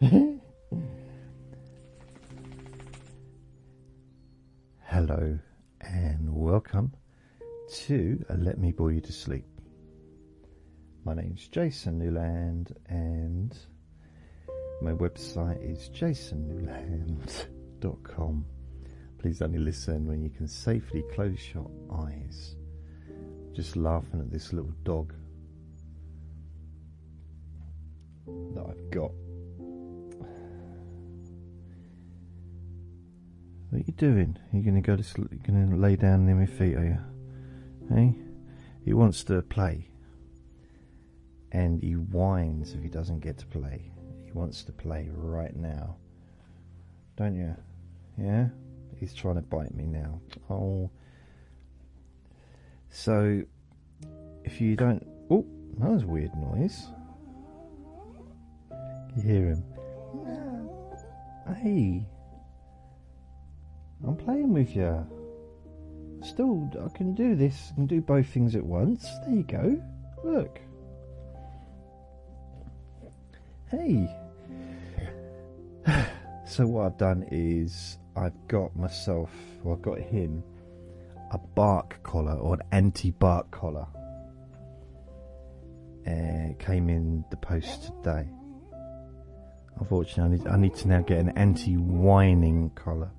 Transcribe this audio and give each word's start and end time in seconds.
Hello 4.80 5.38
and 5.80 6.34
welcome 6.34 6.92
to 7.72 8.20
Let 8.36 8.58
Me 8.58 8.72
Bore 8.72 8.90
You 8.90 9.00
to 9.00 9.12
Sleep. 9.12 9.44
My 11.04 11.14
name's 11.14 11.46
Jason 11.46 11.98
Newland 11.98 12.74
and 12.88 13.56
my 14.82 14.90
website 14.90 15.62
is 15.62 15.88
jasonnewland.com. 15.90 18.44
Please 19.18 19.40
only 19.40 19.60
listen 19.60 20.08
when 20.08 20.20
you 20.20 20.30
can 20.30 20.48
safely 20.48 21.04
close 21.14 21.38
your 21.54 21.70
eyes. 21.92 22.56
Just 23.52 23.76
laughing 23.76 24.18
at 24.18 24.32
this 24.32 24.52
little 24.52 24.74
dog 24.82 25.14
that 28.26 28.66
I've 28.68 28.90
got. 28.90 29.10
What 33.70 33.80
are 33.80 33.84
you 33.86 33.92
doing? 33.94 34.38
Are 34.52 34.56
you 34.56 34.62
going 34.62 34.76
to 34.76 34.80
go 34.80 34.96
to 34.96 35.02
sleep? 35.02 35.30
You're 35.32 35.66
to 35.68 35.76
lay 35.76 35.96
down 35.96 36.26
near 36.26 36.36
my 36.36 36.46
feet, 36.46 36.76
are 36.76 36.84
you? 36.84 36.98
Hey? 37.92 38.14
He 38.84 38.92
wants 38.92 39.24
to 39.24 39.42
play. 39.42 39.88
And 41.50 41.82
he 41.82 41.92
whines 41.92 42.72
if 42.72 42.82
he 42.82 42.88
doesn't 42.88 43.20
get 43.20 43.38
to 43.38 43.46
play. 43.46 43.90
He 44.24 44.32
wants 44.32 44.62
to 44.64 44.72
play 44.72 45.10
right 45.12 45.56
now. 45.56 45.96
Don't 47.16 47.34
you? 47.36 47.56
Yeah? 48.16 48.48
He's 48.98 49.12
trying 49.12 49.36
to 49.36 49.42
bite 49.42 49.74
me 49.74 49.86
now. 49.86 50.20
Oh. 50.48 50.90
So, 52.90 53.42
if 54.44 54.60
you 54.60 54.76
don't. 54.76 55.04
Oh, 55.30 55.44
that 55.78 55.90
was 55.90 56.04
a 56.04 56.06
weird 56.06 56.34
noise. 56.36 56.86
You 59.16 59.22
hear 59.22 59.48
him? 59.48 59.64
Hey. 61.56 62.06
I'm 64.06 64.16
playing 64.16 64.52
with 64.52 64.74
you. 64.74 65.06
Still, 66.22 66.70
I 66.84 66.96
can 66.96 67.14
do 67.14 67.36
this. 67.36 67.70
I 67.72 67.74
can 67.74 67.86
do 67.86 68.00
both 68.00 68.26
things 68.26 68.56
at 68.56 68.64
once. 68.64 69.06
There 69.24 69.34
you 69.34 69.42
go. 69.44 69.82
Look. 70.24 70.60
Hey. 73.70 74.08
So 76.46 76.66
what 76.66 76.84
I've 76.84 76.98
done 76.98 77.26
is 77.32 77.96
I've 78.14 78.36
got 78.48 78.76
myself, 78.76 79.30
or 79.64 79.74
I've 79.74 79.82
got 79.82 79.98
him, 79.98 80.44
a 81.32 81.38
bark 81.38 82.00
collar 82.02 82.34
or 82.34 82.54
an 82.54 82.60
anti-bark 82.70 83.50
collar. 83.50 83.86
Uh, 86.06 86.50
it 86.50 86.58
came 86.58 86.90
in 86.90 87.24
the 87.30 87.36
post 87.38 87.84
today. 87.84 88.28
Unfortunately, 89.80 90.22
I 90.22 90.28
need, 90.28 90.46
I 90.54 90.56
need 90.56 90.74
to 90.76 90.88
now 90.88 91.00
get 91.00 91.18
an 91.18 91.30
anti-whining 91.30 92.70
collar. 92.74 93.10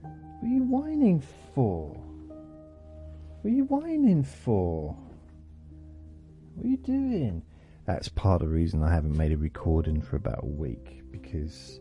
What 0.00 0.42
are 0.42 0.46
you 0.46 0.64
whining 0.64 1.22
for? 1.54 1.88
What 3.42 3.50
are 3.50 3.54
you 3.54 3.64
whining 3.64 4.24
for? 4.24 4.96
What 6.54 6.66
are 6.66 6.68
you 6.68 6.76
doing? 6.76 7.42
That's 7.86 8.08
part 8.08 8.42
of 8.42 8.48
the 8.48 8.54
reason 8.54 8.82
I 8.82 8.92
haven't 8.92 9.16
made 9.16 9.32
a 9.32 9.36
recording 9.36 10.00
for 10.00 10.16
about 10.16 10.42
a 10.42 10.46
week 10.46 11.02
because 11.10 11.80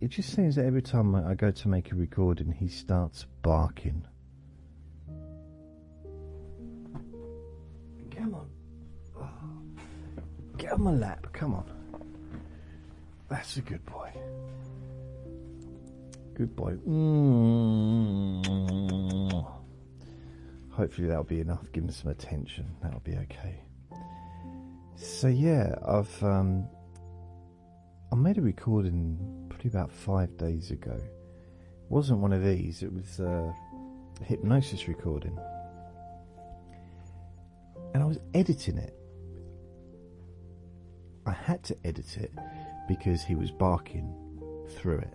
it 0.00 0.08
just 0.08 0.34
seems 0.34 0.56
that 0.56 0.64
every 0.64 0.82
time 0.82 1.14
I 1.14 1.34
go 1.34 1.50
to 1.50 1.68
make 1.68 1.92
a 1.92 1.94
recording, 1.94 2.50
he 2.52 2.66
starts 2.68 3.26
barking. 3.42 4.04
Come 8.16 8.34
on. 8.34 8.48
Get 10.56 10.72
on 10.72 10.82
my 10.82 10.92
lap, 10.92 11.28
come 11.32 11.54
on. 11.54 11.71
That's 13.32 13.56
a 13.56 13.62
good 13.62 13.84
boy. 13.86 14.12
Good 16.34 16.54
boy. 16.54 16.72
Mm. 16.86 18.42
Hopefully 20.68 21.08
that'll 21.08 21.24
be 21.24 21.40
enough. 21.40 21.64
Give 21.72 21.84
him 21.84 21.90
some 21.90 22.10
attention. 22.10 22.76
That'll 22.82 23.00
be 23.00 23.16
okay. 23.16 23.62
So 24.96 25.28
yeah, 25.28 25.76
I've 25.82 26.22
um, 26.22 26.68
I 28.12 28.16
made 28.16 28.36
a 28.36 28.42
recording 28.42 29.46
probably 29.48 29.70
about 29.70 29.90
five 29.90 30.36
days 30.36 30.70
ago. 30.70 30.92
It 30.92 31.88
wasn't 31.88 32.18
one 32.18 32.34
of 32.34 32.44
these. 32.44 32.82
It 32.82 32.92
was 32.92 33.18
a 33.18 33.56
hypnosis 34.22 34.88
recording, 34.88 35.38
and 37.94 38.02
I 38.02 38.06
was 38.06 38.18
editing 38.34 38.76
it. 38.76 38.94
I 41.24 41.32
had 41.32 41.62
to 41.62 41.74
edit 41.82 42.18
it 42.18 42.30
because 42.96 43.22
he 43.22 43.34
was 43.34 43.50
barking 43.50 44.14
through 44.76 44.98
it. 44.98 45.14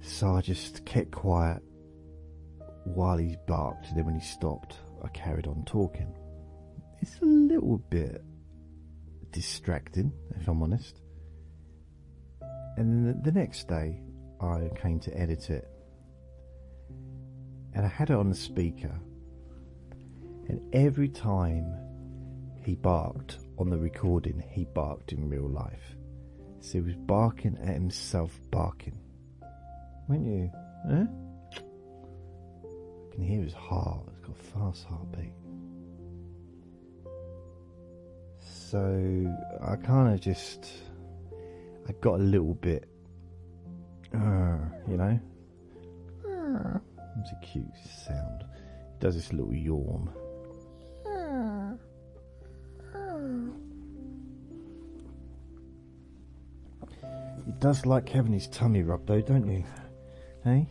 So 0.00 0.34
I 0.34 0.40
just 0.40 0.84
kept 0.86 1.10
quiet 1.10 1.62
while 2.84 3.18
he 3.18 3.36
barked, 3.46 3.88
and 3.88 3.98
then 3.98 4.06
when 4.06 4.14
he 4.14 4.24
stopped, 4.24 4.78
I 5.02 5.08
carried 5.08 5.46
on 5.46 5.62
talking. 5.66 6.14
It's 7.02 7.18
a 7.20 7.26
little 7.26 7.78
bit 7.90 8.24
distracting, 9.30 10.10
if 10.40 10.48
I'm 10.48 10.62
honest. 10.62 11.02
And 12.78 13.06
then 13.06 13.20
the 13.22 13.32
next 13.32 13.68
day, 13.68 14.00
I 14.40 14.70
came 14.80 14.98
to 15.00 15.18
edit 15.18 15.50
it, 15.50 15.68
and 17.74 17.84
I 17.84 17.88
had 17.88 18.08
it 18.08 18.16
on 18.16 18.30
the 18.30 18.34
speaker, 18.34 18.98
and 20.48 20.62
every 20.74 21.10
time 21.10 21.74
he 22.62 22.74
barked 22.74 23.38
on 23.58 23.70
the 23.70 23.78
recording, 23.78 24.42
he 24.50 24.64
barked 24.64 25.12
in 25.12 25.28
real 25.28 25.48
life. 25.48 25.96
So 26.60 26.78
he 26.78 26.80
was 26.80 26.96
barking 26.96 27.58
at 27.60 27.74
himself, 27.74 28.38
barking 28.50 28.98
weren't 30.08 30.26
you? 30.26 30.50
Eh? 30.90 31.06
I 32.64 33.14
can 33.14 33.24
hear 33.24 33.42
his 33.42 33.54
heart. 33.54 34.06
It's 34.08 34.20
got 34.20 34.36
a 34.36 34.42
fast 34.42 34.86
heartbeat. 34.86 35.32
So 38.38 39.36
I 39.62 39.76
kind 39.76 40.12
of 40.12 40.20
just, 40.20 40.68
I 41.88 41.92
got 42.00 42.14
a 42.14 42.22
little 42.22 42.54
bit, 42.54 42.88
uh, 44.14 44.58
you 44.88 44.96
know. 44.96 45.20
Uh, 46.26 46.78
it's 47.20 47.30
a 47.30 47.46
cute 47.46 47.66
sound. 48.06 48.42
It 48.42 49.00
does 49.00 49.14
this 49.14 49.32
little 49.32 49.54
yawn. 49.54 50.10
He 57.46 57.52
does 57.58 57.84
like 57.86 58.08
having 58.08 58.32
his 58.32 58.48
tummy 58.48 58.82
rubbed, 58.82 59.06
though, 59.06 59.20
don't 59.20 59.46
you? 59.46 59.64
Hey? 60.44 60.66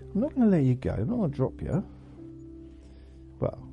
I'm 0.00 0.20
not 0.20 0.34
going 0.34 0.50
to 0.50 0.56
let 0.56 0.64
you 0.64 0.74
go. 0.74 0.92
I'm 0.92 1.08
not 1.08 1.16
going 1.16 1.30
to 1.30 1.36
drop 1.36 1.60
you. 1.60 1.84
Well, 3.40 3.68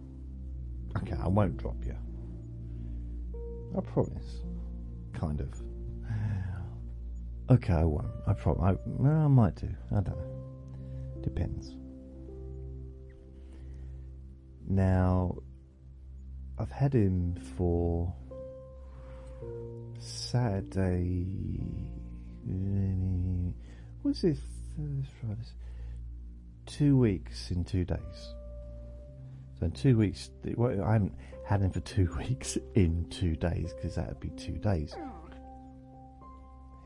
okay, 0.97 1.15
I 1.21 1.27
won't 1.27 1.57
drop 1.57 1.77
you. 1.85 1.95
I 3.77 3.81
promise. 3.81 4.41
Kind 5.13 5.39
of. 5.39 5.49
Okay, 7.49 7.73
I 7.73 7.83
won't. 7.83 8.07
I 8.27 8.33
promise. 8.33 8.77
I, 9.03 9.07
I 9.07 9.27
might 9.27 9.55
do. 9.55 9.69
I 9.91 10.01
don't 10.01 10.17
know. 10.17 11.21
Depends. 11.21 11.75
Now, 14.67 15.35
I've 16.57 16.71
had 16.71 16.93
him 16.93 17.35
for 17.57 18.13
Saturday. 19.99 21.67
What's 24.01 24.21
this? 24.21 24.39
Two 26.65 26.97
weeks 26.97 27.51
in 27.51 27.63
two 27.63 27.85
days. 27.85 28.33
So 29.59 29.65
in 29.65 29.71
two 29.71 29.97
weeks, 29.97 30.31
well, 30.55 30.83
I 30.83 30.93
haven't 30.93 31.13
had 31.45 31.61
him 31.61 31.71
for 31.71 31.81
two 31.81 32.13
weeks 32.17 32.57
in 32.75 33.05
two 33.09 33.35
days 33.35 33.73
because 33.73 33.95
that 33.95 34.07
would 34.07 34.19
be 34.19 34.29
two 34.29 34.57
days. 34.57 34.95
Oh. 34.97 35.21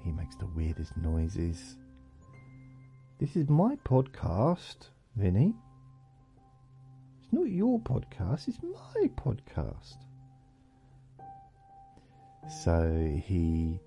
He 0.05 0.11
makes 0.11 0.35
the 0.35 0.45
weirdest 0.45 0.95
noises. 0.97 1.77
This 3.19 3.35
is 3.35 3.49
my 3.49 3.75
podcast, 3.85 4.89
Vinny. 5.15 5.55
It's 7.23 7.33
not 7.33 7.49
your 7.49 7.79
podcast, 7.79 8.47
it's 8.47 8.59
my 8.61 9.07
podcast. 9.15 9.95
So 12.63 13.19
he 13.25 13.79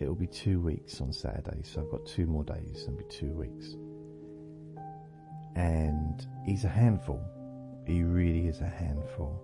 it'll 0.00 0.14
be 0.14 0.26
two 0.26 0.60
weeks 0.60 1.00
on 1.00 1.12
Saturday, 1.12 1.62
so 1.62 1.82
I've 1.82 1.90
got 1.90 2.06
two 2.06 2.26
more 2.26 2.44
days, 2.44 2.82
it'll 2.82 2.96
be 2.96 3.04
two 3.04 3.32
weeks. 3.32 3.76
And 5.54 6.26
he's 6.44 6.64
a 6.64 6.68
handful. 6.68 7.20
He 7.86 8.02
really 8.02 8.48
is 8.48 8.60
a 8.60 8.68
handful. 8.68 9.40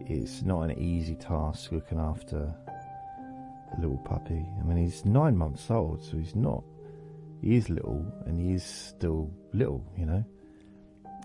It's 0.00 0.42
not 0.42 0.62
an 0.62 0.78
easy 0.78 1.14
task 1.14 1.72
looking 1.72 1.98
after 1.98 2.38
a 2.38 3.80
little 3.80 3.98
puppy. 3.98 4.44
I 4.60 4.64
mean, 4.64 4.78
he's 4.78 5.04
nine 5.04 5.36
months 5.36 5.70
old, 5.70 6.02
so 6.02 6.16
he's 6.16 6.34
not. 6.34 6.64
He 7.40 7.56
is 7.56 7.68
little, 7.68 8.04
and 8.26 8.40
he 8.40 8.54
is 8.54 8.64
still 8.64 9.30
little, 9.52 9.84
you 9.96 10.06
know. 10.06 10.24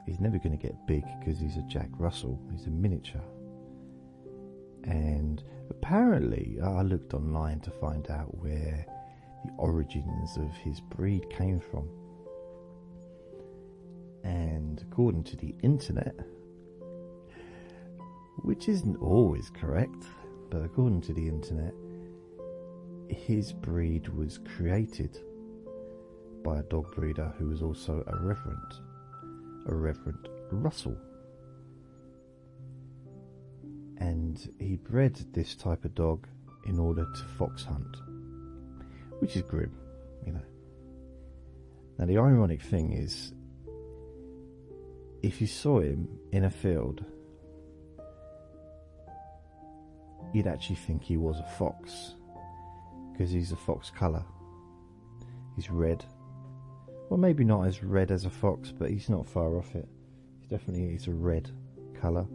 He's 0.05 0.19
never 0.19 0.37
going 0.37 0.57
to 0.57 0.61
get 0.61 0.75
big 0.87 1.03
because 1.19 1.39
he's 1.39 1.57
a 1.57 1.61
Jack 1.63 1.89
Russell. 1.97 2.39
He's 2.51 2.67
a 2.67 2.69
miniature. 2.69 3.21
And 4.83 5.43
apparently, 5.69 6.57
I 6.61 6.81
looked 6.81 7.13
online 7.13 7.59
to 7.61 7.71
find 7.71 8.09
out 8.09 8.37
where 8.37 8.85
the 9.45 9.51
origins 9.57 10.37
of 10.37 10.51
his 10.63 10.79
breed 10.81 11.29
came 11.29 11.59
from. 11.59 11.89
And 14.23 14.83
according 14.91 15.23
to 15.25 15.35
the 15.37 15.55
internet, 15.63 16.15
which 18.43 18.69
isn't 18.69 18.97
always 18.97 19.49
correct, 19.49 20.05
but 20.49 20.63
according 20.63 21.01
to 21.01 21.13
the 21.13 21.27
internet, 21.27 21.73
his 23.09 23.51
breed 23.51 24.07
was 24.09 24.39
created 24.55 25.19
by 26.43 26.59
a 26.59 26.63
dog 26.63 26.93
breeder 26.95 27.33
who 27.37 27.47
was 27.47 27.61
also 27.61 28.03
a 28.07 28.15
reverend, 28.19 28.73
a 29.67 29.75
Reverend 29.75 30.27
Russell. 30.51 30.97
And 34.01 34.51
he 34.57 34.77
bred 34.77 35.15
this 35.31 35.53
type 35.53 35.85
of 35.85 35.93
dog 35.93 36.27
in 36.65 36.79
order 36.79 37.05
to 37.05 37.23
fox 37.37 37.63
hunt, 37.63 37.97
which 39.19 39.35
is 39.35 39.43
grim, 39.43 39.71
you 40.25 40.33
know. 40.33 40.41
Now, 41.99 42.07
the 42.07 42.17
ironic 42.17 42.63
thing 42.63 42.93
is, 42.93 43.31
if 45.21 45.39
you 45.39 45.45
saw 45.45 45.81
him 45.81 46.07
in 46.31 46.45
a 46.45 46.49
field, 46.49 47.05
you'd 50.33 50.47
actually 50.47 50.77
think 50.77 51.03
he 51.03 51.17
was 51.17 51.37
a 51.37 51.57
fox 51.59 52.15
because 53.11 53.29
he's 53.29 53.51
a 53.51 53.55
fox 53.55 53.91
colour. 53.91 54.25
He's 55.55 55.69
red. 55.69 56.03
Well, 57.11 57.19
maybe 57.19 57.43
not 57.43 57.67
as 57.67 57.83
red 57.83 58.09
as 58.09 58.25
a 58.25 58.31
fox, 58.31 58.71
but 58.71 58.89
he's 58.89 59.09
not 59.09 59.27
far 59.27 59.57
off 59.57 59.75
it. 59.75 59.87
He's 60.39 60.49
definitely 60.49 60.89
he's 60.89 61.07
a 61.07 61.11
red 61.11 61.51
colour, 62.01 62.25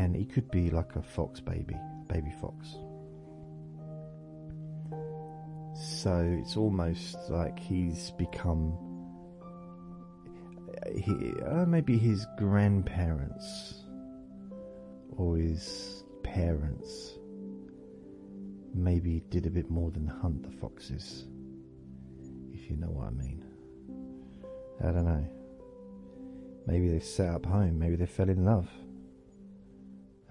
and 0.00 0.16
he 0.16 0.24
could 0.24 0.50
be 0.50 0.70
like 0.70 0.96
a 0.96 1.02
fox 1.02 1.40
baby, 1.40 1.76
baby 2.08 2.32
fox. 2.40 2.68
So 6.02 6.38
it's 6.40 6.56
almost 6.56 7.18
like 7.28 7.58
he's 7.58 8.10
become 8.12 8.78
he, 10.96 11.12
uh, 11.46 11.66
maybe 11.66 11.98
his 11.98 12.26
grandparents 12.38 13.74
or 15.16 15.36
his 15.36 16.02
parents 16.22 17.18
maybe 18.74 19.22
did 19.28 19.44
a 19.44 19.50
bit 19.50 19.68
more 19.70 19.90
than 19.90 20.06
hunt 20.06 20.42
the 20.42 20.56
foxes, 20.56 21.26
if 22.54 22.70
you 22.70 22.76
know 22.76 22.88
what 22.88 23.08
I 23.08 23.10
mean. 23.10 23.44
I 24.82 24.92
don't 24.92 25.04
know. 25.04 25.26
Maybe 26.66 26.88
they 26.88 27.00
set 27.00 27.34
up 27.34 27.44
home, 27.44 27.78
maybe 27.78 27.96
they 27.96 28.06
fell 28.06 28.30
in 28.30 28.46
love. 28.46 28.68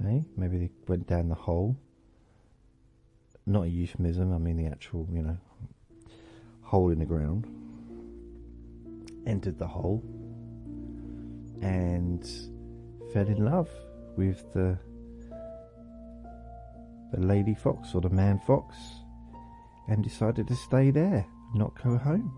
Hey, 0.02 0.24
maybe 0.38 0.58
they 0.58 0.70
went 0.88 1.08
down 1.08 1.28
the 1.28 1.36
hole. 1.36 1.76
Not 3.46 3.64
a 3.64 3.70
euphemism, 3.70 4.34
I 4.34 4.38
mean 4.38 4.58
the 4.58 4.68
actual, 4.68 5.08
you 5.12 5.22
know, 5.22 5.38
hole 6.62 6.90
in 6.92 7.00
the 7.00 7.06
ground. 7.06 7.46
Entered 9.26 9.60
the 9.60 9.68
hole 9.68 10.04
and 11.62 12.26
fell 13.12 13.28
in 13.28 13.44
love 13.44 13.70
with 14.16 14.54
the 14.54 14.78
the 17.12 17.20
lady 17.20 17.56
fox 17.56 17.96
or 17.96 18.02
the 18.02 18.10
man 18.10 18.40
fox 18.46 18.76
and 19.88 20.04
decided 20.04 20.48
to 20.48 20.56
stay 20.56 20.92
there, 20.92 21.26
not 21.56 21.74
go 21.84 21.98
home. 21.98 22.32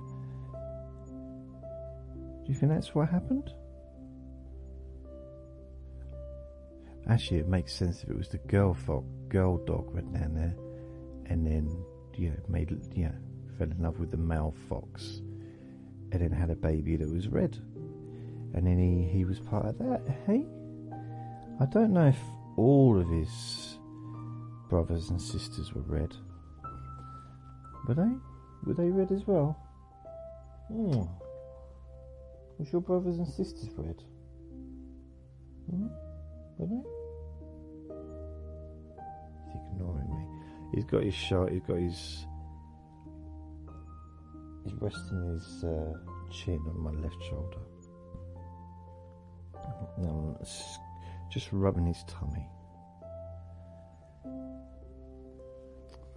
Do 2.45 2.51
you 2.51 2.57
think 2.57 2.71
that's 2.71 2.95
what 2.95 3.09
happened? 3.09 3.53
Actually, 7.09 7.39
it 7.39 7.47
makes 7.47 7.73
sense 7.73 8.03
if 8.03 8.09
it 8.09 8.17
was 8.17 8.29
the 8.29 8.37
girl 8.37 8.73
fox, 8.73 9.05
girl 9.29 9.57
dog 9.65 9.93
went 9.93 10.13
down 10.13 10.35
there, 10.35 10.55
and 11.25 11.45
then 11.45 11.83
know 12.27 12.49
made 12.49 12.71
know 13.05 13.15
fell 13.57 13.69
in 13.69 13.81
love 13.81 13.99
with 13.99 14.11
the 14.11 14.17
male 14.17 14.53
fox, 14.69 15.21
and 16.11 16.21
then 16.21 16.31
had 16.31 16.49
a 16.49 16.55
baby 16.55 16.95
that 16.95 17.09
was 17.09 17.27
red 17.27 17.57
and 18.53 18.65
then 18.65 18.77
he, 18.77 19.07
he 19.17 19.25
was 19.25 19.39
part 19.39 19.65
of 19.65 19.77
that. 19.79 20.01
Hey, 20.27 20.45
I 21.59 21.65
don't 21.65 21.93
know 21.93 22.07
if 22.07 22.19
all 22.57 22.99
of 22.99 23.09
his 23.09 23.77
brothers 24.69 25.09
and 25.09 25.21
sisters 25.21 25.73
were 25.73 25.81
red. 25.81 26.13
Were 27.87 27.95
they? 27.95 28.11
Were 28.65 28.73
they 28.73 28.89
red 28.89 29.11
as 29.11 29.25
well? 29.25 29.57
Hmm. 30.67 31.03
Was 32.57 32.71
your 32.71 32.81
brothers 32.81 33.17
and 33.17 33.27
sisters 33.27 33.69
red? 33.75 34.03
Hmm? 35.69 35.87
They? 36.67 36.83
He's 39.51 39.61
ignoring 39.73 40.09
me. 40.09 40.25
He's 40.73 40.85
got 40.85 41.03
his 41.03 41.13
shot. 41.13 41.51
He's 41.51 41.61
got 41.61 41.77
his. 41.77 42.25
He's 44.63 44.73
resting 44.79 45.33
his 45.33 45.63
uh, 45.63 45.93
chin 46.31 46.59
on 46.67 46.79
my 46.79 46.91
left 46.91 47.21
shoulder. 47.23 47.57
Just 51.31 51.47
rubbing 51.53 51.85
his 51.85 52.03
tummy. 52.07 52.45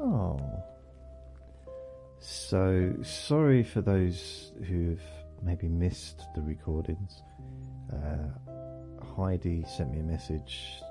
Oh. 0.01 0.39
So, 2.19 2.97
sorry 3.03 3.63
for 3.63 3.81
those 3.81 4.53
who've 4.67 5.01
maybe 5.41 5.69
missed 5.69 6.23
the 6.35 6.43
recordings. 6.43 7.23
Uh, 7.93 8.54
Heidi 9.17 9.65
sent 9.69 9.93
me 9.93 10.01
a 10.01 10.03
message 10.03 10.83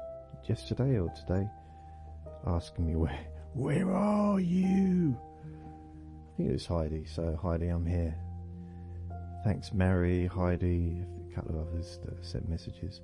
yesterday 0.45 0.97
or 0.97 1.09
today 1.09 1.45
asking 2.47 2.87
me 2.87 2.95
where 2.95 3.19
where 3.53 3.91
are 3.91 4.39
you? 4.39 5.17
I 5.43 6.37
think 6.37 6.49
it 6.49 6.53
was 6.53 6.65
Heidi, 6.65 7.05
so 7.05 7.37
Heidi 7.41 7.67
I'm 7.67 7.85
here. 7.85 8.15
Thanks 9.43 9.73
Mary, 9.73 10.25
Heidi, 10.25 11.03
a 11.29 11.35
couple 11.35 11.59
of 11.59 11.67
others 11.67 11.99
that 12.05 12.25
sent 12.25 12.47
messages. 12.49 13.01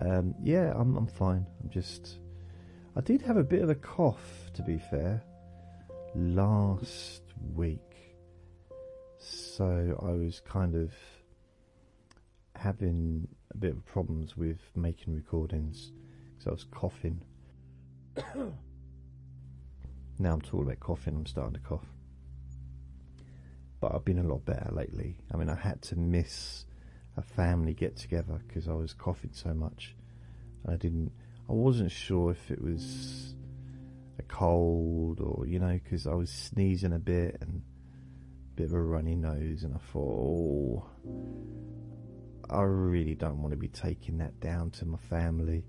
Um, 0.00 0.34
yeah, 0.42 0.72
I'm 0.74 0.96
I'm 0.96 1.08
fine. 1.08 1.46
I'm 1.62 1.68
just. 1.68 2.18
I 2.96 3.00
did 3.00 3.22
have 3.22 3.36
a 3.36 3.44
bit 3.44 3.60
of 3.60 3.70
a 3.70 3.74
cough, 3.74 4.50
to 4.54 4.62
be 4.62 4.78
fair, 4.78 5.20
last 6.14 7.22
week. 7.54 7.80
So 9.18 9.98
I 10.00 10.12
was 10.12 10.40
kind 10.40 10.76
of 10.76 10.94
having 12.54 13.26
a 13.54 13.58
bit 13.58 13.72
of 13.72 13.84
problems 13.86 14.36
with 14.36 14.58
making 14.74 15.14
recordings 15.14 15.92
because 16.32 16.46
I 16.46 16.50
was 16.50 16.64
coughing. 16.64 17.20
now 20.18 20.32
I'm 20.32 20.40
talking 20.40 20.62
about 20.62 20.80
coughing, 20.80 21.14
I'm 21.14 21.26
starting 21.26 21.54
to 21.54 21.60
cough. 21.60 21.86
But 23.80 23.94
I've 23.94 24.04
been 24.04 24.18
a 24.18 24.24
lot 24.24 24.44
better 24.44 24.70
lately. 24.72 25.18
I 25.32 25.36
mean, 25.36 25.48
I 25.48 25.54
had 25.54 25.82
to 25.82 25.96
miss 25.96 26.66
a 27.16 27.22
family 27.22 27.74
get 27.74 27.96
together 27.96 28.40
because 28.46 28.68
I 28.68 28.72
was 28.72 28.92
coughing 28.92 29.30
so 29.32 29.54
much. 29.54 29.94
I 30.66 30.76
didn't. 30.76 31.12
I 31.48 31.52
wasn't 31.52 31.92
sure 31.92 32.30
if 32.30 32.50
it 32.50 32.60
was 32.60 33.34
a 34.18 34.22
cold 34.22 35.20
or 35.20 35.46
you 35.46 35.58
know 35.58 35.78
because 35.82 36.06
I 36.06 36.14
was 36.14 36.30
sneezing 36.30 36.92
a 36.92 36.98
bit 36.98 37.36
and 37.40 37.62
a 38.52 38.56
bit 38.56 38.66
of 38.66 38.72
a 38.72 38.80
runny 38.80 39.14
nose, 39.14 39.62
and 39.64 39.74
I 39.74 39.78
thought, 39.92 40.00
oh, 40.00 40.86
I 42.54 42.62
really 42.62 43.14
don't 43.14 43.42
want 43.42 43.50
to 43.50 43.56
be 43.56 43.68
taking 43.68 44.18
that 44.18 44.38
down 44.40 44.70
to 44.72 44.86
my 44.86 44.98
family 44.98 45.64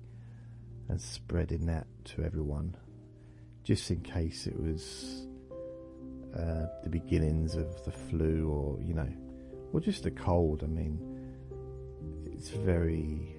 and 0.87 1.01
spreading 1.01 1.65
that 1.65 1.87
to 2.05 2.23
everyone, 2.23 2.77
just 3.63 3.89
in 3.89 4.01
case 4.01 4.45
it 4.45 4.59
was 4.59 5.25
uh, 6.37 6.67
the 6.83 6.89
beginnings 6.89 7.55
of 7.55 7.83
the 7.85 7.91
flu 7.91 8.49
or 8.49 8.79
you 8.83 8.93
know, 8.93 9.11
or 9.73 9.79
just 9.79 10.05
a 10.05 10.11
cold. 10.11 10.63
I 10.63 10.67
mean 10.67 10.99
it's 12.31 12.49
very 12.49 13.35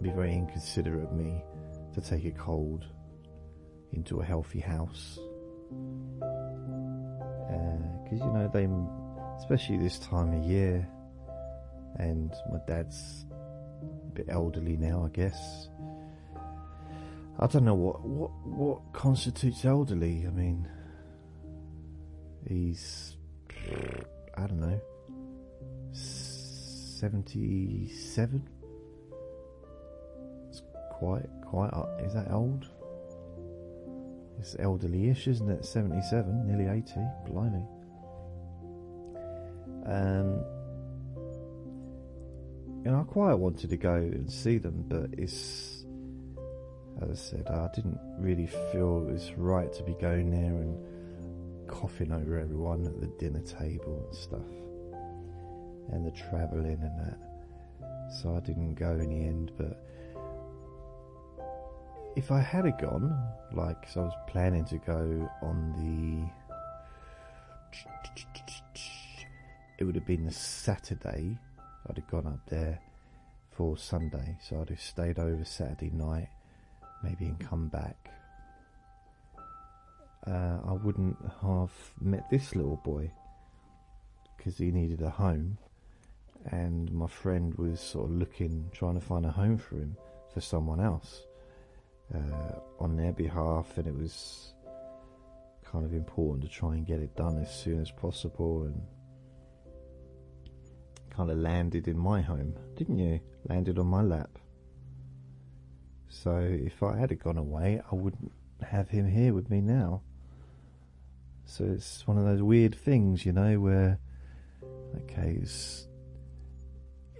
be 0.00 0.10
very 0.10 0.32
inconsiderate 0.32 1.04
of 1.04 1.12
me 1.12 1.44
to 1.94 2.00
take 2.00 2.24
a 2.24 2.32
cold 2.32 2.84
into 3.92 4.18
a 4.20 4.24
healthy 4.24 4.58
house 4.58 5.20
because 8.02 8.20
uh, 8.20 8.24
you 8.26 8.32
know 8.32 8.50
they 8.52 8.68
especially 9.38 9.76
this 9.76 10.00
time 10.00 10.32
of 10.32 10.42
year 10.44 10.88
and 12.02 12.32
my 12.50 12.58
dad's 12.66 13.24
a 13.82 14.14
bit 14.14 14.26
elderly 14.28 14.76
now 14.76 15.04
i 15.04 15.08
guess 15.08 15.68
i 17.38 17.46
don't 17.46 17.64
know 17.64 17.74
what 17.74 18.00
what 18.04 18.30
what 18.44 18.80
constitutes 18.92 19.64
elderly 19.64 20.24
i 20.26 20.30
mean 20.30 20.68
he's 22.48 23.16
i 24.36 24.46
don't 24.46 24.60
know 24.60 24.80
77. 27.02 28.48
It's 30.48 30.62
quite, 30.92 31.26
quite, 31.44 31.70
is 32.04 32.14
that 32.14 32.30
old? 32.30 32.68
It's 34.38 34.54
elderly-ish, 34.60 35.26
isn't 35.26 35.50
it? 35.50 35.64
77, 35.64 36.46
nearly 36.46 36.68
80, 36.70 36.92
blimey. 37.26 37.66
Um, 39.84 40.44
and 42.84 42.96
I 42.96 43.02
quite 43.04 43.34
wanted 43.34 43.70
to 43.70 43.76
go 43.76 43.94
and 43.94 44.30
see 44.30 44.58
them, 44.58 44.84
but 44.88 45.10
it's 45.18 45.82
as 47.00 47.10
I 47.10 47.14
said, 47.14 47.48
I 47.48 47.68
didn't 47.74 47.98
really 48.18 48.46
feel 48.46 49.06
it 49.08 49.12
was 49.12 49.32
right 49.36 49.72
to 49.72 49.82
be 49.82 49.94
going 49.94 50.30
there 50.30 50.60
and 50.60 51.68
coughing 51.68 52.12
over 52.12 52.38
everyone 52.38 52.86
at 52.86 53.00
the 53.00 53.06
dinner 53.18 53.40
table 53.40 54.06
and 54.06 54.14
stuff, 54.14 54.50
and 55.92 56.06
the 56.06 56.10
travelling 56.10 56.80
and 56.82 57.00
that. 57.00 57.18
So 58.20 58.36
I 58.36 58.40
didn't 58.40 58.74
go 58.74 58.90
in 58.90 59.08
the 59.08 59.24
end. 59.24 59.52
But 59.56 59.82
if 62.14 62.30
I 62.30 62.40
had 62.40 62.66
a 62.66 62.72
gone, 62.72 63.16
like 63.52 63.88
I 63.96 64.00
was 64.00 64.12
planning 64.28 64.64
to 64.66 64.76
go 64.78 65.30
on 65.42 65.72
the, 65.78 66.28
it 69.78 69.84
would 69.84 69.94
have 69.94 70.06
been 70.06 70.26
the 70.26 70.32
Saturday. 70.32 71.38
I'd 71.88 71.96
have 71.96 72.10
gone 72.10 72.26
up 72.26 72.48
there 72.48 72.80
for 73.50 73.76
Sunday, 73.76 74.36
so 74.40 74.60
I'd 74.60 74.70
have 74.70 74.80
stayed 74.80 75.18
over 75.18 75.44
Saturday 75.44 75.90
night, 75.90 76.28
maybe 77.02 77.26
and 77.26 77.38
come 77.38 77.68
back. 77.68 78.10
Uh, 80.26 80.58
I 80.64 80.72
wouldn't 80.72 81.18
have 81.42 81.72
met 82.00 82.30
this 82.30 82.54
little 82.54 82.80
boy 82.84 83.10
because 84.36 84.58
he 84.58 84.70
needed 84.70 85.02
a 85.02 85.10
home, 85.10 85.58
and 86.46 86.90
my 86.92 87.08
friend 87.08 87.54
was 87.54 87.80
sort 87.80 88.10
of 88.10 88.16
looking, 88.16 88.70
trying 88.72 88.94
to 88.94 89.00
find 89.00 89.26
a 89.26 89.30
home 89.30 89.58
for 89.58 89.76
him 89.76 89.96
for 90.32 90.40
someone 90.40 90.80
else 90.80 91.22
uh, 92.14 92.58
on 92.78 92.96
their 92.96 93.12
behalf, 93.12 93.76
and 93.76 93.86
it 93.86 93.94
was 93.94 94.54
kind 95.64 95.84
of 95.84 95.92
important 95.92 96.42
to 96.42 96.48
try 96.48 96.74
and 96.74 96.86
get 96.86 97.00
it 97.00 97.16
done 97.16 97.38
as 97.38 97.52
soon 97.52 97.80
as 97.80 97.90
possible 97.90 98.64
and 98.64 98.80
kind 101.12 101.30
of 101.30 101.38
landed 101.38 101.86
in 101.86 101.98
my 101.98 102.22
home, 102.22 102.54
didn't 102.76 102.98
you? 102.98 103.20
Landed 103.48 103.78
on 103.78 103.86
my 103.86 104.02
lap. 104.02 104.38
So 106.08 106.36
if 106.38 106.82
I 106.82 106.96
had 106.96 107.16
gone 107.18 107.38
away, 107.38 107.80
I 107.90 107.94
wouldn't 107.94 108.32
have 108.62 108.88
him 108.88 109.08
here 109.08 109.34
with 109.34 109.50
me 109.50 109.60
now. 109.60 110.02
So 111.44 111.64
it's 111.64 112.06
one 112.06 112.18
of 112.18 112.24
those 112.24 112.42
weird 112.42 112.74
things, 112.74 113.26
you 113.26 113.32
know, 113.32 113.60
where 113.60 113.98
okay, 115.04 115.38
it's 115.40 115.86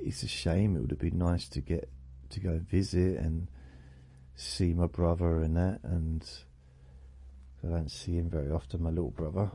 it's 0.01 0.23
a 0.23 0.29
shame. 0.29 0.77
It 0.77 0.81
would 0.81 0.91
have 0.91 0.99
been 0.99 1.19
nice 1.19 1.49
to 1.51 1.61
get 1.61 1.91
to 2.31 2.41
go 2.41 2.59
visit 2.59 3.19
and 3.19 3.49
see 4.37 4.73
my 4.73 4.87
brother 4.87 5.43
and 5.43 5.57
that, 5.57 5.81
and 5.83 6.29
I 7.65 7.69
don't 7.69 7.91
see 7.91 8.17
him 8.17 8.31
very 8.31 8.51
often, 8.51 8.83
my 8.83 8.91
little 8.91 9.11
brother. 9.11 9.51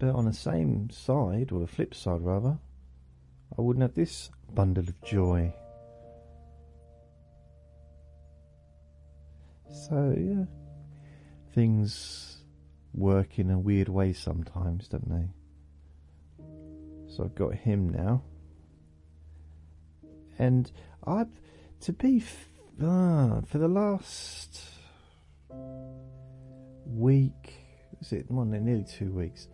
But 0.00 0.14
on 0.14 0.24
the 0.24 0.32
same 0.32 0.88
side, 0.88 1.52
or 1.52 1.60
the 1.60 1.66
flip 1.66 1.94
side 1.94 2.22
rather, 2.22 2.58
I 3.56 3.60
wouldn't 3.60 3.82
have 3.82 3.94
this 3.94 4.30
bundle 4.54 4.84
of 4.88 5.00
joy. 5.02 5.52
So, 9.70 10.14
yeah, 10.18 10.46
things 11.54 12.38
work 12.94 13.38
in 13.38 13.50
a 13.50 13.58
weird 13.58 13.90
way 13.90 14.14
sometimes, 14.14 14.88
don't 14.88 15.08
they? 15.08 15.28
So 17.14 17.24
I've 17.24 17.34
got 17.34 17.54
him 17.54 17.90
now. 17.90 18.22
And 20.38 20.72
I've, 21.06 21.28
to 21.82 21.92
be, 21.92 22.24
ah, 22.82 23.42
for 23.44 23.58
the 23.58 23.68
last 23.68 24.62
week, 26.86 27.54
was 27.98 28.14
it, 28.14 28.24
well, 28.30 28.46
nearly 28.46 28.84
two 28.84 29.12
weeks, 29.12 29.48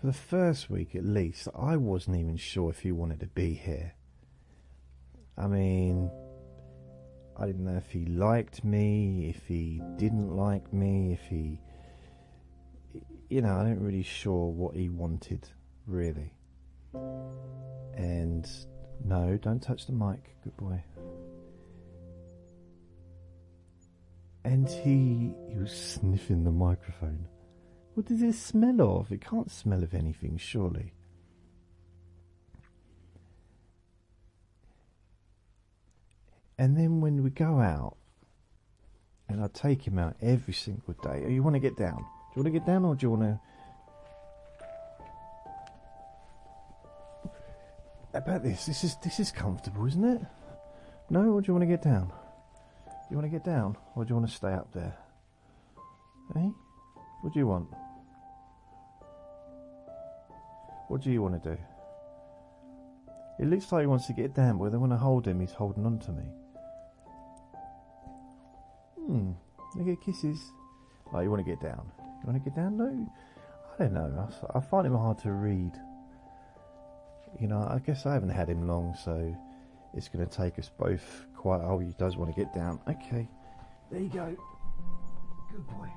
for 0.00 0.06
the 0.06 0.12
first 0.12 0.70
week 0.70 0.94
at 0.94 1.04
least, 1.04 1.48
I 1.54 1.76
wasn't 1.76 2.16
even 2.16 2.36
sure 2.36 2.70
if 2.70 2.80
he 2.80 2.90
wanted 2.90 3.20
to 3.20 3.26
be 3.26 3.52
here. 3.52 3.92
I 5.36 5.46
mean, 5.46 6.10
I 7.36 7.46
didn't 7.46 7.64
know 7.64 7.76
if 7.76 7.90
he 7.90 8.06
liked 8.06 8.64
me, 8.64 9.28
if 9.34 9.46
he 9.46 9.82
didn't 9.96 10.34
like 10.34 10.72
me, 10.72 11.12
if 11.12 11.20
he. 11.28 11.60
You 13.28 13.42
know, 13.42 13.54
I 13.54 13.62
don't 13.62 13.80
really 13.80 14.02
sure 14.02 14.50
what 14.50 14.74
he 14.74 14.88
wanted, 14.88 15.46
really. 15.86 16.32
And 17.94 18.48
no, 19.04 19.36
don't 19.36 19.60
touch 19.60 19.86
the 19.86 19.92
mic, 19.92 20.36
good 20.42 20.56
boy. 20.56 20.82
And 24.44 24.68
he 24.68 25.34
he 25.48 25.58
was 25.58 25.70
sniffing 25.70 26.42
the 26.44 26.50
microphone. 26.50 27.29
What 28.00 28.08
does 28.08 28.22
it 28.22 28.32
smell 28.32 28.80
of? 28.80 29.12
It 29.12 29.20
can't 29.20 29.50
smell 29.50 29.82
of 29.82 29.92
anything, 29.92 30.38
surely. 30.38 30.94
And 36.56 36.78
then 36.78 37.02
when 37.02 37.22
we 37.22 37.28
go 37.28 37.60
out, 37.60 37.98
and 39.28 39.44
I 39.44 39.48
take 39.48 39.86
him 39.86 39.98
out 39.98 40.16
every 40.22 40.54
single 40.54 40.94
day. 40.94 41.24
Oh, 41.26 41.28
you 41.28 41.42
want 41.42 41.56
to 41.56 41.60
get 41.60 41.76
down? 41.76 41.98
Do 41.98 42.04
you 42.36 42.42
want 42.42 42.46
to 42.46 42.58
get 42.58 42.64
down, 42.64 42.86
or 42.86 42.94
do 42.94 43.04
you 43.04 43.10
want 43.10 43.22
to? 43.22 43.40
About 48.14 48.42
this, 48.42 48.64
this 48.64 48.82
is 48.82 48.96
this 49.04 49.20
is 49.20 49.30
comfortable, 49.30 49.84
isn't 49.84 50.04
it? 50.04 50.22
No, 51.10 51.34
or 51.34 51.42
do 51.42 51.48
you 51.48 51.52
want 51.52 51.64
to 51.64 51.76
get 51.76 51.82
down? 51.82 52.06
Do 52.06 52.92
You 53.10 53.18
want 53.18 53.30
to 53.30 53.38
get 53.38 53.44
down, 53.44 53.76
or 53.94 54.06
do 54.06 54.08
you 54.08 54.14
want 54.14 54.30
to 54.30 54.34
stay 54.34 54.54
up 54.54 54.72
there? 54.72 54.96
Eh? 56.36 56.48
What 57.20 57.34
do 57.34 57.38
you 57.38 57.46
want? 57.46 57.68
What 60.90 61.02
do 61.02 61.12
you 61.12 61.22
want 61.22 61.40
to 61.40 61.50
do? 61.50 61.56
It 63.38 63.46
looks 63.46 63.70
like 63.70 63.82
he 63.82 63.86
wants 63.86 64.08
to 64.08 64.12
get 64.12 64.34
down, 64.34 64.58
but 64.58 64.72
when 64.72 64.90
I 64.90 64.96
hold 64.96 65.24
him, 65.24 65.38
he's 65.38 65.52
holding 65.52 65.86
on 65.86 66.00
to 66.00 66.10
me. 66.10 66.24
Hmm. 68.96 69.30
Look 69.76 69.86
at 69.86 70.04
kisses. 70.04 70.40
Oh, 71.12 71.20
you 71.20 71.30
want 71.30 71.46
to 71.46 71.48
get 71.48 71.60
down? 71.60 71.92
You 71.96 72.26
want 72.26 72.42
to 72.42 72.50
get 72.50 72.56
down? 72.56 72.76
No. 72.76 73.08
I 73.78 73.84
don't 73.84 73.94
know. 73.94 74.28
I, 74.52 74.58
I 74.58 74.60
find 74.60 74.84
him 74.84 74.96
hard 74.96 75.20
to 75.20 75.30
read. 75.30 75.70
You 77.40 77.46
know, 77.46 77.60
I 77.60 77.78
guess 77.86 78.04
I 78.04 78.12
haven't 78.12 78.30
had 78.30 78.48
him 78.48 78.66
long, 78.66 78.96
so 79.04 79.32
it's 79.94 80.08
going 80.08 80.26
to 80.26 80.36
take 80.36 80.58
us 80.58 80.72
both 80.76 81.24
quite. 81.36 81.60
Oh, 81.62 81.78
he 81.78 81.94
does 82.00 82.16
want 82.16 82.34
to 82.34 82.36
get 82.38 82.52
down. 82.52 82.80
Okay. 82.88 83.28
There 83.92 84.00
you 84.00 84.08
go. 84.08 84.36
Good 85.52 85.66
boy. 85.68 85.88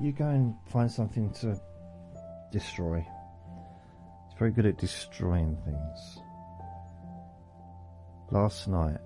You 0.00 0.12
go 0.12 0.28
and 0.28 0.54
find 0.68 0.88
something 0.88 1.32
to 1.40 1.60
destroy. 2.52 3.04
He's 4.34 4.38
very 4.40 4.50
good 4.50 4.66
at 4.66 4.78
destroying 4.78 5.56
things. 5.64 6.18
Last 8.32 8.66
night, 8.66 8.98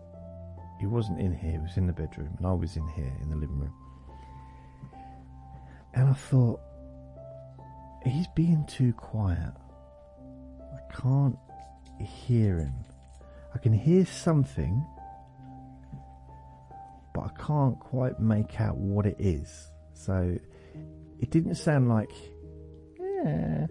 he 0.81 0.87
wasn't 0.87 1.21
in 1.21 1.35
here, 1.35 1.53
he 1.53 1.59
was 1.59 1.77
in 1.77 1.87
the 1.87 1.93
bedroom, 1.93 2.35
and 2.39 2.47
I 2.47 2.53
was 2.55 2.77
in 2.77 2.89
here 2.89 3.13
in 3.21 3.29
the 3.29 3.37
living 3.37 3.59
room. 3.59 3.75
And 5.93 6.09
I 6.09 6.15
thought, 6.15 6.61
he's 8.07 8.27
being 8.29 8.65
too 8.67 8.95
quiet. 8.95 9.53
I 10.73 10.95
can't 10.95 11.37
hear 12.01 12.61
him. 12.61 12.73
I 13.55 13.59
can 13.59 13.75
hear 13.75 14.07
something, 14.07 14.83
but 17.15 17.25
I 17.25 17.43
can't 17.47 17.79
quite 17.81 18.19
make 18.19 18.63
out 18.63 18.79
what 18.79 19.05
it 19.05 19.17
is. 19.19 19.69
So 19.93 20.39
it 21.21 21.31
didn't 21.31 21.57
sound 21.57 21.91
like, 21.91 22.13
yeah. 22.99 23.67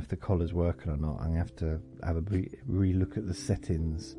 If 0.00 0.08
the 0.08 0.16
collar's 0.16 0.52
working 0.52 0.92
or 0.92 0.96
not. 0.96 1.20
I'm 1.20 1.28
gonna 1.28 1.38
have 1.38 1.56
to 1.56 1.80
have 2.02 2.16
a 2.16 2.22
re 2.66 2.92
look 2.92 3.16
at 3.16 3.26
the 3.26 3.34
settings 3.34 4.16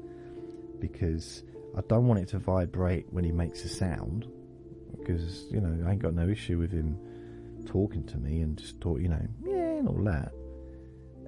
because 0.80 1.44
I 1.78 1.82
don't 1.88 2.08
want 2.08 2.20
it 2.20 2.30
to 2.30 2.40
vibrate 2.40 3.08
when 3.12 3.24
he 3.24 3.32
makes 3.32 3.64
a 3.66 3.70
sound 3.70 4.28
because 4.98 5.46
you 5.52 5.60
know 5.60 5.88
I 5.88 5.92
ain't 5.92 6.02
got 6.02 6.14
no 6.14 6.28
issue 6.28 6.58
with 6.58 6.72
him 6.72 6.98
talking 7.66 8.06
to 8.06 8.18
me 8.18 8.42
and 8.42 8.58
just 8.58 8.80
talk, 8.82 9.00
you 9.00 9.08
know, 9.08 9.28
yeah, 9.44 9.78
and 9.80 9.88
all 9.88 10.04
that. 10.04 10.32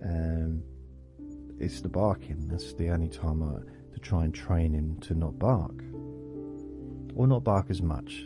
Um, 0.04 0.64
it's 1.60 1.82
the 1.82 1.90
barking. 1.90 2.48
That's 2.48 2.74
the 2.74 2.90
only 2.90 3.08
time 3.08 3.44
I 3.44 3.60
to 3.94 4.00
try 4.00 4.24
and 4.24 4.34
train 4.34 4.74
him 4.74 4.98
to 5.02 5.14
not 5.14 5.38
bark 5.38 5.84
or 7.16 7.28
not 7.28 7.44
bark 7.44 7.68
as 7.70 7.82
much. 7.82 8.26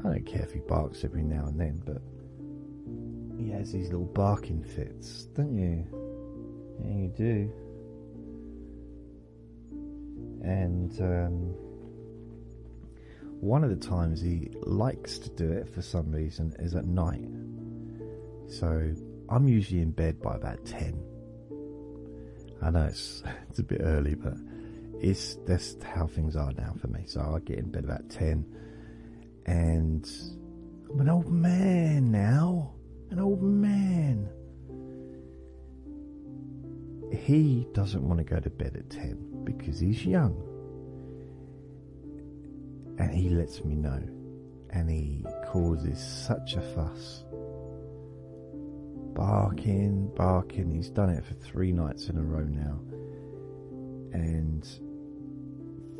I 0.00 0.02
don't 0.04 0.26
care 0.26 0.42
if 0.42 0.52
he 0.52 0.60
barks 0.60 1.04
every 1.04 1.24
now 1.24 1.46
and 1.46 1.60
then, 1.60 1.82
but 1.84 2.00
he 3.38 3.50
has 3.50 3.72
these 3.72 3.86
little 3.86 4.06
barking 4.06 4.62
fits, 4.62 5.24
don't 5.34 5.56
you? 5.56 5.86
Yeah, 6.84 6.96
you 6.96 7.08
do. 7.16 7.52
And 10.42 11.00
um, 11.00 11.54
one 13.40 13.62
of 13.62 13.70
the 13.70 13.76
times 13.76 14.20
he 14.20 14.50
likes 14.62 15.18
to 15.18 15.30
do 15.30 15.50
it 15.50 15.68
for 15.68 15.82
some 15.82 16.10
reason 16.10 16.54
is 16.58 16.74
at 16.74 16.86
night. 16.86 17.28
So 18.48 18.94
I'm 19.28 19.48
usually 19.48 19.82
in 19.82 19.90
bed 19.92 20.20
by 20.20 20.34
about 20.34 20.64
ten. 20.64 21.00
I 22.60 22.70
know 22.70 22.86
it's 22.86 23.22
it's 23.50 23.58
a 23.60 23.64
bit 23.64 23.80
early, 23.82 24.14
but 24.14 24.34
it's 25.00 25.36
that's 25.46 25.76
how 25.82 26.06
things 26.06 26.34
are 26.34 26.52
now 26.52 26.74
for 26.80 26.88
me. 26.88 27.04
So 27.06 27.20
I 27.20 27.38
get 27.40 27.58
in 27.58 27.70
bed 27.70 27.84
about 27.84 28.08
ten, 28.08 28.44
and 29.46 30.08
I'm 30.90 31.00
an 31.00 31.08
old 31.08 31.30
man 31.30 32.10
now, 32.10 32.72
an 33.10 33.18
old 33.18 33.42
man. 33.42 34.28
He 37.12 37.66
doesn't 37.72 38.02
want 38.02 38.18
to 38.18 38.24
go 38.24 38.38
to 38.40 38.50
bed 38.50 38.76
at 38.76 38.90
ten 38.90 39.44
because 39.44 39.80
he's 39.80 40.04
young, 40.04 40.36
and 42.98 43.14
he 43.14 43.30
lets 43.30 43.64
me 43.64 43.74
know, 43.74 44.02
and 44.70 44.90
he 44.90 45.24
causes 45.46 45.98
such 45.98 46.54
a 46.54 46.60
fuss 46.60 47.24
barking, 49.18 50.08
barking. 50.14 50.70
He's 50.70 50.90
done 50.90 51.10
it 51.10 51.24
for 51.24 51.34
three 51.34 51.72
nights 51.72 52.08
in 52.08 52.18
a 52.18 52.22
row 52.22 52.44
now. 52.44 52.78
And 54.12 54.64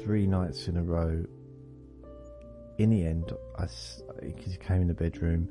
three 0.00 0.24
nights 0.26 0.68
in 0.68 0.76
a 0.76 0.82
row, 0.84 1.24
in 2.78 2.90
the 2.90 3.04
end, 3.04 3.32
I, 3.58 3.66
he 4.22 4.56
came 4.56 4.82
in 4.82 4.88
the 4.88 4.94
bedroom, 4.94 5.48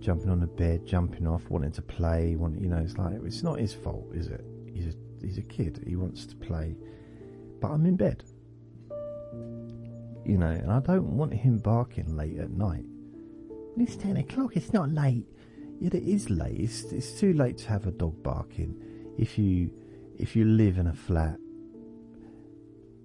jumping 0.00 0.28
on 0.28 0.40
the 0.40 0.46
bed, 0.46 0.86
jumping 0.86 1.26
off, 1.26 1.48
wanting 1.48 1.72
to 1.72 1.82
play. 1.82 2.34
Want, 2.36 2.60
you 2.60 2.68
know, 2.68 2.78
it's 2.78 2.98
like, 2.98 3.14
it's 3.24 3.42
not 3.42 3.58
his 3.60 3.72
fault, 3.72 4.08
is 4.12 4.26
it? 4.26 4.44
He's 4.74 4.86
a, 4.86 4.92
he's 5.24 5.38
a 5.38 5.42
kid. 5.42 5.82
He 5.86 5.96
wants 5.96 6.26
to 6.26 6.36
play. 6.36 6.76
But 7.60 7.68
I'm 7.68 7.86
in 7.86 7.96
bed. 7.96 8.24
You 10.24 10.36
know, 10.36 10.50
and 10.50 10.70
I 10.70 10.80
don't 10.80 11.16
want 11.16 11.32
him 11.32 11.58
barking 11.58 12.16
late 12.16 12.38
at 12.38 12.50
night. 12.50 12.84
It's 13.78 13.96
10 13.96 14.16
o'clock, 14.16 14.56
it's 14.56 14.72
not 14.72 14.90
late. 14.90 15.26
Yet 15.80 15.94
it 15.94 16.02
is 16.02 16.28
late. 16.28 16.58
It's, 16.58 16.82
it's 16.84 17.12
too 17.12 17.32
late 17.34 17.58
to 17.58 17.68
have 17.68 17.86
a 17.86 17.92
dog 17.92 18.20
barking. 18.22 18.74
If 19.16 19.38
you 19.38 19.70
if 20.18 20.34
you 20.34 20.44
live 20.44 20.78
in 20.78 20.88
a 20.88 20.92
flat, 20.92 21.38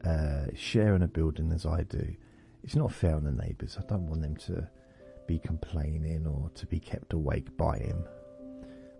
uh, 0.03 0.47
sharing 0.55 1.03
a 1.03 1.07
building 1.07 1.51
as 1.51 1.65
I 1.65 1.83
do, 1.83 2.15
it's 2.63 2.75
not 2.75 2.91
fair 2.93 3.15
on 3.15 3.23
the 3.25 3.31
neighbours. 3.31 3.77
I 3.77 3.85
don't 3.87 4.07
want 4.07 4.21
them 4.21 4.37
to 4.37 4.67
be 5.27 5.39
complaining 5.39 6.25
or 6.25 6.49
to 6.55 6.65
be 6.65 6.79
kept 6.79 7.13
awake 7.13 7.55
by 7.57 7.77
him. 7.77 8.05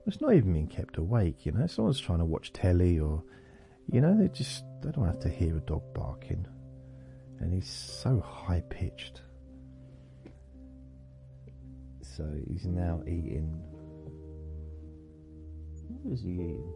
It's 0.05 0.19
not 0.19 0.33
even 0.33 0.53
being 0.53 0.67
kept 0.67 0.97
awake, 0.97 1.45
you 1.45 1.53
know. 1.53 1.65
Someone's 1.65 1.99
trying 1.99 2.19
to 2.19 2.25
watch 2.25 2.51
telly 2.51 2.99
or, 2.99 3.23
you 3.89 4.01
know, 4.01 4.17
they 4.17 4.27
just 4.27 4.63
they 4.81 4.91
don't 4.91 5.05
have 5.05 5.19
to 5.21 5.29
hear 5.29 5.55
a 5.57 5.61
dog 5.61 5.81
barking, 5.93 6.45
and 7.39 7.53
he's 7.53 7.69
so 7.69 8.19
high 8.19 8.63
pitched. 8.69 9.21
So 12.01 12.29
he's 12.47 12.65
now 12.65 13.01
eating. 13.07 13.61
What 15.87 16.13
is 16.13 16.21
he 16.21 16.31
eating? 16.31 16.73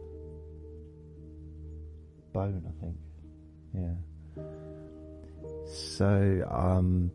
Bone, 2.32 2.62
I 2.66 2.82
think. 2.82 2.96
Yeah. 3.74 4.44
So, 5.68 6.46
um, 6.50 7.10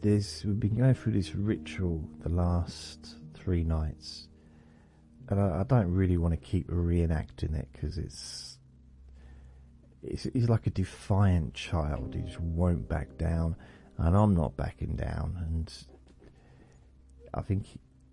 there's 0.00 0.44
we've 0.44 0.58
been 0.58 0.76
going 0.76 0.94
through 0.94 1.12
this 1.12 1.34
ritual 1.34 2.08
the 2.20 2.28
last 2.28 3.16
three 3.34 3.64
nights, 3.64 4.28
and 5.28 5.40
I, 5.40 5.60
I 5.60 5.62
don't 5.64 5.92
really 5.92 6.16
want 6.16 6.34
to 6.34 6.40
keep 6.40 6.68
reenacting 6.68 7.54
it 7.58 7.68
because 7.72 7.98
it's, 7.98 8.58
it's 10.02 10.24
he's 10.32 10.48
like 10.48 10.66
a 10.66 10.70
defiant 10.70 11.54
child. 11.54 12.14
He 12.14 12.22
just 12.22 12.40
won't 12.40 12.88
back 12.88 13.18
down 13.18 13.56
and 13.98 14.16
I'm 14.16 14.34
not 14.34 14.56
backing 14.56 14.96
down. 14.96 15.36
And 15.46 15.72
I 17.34 17.42
think, 17.42 17.66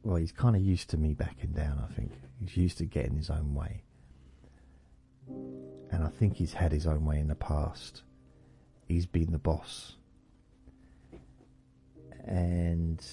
well, 0.03 0.17
he's 0.17 0.31
kind 0.31 0.55
of 0.55 0.61
used 0.61 0.89
to 0.89 0.97
me 0.97 1.13
backing 1.13 1.51
down. 1.51 1.83
I 1.87 1.93
think 1.93 2.11
he's 2.39 2.57
used 2.57 2.77
to 2.79 2.85
getting 2.85 3.15
his 3.15 3.29
own 3.29 3.53
way, 3.53 3.83
and 5.91 6.03
I 6.03 6.09
think 6.09 6.35
he's 6.35 6.53
had 6.53 6.71
his 6.71 6.87
own 6.87 7.05
way 7.05 7.19
in 7.19 7.27
the 7.27 7.35
past. 7.35 8.03
He's 8.87 9.05
been 9.05 9.31
the 9.31 9.39
boss, 9.39 9.95
and. 12.25 13.03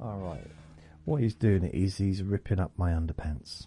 All 0.00 0.18
right. 0.18 0.44
What 1.04 1.20
he's 1.20 1.34
doing 1.34 1.64
is 1.64 1.98
he's 1.98 2.22
ripping 2.22 2.58
up 2.58 2.72
my 2.76 2.90
underpants. 2.90 3.66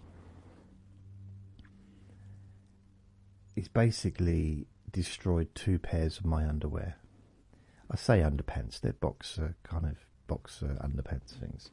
He's 3.56 3.70
basically 3.70 4.68
destroyed 4.92 5.48
two 5.56 5.80
pairs 5.80 6.18
of 6.18 6.26
my 6.26 6.46
underwear. 6.46 6.98
I 7.90 7.96
say 7.96 8.20
underpants, 8.20 8.82
they're 8.82 8.94
boxer 8.94 9.56
kind 9.64 9.86
of 9.86 9.98
boxer 10.28 10.78
underpants 10.84 11.40
things. 11.40 11.72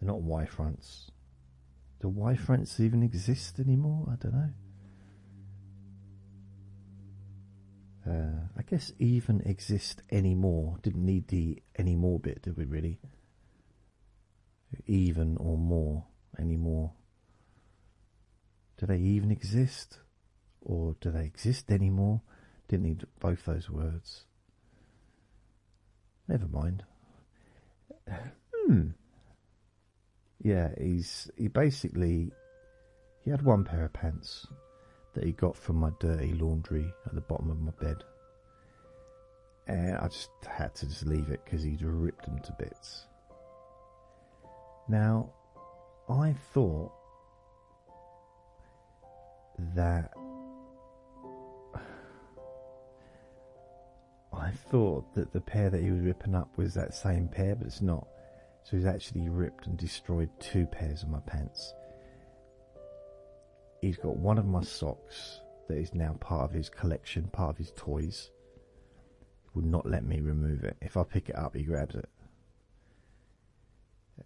They're 0.00 0.08
not 0.08 0.20
Y 0.20 0.44
fronts. 0.46 1.10
Do 2.00 2.08
Y 2.08 2.36
fronts 2.36 2.80
even 2.80 3.02
exist 3.02 3.58
anymore? 3.58 4.06
I 4.10 4.16
don't 4.16 4.34
know. 4.34 4.50
Uh, 8.08 8.48
I 8.56 8.62
guess 8.62 8.92
even 8.98 9.40
exist 9.40 10.02
anymore. 10.10 10.78
Didn't 10.82 11.04
need 11.04 11.28
the 11.28 11.62
anymore 11.78 12.20
bit, 12.20 12.42
did 12.42 12.56
we 12.56 12.64
really? 12.64 12.98
Even 14.86 15.36
or 15.38 15.56
more 15.56 16.04
anymore. 16.38 16.92
Do 18.78 18.86
they 18.86 18.98
even 18.98 19.30
exist? 19.30 19.98
or 20.66 20.96
do 21.00 21.10
they 21.10 21.24
exist 21.24 21.70
anymore? 21.70 22.20
Didn't 22.68 22.86
need 22.86 23.04
both 23.20 23.44
those 23.44 23.70
words. 23.70 24.24
Never 26.28 26.48
mind. 26.48 26.82
Hmm. 28.08 28.88
Yeah, 30.42 30.70
he's 30.78 31.30
he 31.36 31.48
basically 31.48 32.30
he 33.24 33.30
had 33.30 33.42
one 33.42 33.64
pair 33.64 33.84
of 33.84 33.92
pants 33.92 34.46
that 35.14 35.24
he 35.24 35.32
got 35.32 35.56
from 35.56 35.76
my 35.76 35.90
dirty 35.98 36.32
laundry 36.34 36.92
at 37.06 37.14
the 37.14 37.20
bottom 37.20 37.50
of 37.50 37.60
my 37.60 37.72
bed. 37.80 38.04
And 39.66 39.96
I 39.96 40.06
just 40.06 40.30
had 40.46 40.74
to 40.76 40.86
just 40.86 41.06
leave 41.06 41.28
it 41.30 41.40
because 41.44 41.62
he'd 41.62 41.82
ripped 41.82 42.26
them 42.26 42.38
to 42.40 42.52
bits. 42.58 43.06
Now, 44.88 45.30
I 46.08 46.34
thought 46.54 46.92
that 49.74 50.12
I 54.38 54.50
thought 54.70 55.14
that 55.14 55.32
the 55.32 55.40
pair 55.40 55.70
that 55.70 55.82
he 55.82 55.90
was 55.90 56.00
ripping 56.00 56.34
up 56.34 56.56
was 56.56 56.74
that 56.74 56.94
same 56.94 57.28
pair, 57.28 57.54
but 57.54 57.66
it's 57.66 57.80
not. 57.80 58.06
So 58.62 58.76
he's 58.76 58.86
actually 58.86 59.28
ripped 59.28 59.66
and 59.66 59.78
destroyed 59.78 60.28
two 60.40 60.66
pairs 60.66 61.02
of 61.02 61.08
my 61.08 61.20
pants. 61.20 61.72
He's 63.80 63.96
got 63.96 64.16
one 64.16 64.38
of 64.38 64.46
my 64.46 64.62
socks 64.62 65.40
that 65.68 65.78
is 65.78 65.94
now 65.94 66.16
part 66.20 66.50
of 66.50 66.52
his 66.52 66.68
collection, 66.68 67.28
part 67.28 67.50
of 67.50 67.58
his 67.58 67.72
toys. 67.76 68.30
He 69.44 69.50
would 69.54 69.64
not 69.64 69.88
let 69.88 70.04
me 70.04 70.20
remove 70.20 70.64
it. 70.64 70.76
If 70.80 70.96
I 70.96 71.04
pick 71.04 71.28
it 71.28 71.36
up, 71.36 71.56
he 71.56 71.62
grabs 71.62 71.94
it. 71.94 72.08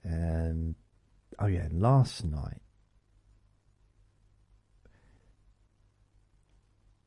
And 0.02 0.74
oh 1.38 1.46
yeah, 1.46 1.62
and 1.62 1.80
last 1.80 2.24
night. 2.24 2.60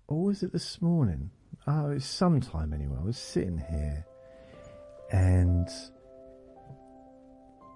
Or 0.07 0.25
was 0.25 0.43
it 0.43 0.53
this 0.53 0.81
morning? 0.81 1.31
Oh, 1.67 1.91
it's 1.91 2.05
sometime 2.05 2.73
anyway. 2.73 2.97
I 2.99 3.03
was 3.03 3.17
sitting 3.17 3.57
here 3.57 4.05
and 5.11 5.67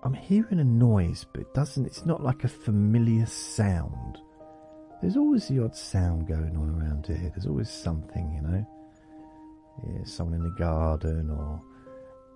I'm 0.03 0.13
hearing 0.13 0.59
a 0.59 0.63
noise, 0.63 1.25
but 1.31 1.41
it 1.41 1.53
doesn't, 1.53 1.85
it's 1.85 2.05
not 2.05 2.23
like 2.23 2.43
a 2.43 2.47
familiar 2.47 3.25
sound. 3.25 4.19
There's 5.01 5.17
always 5.17 5.47
the 5.47 5.63
odd 5.63 5.75
sound 5.75 6.27
going 6.27 6.57
on 6.57 6.69
around 6.81 7.05
here. 7.07 7.31
There's 7.35 7.45
always 7.45 7.69
something, 7.69 8.33
you 8.33 8.41
know. 8.41 8.67
Yeah, 9.85 10.03
someone 10.05 10.35
in 10.35 10.43
the 10.43 10.55
garden 10.57 11.29
or 11.29 11.61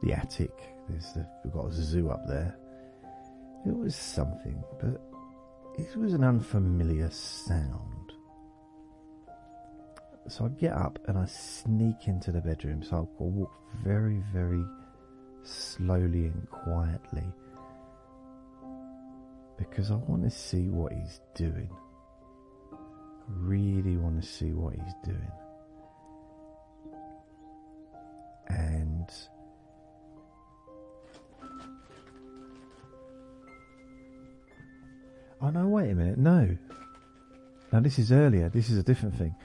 the 0.03 0.13
attic. 0.13 0.51
There's 0.87 1.11
the, 1.13 1.27
we've 1.43 1.53
got 1.53 1.67
a 1.67 1.73
zoo 1.73 2.09
up 2.09 2.27
there. 2.27 2.55
It 3.65 3.75
was 3.75 3.95
something, 3.95 4.63
but 4.79 5.01
it 5.77 5.95
was 5.95 6.13
an 6.13 6.23
unfamiliar 6.23 7.09
sound 7.09 8.00
so 10.27 10.45
I 10.45 10.49
get 10.49 10.73
up 10.73 10.99
and 11.07 11.17
I 11.17 11.25
sneak 11.25 12.07
into 12.07 12.31
the 12.31 12.41
bedroom. 12.41 12.83
So 12.83 13.09
I'll 13.19 13.27
walk 13.27 13.51
very, 13.83 14.21
very 14.33 14.63
slowly 15.43 16.25
and 16.27 16.47
quietly 16.49 17.23
because 19.57 19.91
I 19.91 19.95
want 19.95 20.23
to 20.23 20.29
see 20.29 20.69
what 20.69 20.91
he's 20.91 21.19
doing. 21.35 21.69
I 22.71 22.77
really 23.27 23.97
want 23.97 24.21
to 24.21 24.27
see 24.27 24.53
what 24.53 24.73
he's 24.73 24.93
doing. 25.03 25.31
And 28.47 29.09
oh 35.41 35.49
no, 35.49 35.67
wait 35.67 35.91
a 35.91 35.95
minute, 35.95 36.17
no. 36.17 36.57
Now 37.71 37.79
this 37.79 37.97
is 37.97 38.11
earlier. 38.11 38.49
This 38.49 38.69
is 38.69 38.77
a 38.77 38.83
different 38.83 39.15
thing 39.15 39.35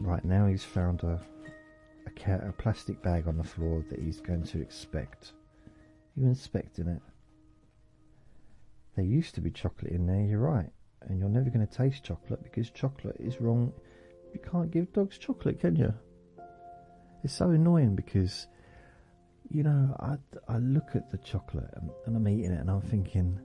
Right 0.00 0.24
now, 0.24 0.46
he's 0.46 0.64
found 0.64 1.02
a 1.02 1.20
a, 2.06 2.48
a 2.48 2.52
plastic 2.52 3.02
bag 3.02 3.28
on 3.28 3.36
the 3.36 3.44
floor 3.44 3.84
that 3.90 4.00
he's 4.00 4.20
going 4.20 4.44
to 4.44 4.58
inspect. 4.58 5.32
You 6.16 6.26
inspecting 6.26 6.88
it? 6.88 7.02
There 8.96 9.04
used 9.04 9.34
to 9.36 9.40
be 9.40 9.50
chocolate 9.50 9.92
in 9.92 10.06
there. 10.06 10.22
You're 10.22 10.40
right, 10.40 10.70
and 11.02 11.18
you're 11.18 11.28
never 11.28 11.50
going 11.50 11.66
to 11.66 11.72
taste 11.72 12.04
chocolate 12.04 12.42
because 12.42 12.70
chocolate 12.70 13.16
is 13.20 13.40
wrong. 13.40 13.72
You 14.32 14.40
can't 14.40 14.70
give 14.70 14.92
dogs 14.92 15.18
chocolate, 15.18 15.60
can 15.60 15.76
you? 15.76 15.94
It's 17.24 17.34
so 17.34 17.50
annoying 17.50 17.94
because, 17.94 18.46
you 19.50 19.62
know, 19.62 19.96
I, 20.00 20.16
I 20.52 20.58
look 20.58 20.94
at 20.94 21.10
the 21.10 21.18
chocolate 21.18 21.70
and, 21.74 21.90
and 22.06 22.16
I'm 22.16 22.28
eating 22.28 22.52
it 22.52 22.60
and 22.60 22.70
I'm 22.70 22.80
thinking, 22.80 23.38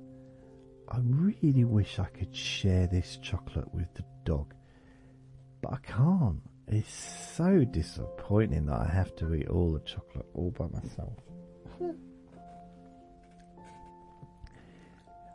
I 0.90 0.98
really 1.04 1.64
wish 1.64 2.00
I 2.00 2.06
could 2.06 2.36
share 2.36 2.88
this 2.88 3.18
chocolate 3.22 3.74
with 3.74 3.94
the 3.94 4.04
dog, 4.26 4.54
but 5.64 5.74
I 5.74 5.78
can't. 5.78 6.42
It's 6.68 6.94
so 7.36 7.64
disappointing 7.64 8.68
that 8.68 8.80
I 8.80 8.88
have 8.88 9.16
to 9.18 9.34
eat 9.34 9.48
all 9.48 9.72
the 9.72 9.80
chocolate 9.80 10.26
all 10.34 10.52
by 10.52 10.68
myself. 10.68 11.14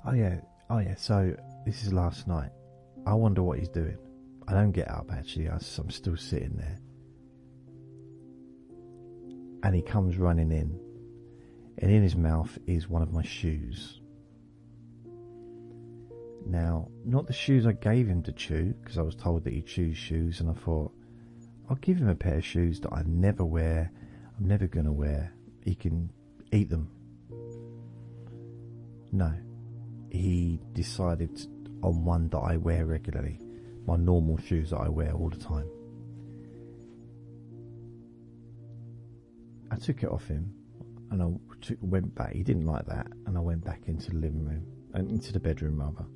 oh 0.06 0.12
yeah, 0.12 0.36
oh 0.70 0.78
yeah. 0.78 0.94
So 0.96 1.34
this 1.64 1.82
is 1.82 1.92
last 1.92 2.28
night. 2.28 2.50
I 3.06 3.14
wonder 3.14 3.42
what 3.42 3.58
he's 3.58 3.68
doing. 3.68 3.96
I 4.46 4.52
don't 4.52 4.72
get 4.72 4.90
up 4.90 5.10
actually. 5.12 5.48
I'm 5.48 5.60
still 5.60 6.16
sitting 6.16 6.56
there, 6.56 6.78
and 9.62 9.74
he 9.74 9.82
comes 9.82 10.18
running 10.18 10.52
in, 10.52 10.78
and 11.78 11.90
in 11.90 12.02
his 12.02 12.16
mouth 12.16 12.58
is 12.66 12.88
one 12.88 13.02
of 13.02 13.12
my 13.12 13.22
shoes. 13.22 14.00
Now, 16.48 16.88
not 17.04 17.26
the 17.26 17.34
shoes 17.34 17.66
I 17.66 17.72
gave 17.72 18.08
him 18.08 18.22
to 18.22 18.32
chew, 18.32 18.74
because 18.82 18.96
I 18.96 19.02
was 19.02 19.14
told 19.14 19.44
that 19.44 19.52
he 19.52 19.60
chews 19.60 19.98
shoes, 19.98 20.40
and 20.40 20.48
I 20.48 20.54
thought, 20.54 20.90
I'll 21.68 21.76
give 21.76 21.98
him 21.98 22.08
a 22.08 22.14
pair 22.14 22.38
of 22.38 22.44
shoes 22.44 22.80
that 22.80 22.92
I 22.92 23.02
never 23.06 23.44
wear, 23.44 23.92
I'm 24.38 24.48
never 24.48 24.66
going 24.66 24.86
to 24.86 24.92
wear. 24.92 25.34
He 25.62 25.74
can 25.74 26.10
eat 26.50 26.70
them. 26.70 26.90
No. 29.12 29.34
He 30.10 30.58
decided 30.72 31.38
on 31.82 32.04
one 32.06 32.28
that 32.30 32.38
I 32.38 32.56
wear 32.56 32.86
regularly, 32.86 33.40
my 33.86 33.96
normal 33.96 34.38
shoes 34.38 34.70
that 34.70 34.78
I 34.78 34.88
wear 34.88 35.12
all 35.12 35.28
the 35.28 35.36
time. 35.36 35.68
I 39.70 39.76
took 39.76 40.02
it 40.02 40.08
off 40.08 40.26
him 40.26 40.54
and 41.10 41.22
I 41.22 41.30
took, 41.60 41.76
went 41.82 42.14
back. 42.14 42.32
He 42.32 42.42
didn't 42.42 42.64
like 42.64 42.86
that, 42.86 43.06
and 43.26 43.36
I 43.36 43.40
went 43.40 43.64
back 43.64 43.82
into 43.86 44.12
the 44.12 44.16
living 44.16 44.46
room 44.46 44.66
and 44.94 45.10
into 45.10 45.30
the 45.32 45.40
bedroom 45.40 45.78
rather. 45.80 46.06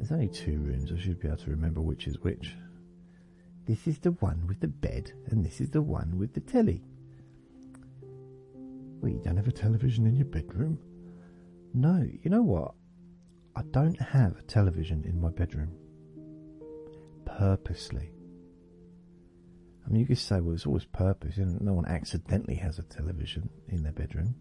There's 0.00 0.12
only 0.12 0.28
two 0.28 0.58
rooms. 0.60 0.90
I 0.90 0.98
should 0.98 1.20
be 1.20 1.28
able 1.28 1.36
to 1.36 1.50
remember 1.50 1.82
which 1.82 2.06
is 2.06 2.18
which. 2.20 2.56
This 3.66 3.86
is 3.86 3.98
the 3.98 4.12
one 4.12 4.46
with 4.46 4.58
the 4.58 4.68
bed, 4.68 5.12
and 5.26 5.44
this 5.44 5.60
is 5.60 5.68
the 5.68 5.82
one 5.82 6.16
with 6.16 6.32
the 6.32 6.40
telly. 6.40 6.82
Well, 9.02 9.12
you 9.12 9.20
don't 9.22 9.36
have 9.36 9.46
a 9.46 9.52
television 9.52 10.06
in 10.06 10.16
your 10.16 10.24
bedroom? 10.24 10.78
No, 11.74 12.02
you 12.22 12.30
know 12.30 12.40
what? 12.42 12.72
I 13.54 13.60
don't 13.72 14.00
have 14.00 14.38
a 14.38 14.42
television 14.42 15.04
in 15.04 15.20
my 15.20 15.28
bedroom. 15.28 15.70
Purposely. 17.26 18.10
I 19.86 19.90
mean, 19.90 20.00
you 20.00 20.06
could 20.06 20.16
say, 20.16 20.40
well, 20.40 20.54
it's 20.54 20.64
always 20.64 20.86
purpose. 20.86 21.36
You 21.36 21.44
know, 21.44 21.58
no 21.60 21.74
one 21.74 21.84
accidentally 21.84 22.56
has 22.56 22.78
a 22.78 22.84
television 22.84 23.50
in 23.68 23.82
their 23.82 23.92
bedroom. 23.92 24.34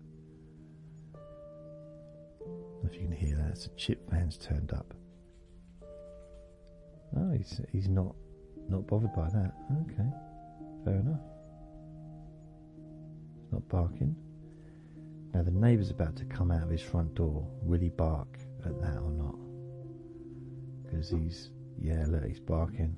If 2.86 2.94
you 2.94 3.02
can 3.02 3.12
hear 3.12 3.36
that, 3.36 3.50
it's 3.50 3.66
a 3.66 3.76
chip 3.76 4.10
van's 4.10 4.38
turned 4.38 4.72
up. 4.72 4.94
No, 7.14 7.36
he's 7.36 7.62
he's 7.72 7.88
not 7.88 8.16
not 8.68 8.86
bothered 8.88 9.14
by 9.14 9.30
that. 9.30 9.54
Okay, 9.82 10.10
fair 10.86 10.96
enough. 10.96 11.22
He's 13.42 13.52
not 13.52 13.68
barking. 13.70 14.16
Now 15.34 15.44
the 15.44 15.52
neighbour's 15.52 15.90
about 15.90 16.16
to 16.18 16.26
come 16.26 16.52
out 16.52 16.64
of 16.64 16.70
his 16.70 16.82
front 16.82 17.16
door. 17.16 17.48
Will 17.64 17.80
he 17.80 17.90
bark 17.90 18.38
at 18.66 18.80
that 18.82 18.98
or 18.98 19.12
not? 19.12 19.36
Because 20.84 21.10
he's 21.10 21.50
yeah, 21.82 22.06
look, 22.08 22.26
he's 22.26 22.40
barking, 22.40 22.98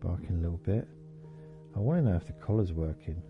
barking 0.00 0.36
a 0.36 0.40
little 0.40 0.60
bit. 0.64 0.88
I 1.76 1.78
want 1.78 2.04
to 2.04 2.10
know 2.10 2.16
if 2.16 2.26
the 2.26 2.32
collar's 2.32 2.72
working. 2.72 3.22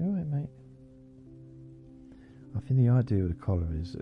Alright, 0.00 0.26
mate? 0.28 0.48
I 2.62 2.68
think 2.68 2.80
the 2.80 2.90
idea 2.90 3.24
of 3.24 3.28
the 3.28 3.34
collar 3.34 3.66
is 3.74 3.96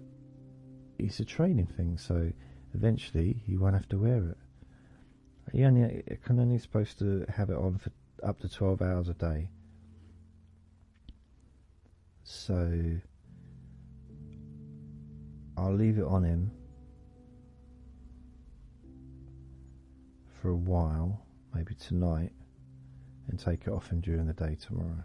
it's 0.99 1.19
a 1.19 1.25
training 1.25 1.67
thing, 1.67 1.97
so 1.97 2.31
eventually 2.75 3.43
he 3.47 3.57
won't 3.57 3.75
have 3.75 3.89
to 3.89 3.99
wear 3.99 4.29
it. 4.29 4.37
He 5.53 5.65
only 5.65 6.03
can 6.25 6.39
only 6.39 6.59
supposed 6.59 6.99
to 6.99 7.25
have 7.29 7.49
it 7.51 7.57
on 7.57 7.79
for 7.79 7.91
up 8.23 8.39
to 8.41 8.49
twelve 8.49 8.83
hours 8.83 9.09
a 9.09 9.15
day. 9.15 9.49
So 12.23 12.99
I'll 15.57 15.75
leave 15.75 15.99
it 15.99 16.05
on 16.05 16.23
him 16.23 16.51
for 20.41 20.51
a 20.51 20.57
while, 20.57 21.25
maybe 21.55 21.75
tonight, 21.75 22.33
and 23.29 23.39
take 23.39 23.63
it 23.67 23.71
off 23.71 23.89
him 23.89 24.01
during 24.01 24.27
the 24.27 24.35
day 24.35 24.55
tomorrow, 24.61 25.05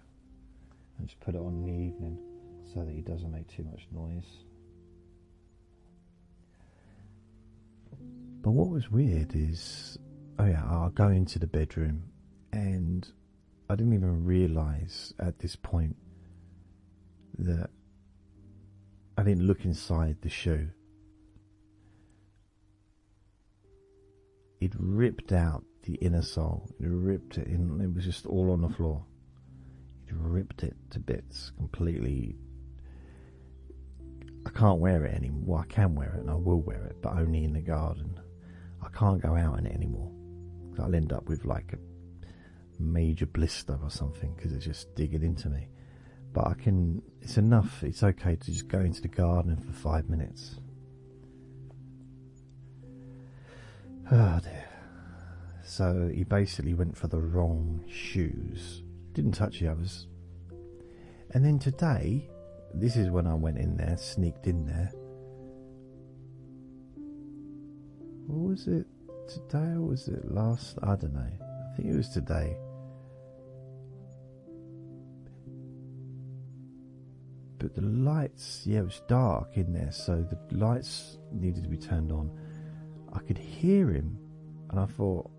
and 0.97 1.07
just 1.07 1.19
put 1.21 1.35
it 1.35 1.39
on 1.39 1.53
in 1.53 1.65
the 1.65 1.71
evening 1.71 2.34
so 2.73 2.83
that 2.83 2.93
he 2.93 3.01
doesn't 3.01 3.31
make 3.31 3.47
too 3.47 3.63
much 3.63 3.87
noise. 3.91 4.25
But 8.41 8.51
what 8.51 8.69
was 8.69 8.91
weird 8.91 9.33
is, 9.33 9.97
oh 10.37 10.45
yeah, 10.45 10.63
I'll 10.69 10.89
go 10.89 11.07
into 11.07 11.39
the 11.39 11.47
bedroom 11.47 12.03
and 12.53 13.07
I 13.69 13.75
didn't 13.75 13.93
even 13.93 14.23
realize 14.23 15.13
at 15.19 15.39
this 15.39 15.55
point 15.55 15.95
that 17.39 17.69
I 19.17 19.23
didn't 19.23 19.47
look 19.47 19.65
inside 19.65 20.17
the 20.21 20.29
shoe. 20.29 20.69
It 24.61 24.73
ripped 24.77 25.31
out 25.31 25.63
the 25.83 25.95
inner 25.95 26.21
sole. 26.21 26.69
It 26.79 26.87
ripped 26.87 27.37
it 27.37 27.47
in. 27.47 27.81
It 27.81 27.93
was 27.93 28.05
just 28.05 28.25
all 28.25 28.51
on 28.51 28.61
the 28.61 28.69
floor. 28.69 29.03
It 30.07 30.13
ripped 30.17 30.63
it 30.63 30.75
to 30.91 30.99
bits, 30.99 31.51
completely 31.57 32.35
I 34.45 34.49
can't 34.51 34.79
wear 34.79 35.05
it 35.05 35.15
anymore. 35.15 35.43
Well, 35.45 35.61
I 35.61 35.73
can 35.73 35.95
wear 35.95 36.13
it 36.15 36.21
and 36.21 36.29
I 36.29 36.35
will 36.35 36.61
wear 36.61 36.85
it, 36.85 37.01
but 37.01 37.13
only 37.13 37.43
in 37.43 37.53
the 37.53 37.61
garden. 37.61 38.19
I 38.81 38.89
can't 38.97 39.21
go 39.21 39.35
out 39.35 39.57
in 39.59 39.65
it 39.65 39.73
anymore. 39.73 40.11
I'll 40.79 40.93
end 40.93 41.13
up 41.13 41.27
with 41.27 41.45
like 41.45 41.73
a 41.73 42.81
major 42.81 43.25
blister 43.25 43.77
or 43.81 43.89
something 43.89 44.33
because 44.35 44.53
it's 44.53 44.65
just 44.65 44.93
digging 44.95 45.23
into 45.23 45.49
me. 45.49 45.67
But 46.33 46.47
I 46.47 46.53
can, 46.53 47.01
it's 47.21 47.37
enough, 47.37 47.81
it's 47.83 48.03
okay 48.03 48.35
to 48.35 48.51
just 48.51 48.67
go 48.67 48.79
into 48.79 49.01
the 49.01 49.07
garden 49.07 49.57
for 49.57 49.71
five 49.71 50.09
minutes. 50.09 50.59
Oh 54.11 54.39
dear. 54.43 54.65
So 55.63 56.11
he 56.13 56.23
basically 56.23 56.73
went 56.73 56.95
for 56.95 57.07
the 57.07 57.19
wrong 57.19 57.83
shoes, 57.89 58.83
didn't 59.13 59.31
touch 59.31 59.59
the 59.59 59.67
others. 59.69 60.07
And 61.31 61.43
then 61.43 61.57
today, 61.57 62.29
this 62.75 62.95
is 62.95 63.09
when 63.09 63.27
I 63.27 63.33
went 63.33 63.57
in 63.57 63.77
there, 63.77 63.97
sneaked 63.97 64.47
in 64.47 64.65
there. 64.65 64.91
What 68.27 68.49
was 68.49 68.67
it 68.67 68.85
today 69.27 69.73
or 69.73 69.81
was 69.81 70.07
it 70.07 70.31
last? 70.31 70.77
I 70.83 70.95
don't 70.95 71.13
know. 71.13 71.19
I 71.21 71.75
think 71.75 71.89
it 71.89 71.95
was 71.95 72.09
today. 72.09 72.57
But 77.59 77.73
the 77.73 77.81
lights, 77.81 78.61
yeah, 78.65 78.79
it 78.79 78.85
was 78.85 79.01
dark 79.07 79.57
in 79.57 79.73
there, 79.73 79.91
so 79.91 80.21
the 80.23 80.55
lights 80.55 81.17
needed 81.31 81.63
to 81.63 81.69
be 81.69 81.77
turned 81.77 82.11
on. 82.11 82.29
I 83.13 83.19
could 83.19 83.37
hear 83.37 83.89
him, 83.89 84.17
and 84.69 84.79
I 84.79 84.85
thought, 84.85 85.31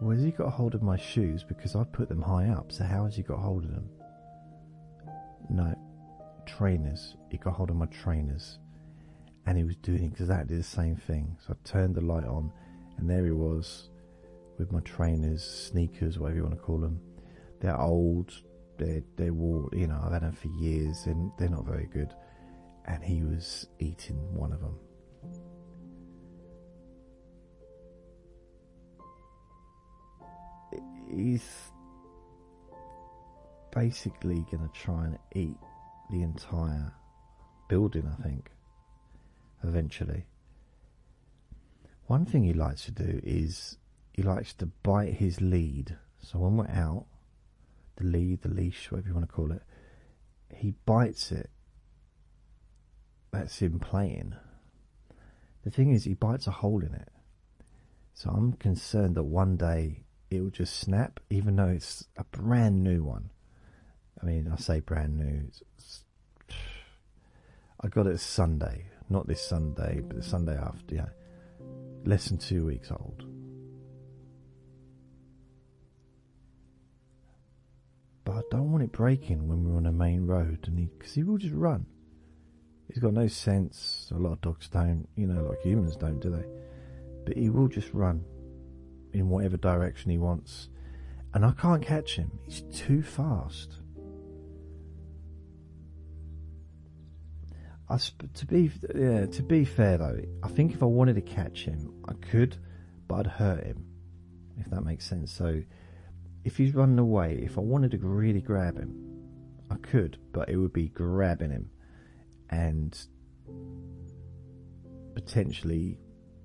well, 0.00 0.10
has 0.10 0.24
he 0.24 0.32
got 0.32 0.50
hold 0.50 0.74
of 0.74 0.82
my 0.82 0.96
shoes? 0.96 1.44
Because 1.44 1.76
I 1.76 1.84
put 1.84 2.08
them 2.08 2.20
high 2.20 2.48
up, 2.48 2.72
so 2.72 2.84
how 2.84 3.04
has 3.04 3.16
he 3.16 3.22
got 3.22 3.38
hold 3.38 3.64
of 3.64 3.70
them? 3.70 3.88
No 5.50 5.74
trainers. 6.46 7.16
He 7.30 7.38
got 7.38 7.54
hold 7.54 7.70
of 7.70 7.76
my 7.76 7.86
trainers, 7.86 8.58
and 9.46 9.56
he 9.56 9.64
was 9.64 9.76
doing 9.76 10.04
exactly 10.04 10.56
the 10.56 10.62
same 10.62 10.96
thing. 10.96 11.36
So 11.46 11.54
I 11.54 11.68
turned 11.68 11.94
the 11.94 12.00
light 12.00 12.24
on, 12.24 12.52
and 12.98 13.08
there 13.08 13.24
he 13.24 13.30
was 13.30 13.88
with 14.58 14.72
my 14.72 14.80
trainers, 14.80 15.42
sneakers, 15.42 16.18
whatever 16.18 16.36
you 16.36 16.44
want 16.44 16.56
to 16.56 16.60
call 16.60 16.78
them. 16.78 17.00
They're 17.60 17.80
old. 17.80 18.32
They're 18.78 19.02
they're 19.16 19.32
wore. 19.32 19.68
You 19.72 19.86
know, 19.86 20.00
I've 20.04 20.12
had 20.12 20.22
them 20.22 20.32
for 20.32 20.48
years, 20.48 21.06
and 21.06 21.30
they're 21.38 21.48
not 21.48 21.64
very 21.64 21.86
good. 21.92 22.14
And 22.86 23.02
he 23.02 23.22
was 23.22 23.66
eating 23.78 24.16
one 24.34 24.52
of 24.52 24.60
them. 24.60 24.76
He's 31.14 31.44
basically 33.74 34.46
going 34.50 34.68
to 34.68 34.70
try 34.78 35.06
and 35.06 35.18
eat 35.34 35.56
the 36.10 36.22
entire 36.22 36.92
building, 37.68 38.06
I 38.06 38.22
think, 38.22 38.50
eventually. 39.64 40.26
One 42.06 42.26
thing 42.26 42.44
he 42.44 42.52
likes 42.52 42.84
to 42.84 42.90
do 42.90 43.20
is 43.24 43.78
he 44.12 44.22
likes 44.22 44.52
to 44.54 44.66
bite 44.66 45.14
his 45.14 45.40
lead. 45.40 45.96
So 46.20 46.38
when 46.38 46.56
we're 46.56 46.66
out, 46.68 47.06
the 47.96 48.04
lead, 48.04 48.42
the 48.42 48.48
leash, 48.48 48.90
whatever 48.90 49.08
you 49.08 49.14
want 49.14 49.28
to 49.28 49.32
call 49.34 49.52
it, 49.52 49.62
he 50.54 50.74
bites 50.84 51.32
it. 51.32 51.50
That's 53.32 53.58
him 53.60 53.78
playing. 53.80 54.34
The 55.64 55.70
thing 55.70 55.90
is, 55.90 56.04
he 56.04 56.14
bites 56.14 56.46
a 56.46 56.50
hole 56.50 56.82
in 56.82 56.94
it. 56.94 57.08
So 58.14 58.30
I'm 58.30 58.52
concerned 58.52 59.14
that 59.14 59.22
one 59.22 59.56
day 59.56 60.04
it 60.30 60.40
will 60.40 60.50
just 60.50 60.78
snap, 60.78 61.20
even 61.30 61.56
though 61.56 61.68
it's 61.68 62.04
a 62.16 62.24
brand 62.24 62.82
new 62.82 63.02
one. 63.02 63.30
I 64.20 64.26
mean, 64.26 64.50
I 64.52 64.56
say 64.56 64.80
brand 64.80 65.18
new. 65.18 65.50
I 67.80 67.88
got 67.88 68.06
it 68.06 68.20
Sunday, 68.20 68.86
not 69.08 69.26
this 69.26 69.40
Sunday, 69.40 70.00
but 70.06 70.16
the 70.16 70.22
Sunday 70.22 70.56
after. 70.56 70.94
Yeah, 70.94 71.08
less 72.04 72.26
than 72.26 72.38
two 72.38 72.66
weeks 72.66 72.90
old. 72.90 73.24
But 78.24 78.32
I 78.32 78.42
don't 78.52 78.70
want 78.70 78.84
it 78.84 78.92
breaking 78.92 79.48
when 79.48 79.64
we're 79.64 79.76
on 79.76 79.86
a 79.86 79.92
main 79.92 80.26
road, 80.26 80.60
and 80.68 80.78
he 80.78 80.86
because 80.98 81.14
he 81.14 81.24
will 81.24 81.38
just 81.38 81.54
run. 81.54 81.86
He's 82.88 83.02
got 83.02 83.14
no 83.14 83.26
sense. 83.26 84.12
A 84.14 84.18
lot 84.18 84.32
of 84.32 84.40
dogs 84.42 84.68
don't, 84.68 85.08
you 85.16 85.26
know, 85.26 85.44
like 85.44 85.62
humans 85.62 85.96
don't, 85.96 86.20
do 86.20 86.30
they? 86.30 86.44
But 87.24 87.36
he 87.36 87.50
will 87.50 87.68
just 87.68 87.92
run 87.92 88.24
in 89.12 89.28
whatever 89.28 89.56
direction 89.56 90.10
he 90.10 90.18
wants, 90.18 90.68
and 91.34 91.44
I 91.44 91.52
can't 91.52 91.82
catch 91.82 92.16
him. 92.16 92.38
He's 92.44 92.62
too 92.72 93.02
fast. 93.02 93.78
I 97.88 97.98
to 97.98 98.46
be 98.46 98.70
yeah, 98.94 99.26
to 99.26 99.42
be 99.42 99.64
fair 99.64 99.98
though, 99.98 100.20
I 100.42 100.48
think 100.48 100.72
if 100.72 100.82
I 100.82 100.86
wanted 100.86 101.16
to 101.16 101.22
catch 101.22 101.64
him, 101.64 101.92
I 102.08 102.14
could, 102.14 102.56
but 103.06 103.20
I'd 103.20 103.26
hurt 103.26 103.64
him, 103.64 103.86
if 104.58 104.70
that 104.70 104.82
makes 104.82 105.06
sense. 105.06 105.32
So, 105.32 105.62
if 106.44 106.56
he's 106.56 106.74
running 106.74 106.98
away, 106.98 107.40
if 107.42 107.58
I 107.58 107.60
wanted 107.60 107.90
to 107.92 107.98
really 107.98 108.40
grab 108.40 108.78
him, 108.78 108.94
I 109.70 109.76
could, 109.76 110.18
but 110.32 110.48
it 110.48 110.56
would 110.56 110.72
be 110.72 110.88
grabbing 110.88 111.50
him, 111.50 111.70
and 112.50 112.98
potentially 115.14 115.98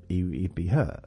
he, 0.08 0.24
would 0.24 0.56
be 0.56 0.68
hurt, 0.68 1.06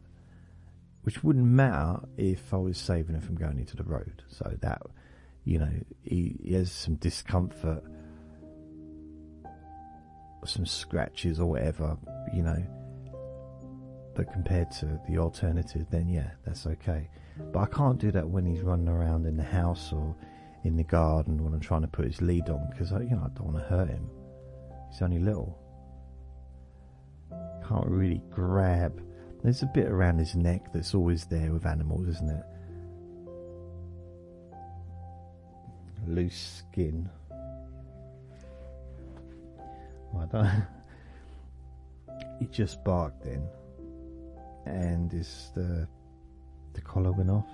which 1.02 1.22
wouldn't 1.22 1.46
matter 1.46 2.00
if 2.16 2.52
I 2.52 2.56
was 2.56 2.78
saving 2.78 3.14
him 3.14 3.20
from 3.20 3.36
going 3.36 3.58
into 3.58 3.76
the 3.76 3.84
road. 3.84 4.22
So 4.28 4.56
that, 4.60 4.82
you 5.44 5.58
know, 5.58 5.72
he, 6.02 6.38
he 6.42 6.54
has 6.54 6.70
some 6.72 6.96
discomfort 6.96 7.84
some 10.48 10.66
scratches 10.66 11.40
or 11.40 11.46
whatever, 11.46 11.96
you 12.34 12.42
know. 12.42 12.62
But 14.14 14.32
compared 14.32 14.70
to 14.72 15.00
the 15.08 15.18
alternative, 15.18 15.86
then 15.90 16.08
yeah, 16.08 16.30
that's 16.44 16.66
okay. 16.66 17.08
But 17.52 17.60
I 17.60 17.66
can't 17.66 17.98
do 17.98 18.10
that 18.12 18.28
when 18.28 18.44
he's 18.44 18.60
running 18.60 18.88
around 18.88 19.26
in 19.26 19.36
the 19.36 19.42
house 19.42 19.92
or 19.92 20.14
in 20.64 20.76
the 20.76 20.84
garden 20.84 21.42
when 21.42 21.54
I'm 21.54 21.60
trying 21.60 21.82
to 21.82 21.88
put 21.88 22.04
his 22.04 22.20
lead 22.20 22.48
on 22.50 22.68
because 22.70 22.90
you 22.90 23.16
know 23.16 23.22
I 23.24 23.28
don't 23.36 23.52
want 23.52 23.58
to 23.58 23.64
hurt 23.64 23.88
him. 23.88 24.08
He's 24.90 25.02
only 25.02 25.18
little. 25.18 25.58
Can't 27.66 27.86
really 27.86 28.22
grab. 28.30 29.00
There's 29.42 29.62
a 29.62 29.66
bit 29.66 29.86
around 29.86 30.18
his 30.18 30.34
neck 30.34 30.72
that's 30.72 30.94
always 30.94 31.24
there 31.26 31.52
with 31.52 31.64
animals, 31.64 32.08
isn't 32.08 32.30
it? 32.30 32.44
Loose 36.06 36.62
skin. 36.70 37.08
I 40.18 40.26
don't. 40.26 40.66
just 42.50 42.82
barked 42.84 43.22
then, 43.24 43.46
and 44.66 45.10
his 45.12 45.50
the 45.54 45.86
the 46.72 46.80
collar 46.80 47.12
went 47.12 47.30
off. 47.30 47.48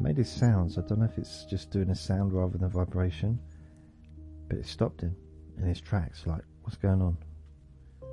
made 0.00 0.16
his 0.16 0.30
sounds. 0.30 0.78
I 0.78 0.82
don't 0.82 0.98
know 0.98 1.04
if 1.06 1.18
it's 1.18 1.44
just 1.44 1.70
doing 1.70 1.90
a 1.90 1.94
sound 1.94 2.32
rather 2.32 2.58
than 2.58 2.68
vibration, 2.68 3.38
but 4.48 4.58
it 4.58 4.66
stopped 4.66 5.00
him 5.00 5.16
in 5.58 5.64
his 5.64 5.80
tracks. 5.80 6.26
Like, 6.26 6.42
what's 6.62 6.76
going 6.76 7.00
on? 7.02 7.16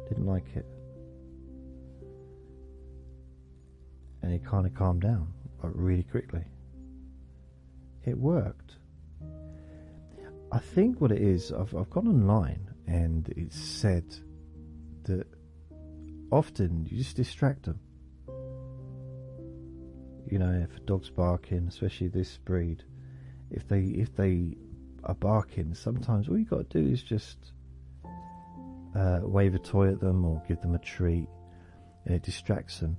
Didn't 0.07 0.25
like 0.25 0.55
it, 0.55 0.65
and 4.21 4.31
he 4.31 4.39
kind 4.39 4.65
of 4.65 4.73
calmed 4.73 5.01
down, 5.01 5.27
like 5.63 5.73
really 5.75 6.03
quickly. 6.03 6.43
It 8.05 8.17
worked. 8.17 8.75
I 10.51 10.59
think 10.59 11.01
what 11.01 11.11
it 11.11 11.21
is, 11.21 11.51
I've 11.51 11.75
I've 11.75 11.89
gone 11.89 12.07
online 12.07 12.74
and 12.87 13.31
it's 13.35 13.59
said 13.59 14.05
that 15.03 15.27
often 16.31 16.85
you 16.89 16.97
just 16.97 17.15
distract 17.15 17.63
them. 17.63 17.79
You 20.29 20.39
know, 20.39 20.51
if 20.51 20.75
a 20.77 20.79
dog's 20.81 21.09
barking, 21.09 21.67
especially 21.67 22.07
this 22.07 22.37
breed, 22.37 22.83
if 23.51 23.67
they 23.67 23.81
if 23.81 24.15
they 24.15 24.57
are 25.03 25.13
barking, 25.15 25.75
sometimes 25.75 26.27
all 26.27 26.37
you 26.37 26.45
got 26.45 26.69
to 26.69 26.81
do 26.81 26.91
is 26.91 27.03
just 27.03 27.37
uh, 28.95 29.19
wave 29.21 29.53
a 29.53 29.59
toy 29.59 29.89
at 29.89 29.99
them 29.99 30.25
or 30.25 30.41
give 30.47 30.61
them 30.61 30.73
a 30.73 30.79
treat, 30.79 31.27
and 32.05 32.15
it 32.15 32.23
distracts 32.23 32.79
them. 32.79 32.97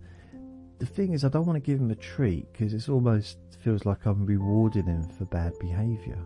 The 0.79 0.87
thing 0.87 1.15
is, 1.15 1.25
I 1.25 1.29
don't 1.29 1.47
want 1.47 1.57
to 1.57 1.71
give 1.71 1.81
them 1.81 1.91
a 1.91 1.97
treat 1.97 2.53
because 2.53 2.75
it 2.75 2.89
almost 2.89 3.39
feels 3.61 3.85
like 3.85 4.07
I'm 4.07 4.25
rewarding 4.25 4.85
them 4.85 5.09
for 5.09 5.25
bad 5.25 5.59
behaviour 5.59 6.19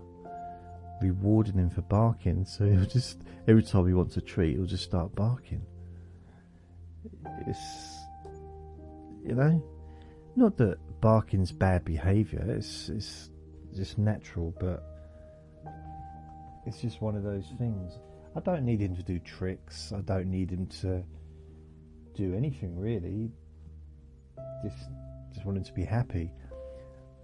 rewarding 1.01 1.55
him 1.55 1.71
for 1.71 1.83
barking. 1.83 2.45
So 2.45 2.65
he'll 2.71 2.85
just 2.85 3.23
every 3.49 3.63
time 3.63 3.87
he 3.87 3.95
wants 3.95 4.17
a 4.17 4.21
treat, 4.21 4.57
he'll 4.57 4.67
just 4.67 4.85
start 4.85 5.15
barking. 5.15 5.63
It's 7.47 7.99
you 9.25 9.35
know, 9.35 9.63
not 10.37 10.57
that 10.59 10.79
barking's 11.01 11.53
bad 11.53 11.85
behaviour. 11.85 12.45
It's 12.49 12.89
it's 12.89 13.31
just 13.75 13.99
natural, 13.99 14.55
but 14.59 14.85
it's 16.67 16.81
just 16.81 17.01
one 17.01 17.17
of 17.17 17.23
those 17.23 17.47
things. 17.59 17.99
I 18.37 18.41
don't 18.41 18.65
need 18.65 18.81
him 18.81 18.95
to 18.97 19.03
do 19.03 19.19
tricks. 19.19 19.93
I 19.93 20.01
don't 20.03 20.31
need 20.31 20.51
him 20.51 20.67
to 20.81 21.03
do 22.15 22.35
anything 22.35 22.79
really. 22.79 23.31
Just 24.63 24.91
just 25.33 25.47
want 25.47 25.59
him 25.59 25.65
to 25.65 25.73
be 25.73 25.85
happy. 25.85 26.33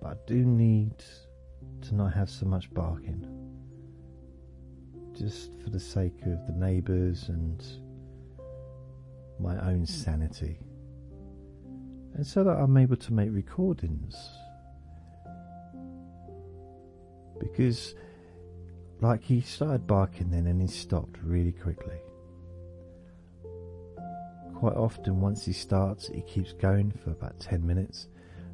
But 0.00 0.08
I 0.08 0.14
do 0.26 0.44
need 0.44 1.02
to 1.82 1.94
not 1.94 2.12
have 2.12 2.28
so 2.28 2.46
much 2.46 2.72
barking 2.72 3.35
just 5.16 5.50
for 5.62 5.70
the 5.70 5.80
sake 5.80 6.20
of 6.22 6.46
the 6.46 6.52
neighbours 6.52 7.28
and 7.28 7.64
my 9.40 9.56
own 9.68 9.80
hmm. 9.80 9.84
sanity. 9.84 10.58
And 12.14 12.26
so 12.26 12.44
that 12.44 12.56
I'm 12.56 12.76
able 12.76 12.96
to 12.96 13.12
make 13.12 13.30
recordings. 13.30 14.16
Because, 17.38 17.94
like, 19.00 19.22
he 19.22 19.42
started 19.42 19.86
barking 19.86 20.30
then 20.30 20.46
and 20.46 20.60
he 20.60 20.68
stopped 20.68 21.18
really 21.22 21.52
quickly. 21.52 21.98
Quite 24.54 24.76
often, 24.76 25.20
once 25.20 25.44
he 25.44 25.52
starts, 25.52 26.08
he 26.08 26.22
keeps 26.22 26.54
going 26.54 26.90
for 27.04 27.10
about 27.10 27.38
10 27.38 27.66
minutes. 27.66 28.08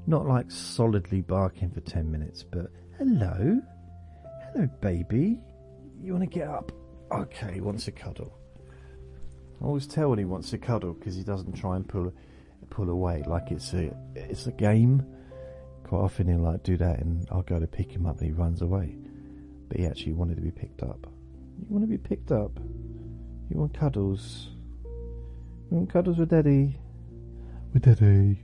Not 0.09 0.27
like 0.27 0.51
solidly 0.51 1.21
barking 1.21 1.71
for 1.71 1.81
10 1.81 2.11
minutes, 2.11 2.43
but 2.43 2.73
hello, 2.99 3.61
hello, 4.53 4.69
baby. 4.81 5.39
You 6.03 6.13
want 6.15 6.31
to 6.31 6.39
get 6.39 6.49
up? 6.49 6.73
Okay, 7.13 7.55
he 7.55 7.61
wants 7.61 7.87
a 7.87 7.93
cuddle. 7.93 8.37
I 9.61 9.65
always 9.65 9.87
tell 9.87 10.11
when 10.11 10.19
he 10.19 10.25
wants 10.25 10.53
a 10.53 10.59
cuddle 10.59 10.95
because 10.95 11.15
he 11.15 11.23
doesn't 11.23 11.53
try 11.53 11.77
and 11.77 11.89
pull 11.89 12.13
pull 12.71 12.89
away 12.89 13.23
like 13.27 13.51
it's 13.51 13.73
a 13.75 13.95
it's 14.17 14.47
a 14.47 14.53
game. 14.53 15.07
Quite 15.85 15.99
often 15.99 16.27
he'll 16.27 16.39
like 16.39 16.65
do 16.65 16.77
that, 16.79 16.99
and 16.99 17.27
I'll 17.31 17.43
go 17.43 17.61
to 17.61 17.67
pick 17.67 17.93
him 17.93 18.07
up, 18.07 18.19
and 18.19 18.27
he 18.27 18.33
runs 18.33 18.63
away. 18.63 18.97
But 19.69 19.79
he 19.79 19.87
actually 19.87 20.15
wanted 20.15 20.37
to 20.37 20.43
be 20.43 20.51
picked 20.51 20.83
up. 20.83 21.07
You 21.59 21.67
want 21.69 21.85
to 21.85 21.89
be 21.89 21.99
picked 21.99 22.33
up? 22.33 22.59
You 23.51 23.59
want 23.59 23.75
cuddles? 23.75 24.49
You 25.71 25.77
want 25.77 25.93
cuddles 25.93 26.19
with 26.19 26.31
Daddy? 26.31 26.79
With 27.73 27.83
Daddy? 27.83 28.43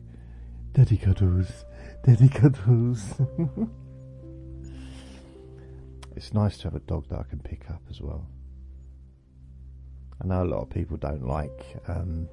Daddy 0.75 0.97
cuddles. 0.97 1.65
Daddy 2.05 2.29
cuddles. 2.29 3.03
it's 6.19 6.35
nice 6.35 6.59
to 6.59 6.65
have 6.65 6.75
a 6.75 6.81
dog 6.81 7.09
that 7.11 7.21
I 7.21 7.23
can 7.23 7.39
pick 7.39 7.71
up 7.71 7.81
as 7.89 8.01
well. 8.01 8.27
I 10.21 10.27
know 10.27 10.43
a 10.43 10.51
lot 10.53 10.63
of 10.63 10.69
people 10.69 10.97
don't 10.97 11.25
like, 11.25 11.77
um, 11.87 12.29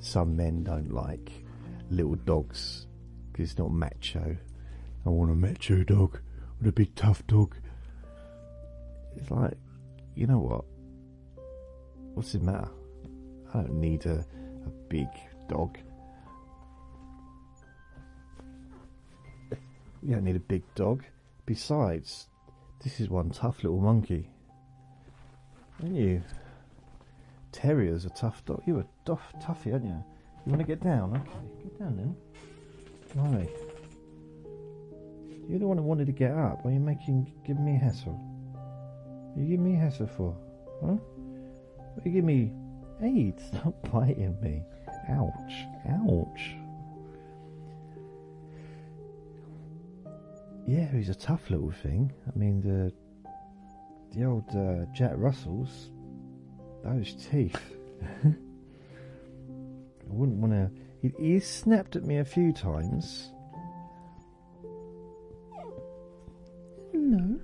some 0.00 0.36
men 0.36 0.62
don't 0.62 0.92
like 0.92 1.32
little 1.90 2.16
dogs 2.16 2.86
because 3.32 3.52
it's 3.52 3.58
not 3.58 3.70
macho. 3.72 4.36
I 5.06 5.08
want 5.08 5.30
a 5.30 5.34
macho 5.34 5.82
dog, 5.82 6.18
I 6.18 6.52
want 6.60 6.68
a 6.68 6.72
big 6.72 6.94
tough 6.94 7.26
dog. 7.26 7.56
It's 9.16 9.30
like, 9.30 9.54
you 10.14 10.26
know 10.26 10.38
what? 10.40 10.64
What's 12.12 12.32
the 12.32 12.40
matter? 12.40 12.68
I 13.54 13.62
don't 13.62 13.80
need 13.80 14.04
a, 14.04 14.26
a 14.66 14.70
big 14.90 15.08
dog. 15.48 15.78
You 20.02 20.16
don't 20.16 20.24
need 20.24 20.36
a 20.36 20.40
big 20.40 20.64
dog. 20.74 21.02
Besides, 21.46 22.28
this 22.82 23.00
is 23.00 23.08
one 23.08 23.30
tough 23.30 23.62
little 23.62 23.80
monkey. 23.80 24.30
And 25.80 25.96
you? 25.96 26.22
terriers 27.56 28.04
are 28.04 28.10
tough 28.10 28.44
dog. 28.44 28.62
You're 28.66 28.80
a 28.80 28.86
tough 29.06 29.32
toughie, 29.40 29.72
aren't 29.72 29.86
you? 29.86 30.04
You 30.44 30.52
want 30.52 30.60
to 30.60 30.66
get 30.66 30.82
down? 30.82 31.16
Okay, 31.16 31.62
get 31.62 31.78
down 31.78 31.96
then. 31.96 32.16
Why? 33.14 33.48
You're 35.48 35.58
the 35.58 35.66
one 35.66 35.78
that 35.78 35.82
wanted 35.82 36.06
to 36.06 36.12
get 36.12 36.32
up. 36.32 36.64
Why 36.64 36.72
are 36.72 36.74
you 36.74 36.80
making 36.80 37.32
giving 37.46 37.64
me 37.64 37.76
a 37.76 37.78
hassle? 37.78 38.12
What 39.32 39.42
you 39.42 39.56
give 39.56 39.60
me 39.60 39.74
a 39.74 39.78
hassle 39.78 40.06
for? 40.06 40.36
Huh? 40.84 40.96
What 41.94 42.04
you 42.04 42.12
give 42.12 42.24
me? 42.24 42.52
Hey, 43.00 43.32
stop 43.48 43.74
biting 43.92 44.36
me. 44.42 44.62
Ouch. 45.08 45.52
Ouch. 45.88 46.56
Yeah, 50.66 50.90
he's 50.90 51.08
a 51.08 51.14
tough 51.14 51.48
little 51.48 51.70
thing. 51.70 52.12
I 52.26 52.36
mean, 52.36 52.60
the 52.60 52.92
the 54.16 54.24
old 54.24 54.48
uh, 54.50 54.86
Jack 54.92 55.12
Russells, 55.14 55.90
those 56.82 57.14
teeth. 57.30 57.60
I 58.24 58.32
wouldn't 60.08 60.38
want 60.38 60.52
to. 60.52 60.70
He, 61.02 61.12
he 61.18 61.40
snapped 61.40 61.94
at 61.94 62.04
me 62.04 62.18
a 62.18 62.24
few 62.24 62.52
times. 62.52 63.30
No. 66.92 67.38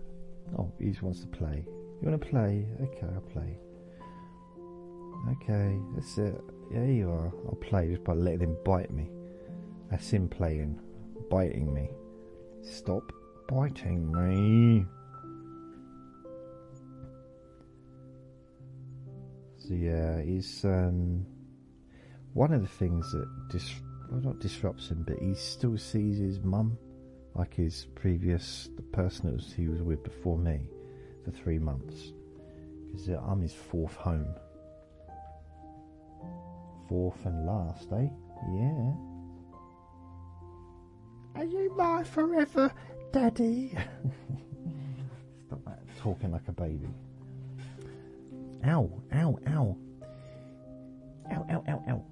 Oh, 0.58 0.72
he 0.80 0.90
just 0.90 1.02
wants 1.02 1.20
to 1.20 1.28
play. 1.28 1.64
You 2.00 2.08
want 2.08 2.20
to 2.20 2.28
play? 2.28 2.66
Okay, 2.80 3.06
I'll 3.14 3.20
play. 3.20 3.56
Okay, 5.30 5.78
that's 5.94 6.18
it. 6.18 6.40
Yeah, 6.72 6.86
you 6.86 7.08
are. 7.08 7.32
I'll 7.46 7.58
play 7.60 7.90
just 7.90 8.02
by 8.02 8.14
letting 8.14 8.40
him 8.40 8.56
bite 8.64 8.90
me. 8.90 9.08
That's 9.90 10.10
him 10.10 10.28
playing, 10.28 10.80
biting 11.30 11.72
me. 11.72 11.90
Stop 12.62 13.12
biting 13.48 14.10
me. 14.12 14.86
So 19.58 19.74
yeah, 19.74 20.22
he's 20.22 20.64
um, 20.64 21.26
one 22.32 22.52
of 22.52 22.62
the 22.62 22.68
things 22.68 23.10
that 23.12 23.28
dis- 23.50 23.80
well, 24.10 24.20
not 24.20 24.40
disrupts 24.40 24.88
him, 24.88 25.04
but 25.06 25.18
he 25.18 25.34
still 25.34 25.76
sees 25.76 26.18
his 26.18 26.40
mum, 26.40 26.78
like 27.34 27.54
his 27.54 27.86
previous 27.94 28.68
the 28.76 28.82
person 28.82 29.26
that 29.26 29.34
was, 29.34 29.52
he 29.52 29.68
was 29.68 29.82
with 29.82 30.02
before 30.02 30.38
me, 30.38 30.60
for 31.24 31.30
three 31.30 31.58
months, 31.58 32.12
because 32.86 33.08
I'm 33.08 33.40
his 33.40 33.54
fourth 33.54 33.94
home. 33.94 34.34
Fourth 36.88 37.24
and 37.24 37.46
last, 37.46 37.92
eh? 37.92 38.08
Yeah. 38.52 39.11
Are 41.34 41.44
you 41.44 41.74
my 41.76 42.04
forever 42.04 42.72
daddy? 43.12 43.72
Stop 45.46 45.64
that 45.64 45.80
talking 45.98 46.32
like 46.32 46.46
a 46.48 46.52
baby. 46.52 46.88
Ow, 48.66 48.90
ow, 49.14 49.38
ow. 49.48 49.76
Ow, 51.32 51.46
ow, 51.50 51.64
ow, 51.68 51.84
ow. 51.88 52.04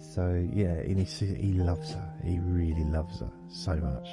So, 0.00 0.46
yeah, 0.52 0.66
and 0.66 0.98
he, 0.98 1.26
he 1.26 1.52
loves 1.52 1.92
her. 1.92 2.12
He 2.24 2.38
really 2.38 2.84
loves 2.84 3.20
her 3.20 3.30
so 3.48 3.76
much. 3.76 4.08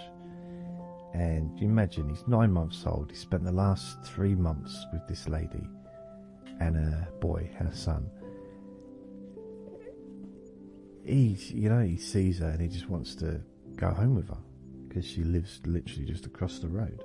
And 1.14 1.58
you 1.60 1.68
imagine 1.68 2.10
he's 2.10 2.28
nine 2.28 2.52
months 2.52 2.84
old. 2.86 3.10
He 3.10 3.16
spent 3.16 3.44
the 3.46 3.52
last 3.52 4.04
three 4.04 4.36
months 4.36 4.86
with 4.92 5.08
this 5.08 5.30
lady 5.30 5.66
and 6.60 6.76
a 6.78 7.08
boy, 7.20 7.50
and 7.60 7.68
a 7.68 7.76
son. 7.76 8.10
He, 11.04 11.38
you 11.54 11.70
know, 11.70 11.82
he 11.82 11.98
sees 11.98 12.40
her 12.40 12.50
and 12.50 12.62
he 12.62 12.68
just 12.68 12.90
wants 12.90 13.16
to 13.16 13.42
go 13.76 13.90
home 13.92 14.16
with 14.16 14.30
her 14.30 14.38
because 14.88 15.06
she 15.06 15.24
lives 15.24 15.62
literally 15.66 16.06
just 16.06 16.26
across 16.26 16.60
the 16.60 16.68
road. 16.68 17.04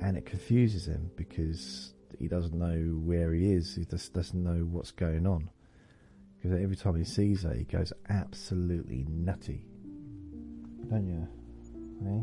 And 0.00 0.16
it 0.16 0.26
confuses 0.26 0.86
him 0.86 1.10
because 1.16 1.92
he 2.18 2.28
doesn't 2.28 2.54
know 2.54 2.98
where 3.04 3.32
he 3.32 3.52
is. 3.52 3.74
He 3.74 3.84
just 3.84 4.12
doesn't 4.12 4.42
know 4.42 4.64
what's 4.64 4.90
going 4.90 5.26
on. 5.26 5.50
Because 6.36 6.60
every 6.60 6.76
time 6.76 6.96
he 6.96 7.04
sees 7.04 7.42
her, 7.42 7.52
he 7.52 7.64
goes 7.64 7.92
absolutely 8.08 9.04
nutty. 9.08 9.64
Don't 10.88 11.06
you? 11.06 11.28
Eh? 12.06 12.22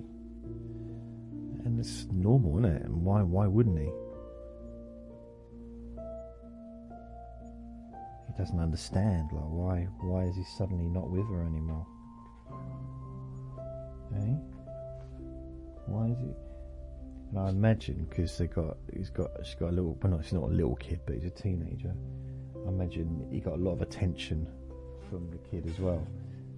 And 1.65 1.79
it's 1.79 2.07
normal, 2.11 2.59
isn't 2.59 2.71
it? 2.77 2.81
And 2.83 3.03
why 3.03 3.21
why 3.21 3.47
wouldn't 3.47 3.79
he? 3.79 3.89
Doesn't 8.37 8.59
understand. 8.59 9.29
Like 9.31 9.43
why 9.43 9.87
why 10.01 10.23
is 10.23 10.35
he 10.35 10.43
suddenly 10.43 10.87
not 10.87 11.09
with 11.09 11.27
her 11.29 11.43
anymore? 11.43 11.85
Eh? 14.15 14.35
Why 15.87 16.07
is 16.07 16.17
he? 16.19 16.33
And 17.29 17.39
I 17.39 17.49
imagine 17.49 18.05
because 18.09 18.37
they 18.37 18.47
got 18.47 18.77
he's 18.95 19.09
got 19.09 19.31
she's 19.43 19.55
got 19.55 19.69
a 19.69 19.71
little 19.71 19.97
well 20.01 20.11
not 20.11 20.23
she's 20.23 20.33
not 20.33 20.43
a 20.43 20.53
little 20.53 20.75
kid 20.75 21.01
but 21.05 21.15
he's 21.15 21.25
a 21.25 21.29
teenager. 21.29 21.93
I 22.65 22.69
imagine 22.69 23.27
he 23.31 23.39
got 23.39 23.53
a 23.53 23.61
lot 23.61 23.73
of 23.73 23.81
attention 23.81 24.47
from 25.09 25.29
the 25.31 25.37
kid 25.37 25.67
as 25.67 25.79
well. 25.79 26.05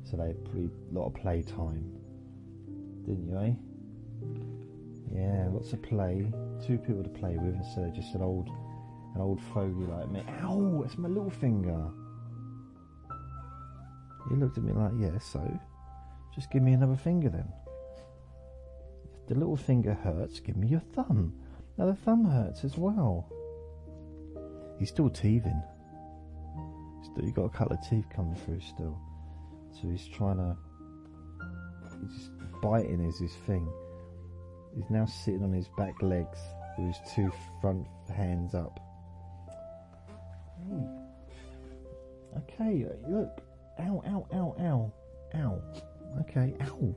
So 0.04 0.18
they 0.18 0.28
had 0.28 0.46
pretty 0.46 0.70
lot 0.92 1.08
of 1.08 1.14
play 1.14 1.42
time. 1.42 1.92
Didn't 3.06 3.28
you, 3.28 3.38
eh? 3.38 3.54
Yeah, 5.14 5.50
lots 5.52 5.74
of 5.74 5.82
play. 5.82 6.32
Two 6.66 6.78
people 6.78 7.04
to 7.04 7.10
play 7.10 7.38
with 7.38 7.56
instead 7.56 7.86
of 7.86 7.94
just 7.94 8.14
an 8.16 8.22
old 8.22 8.50
an 9.18 9.24
old 9.24 9.42
fogey 9.42 9.86
like 9.86 10.12
me. 10.12 10.22
Ow, 10.44 10.84
it's 10.86 10.98
my 10.98 11.10
little 11.10 11.30
finger. 11.30 11.90
He 14.30 14.36
looked 14.36 14.58
at 14.60 14.64
me 14.64 14.74
like, 14.74 14.92
yeah, 15.00 15.18
so 15.18 15.42
just 16.36 16.52
give 16.52 16.62
me 16.62 16.74
another 16.74 16.96
finger 16.96 17.30
then. 17.30 17.52
If 19.06 19.28
the 19.28 19.36
little 19.36 19.58
finger 19.58 19.96
hurts, 19.96 20.40
give 20.40 20.56
me 20.56 20.68
your 20.68 20.82
thumb. 20.94 21.34
Now 21.78 21.88
the 21.88 21.96
thumb 21.96 22.26
hurts 22.26 22.64
as 22.64 22.78
well. 22.78 23.28
He's 24.78 24.90
still 24.90 25.10
teething. 25.10 25.64
Still, 27.04 27.26
you 27.26 27.32
got 27.32 27.46
a 27.46 27.50
couple 27.50 27.76
of 27.76 27.90
teeth 27.90 28.06
coming 28.16 28.36
through 28.36 28.62
still. 28.62 29.00
So 29.72 29.90
he's 29.90 30.08
trying 30.08 30.38
to. 30.38 30.56
He's 32.02 32.18
just 32.18 32.32
biting 32.62 33.04
is 33.04 33.18
his 33.18 33.34
thing. 33.48 33.68
He's 34.76 34.90
now 34.92 35.06
sitting 35.06 35.44
on 35.44 35.54
his 35.54 35.70
back 35.76 36.04
legs 36.04 36.38
with 36.78 36.88
his 36.88 37.14
two 37.16 37.32
front 37.62 37.88
hands 38.16 38.54
up. 38.54 38.80
Hmm. 40.68 40.98
Okay, 42.38 42.86
look. 43.08 43.42
Ow, 43.80 44.04
ow, 44.08 44.28
ow, 44.34 44.56
ow, 44.60 44.94
ow. 45.36 45.62
Okay, 46.22 46.56
ow. 46.62 46.96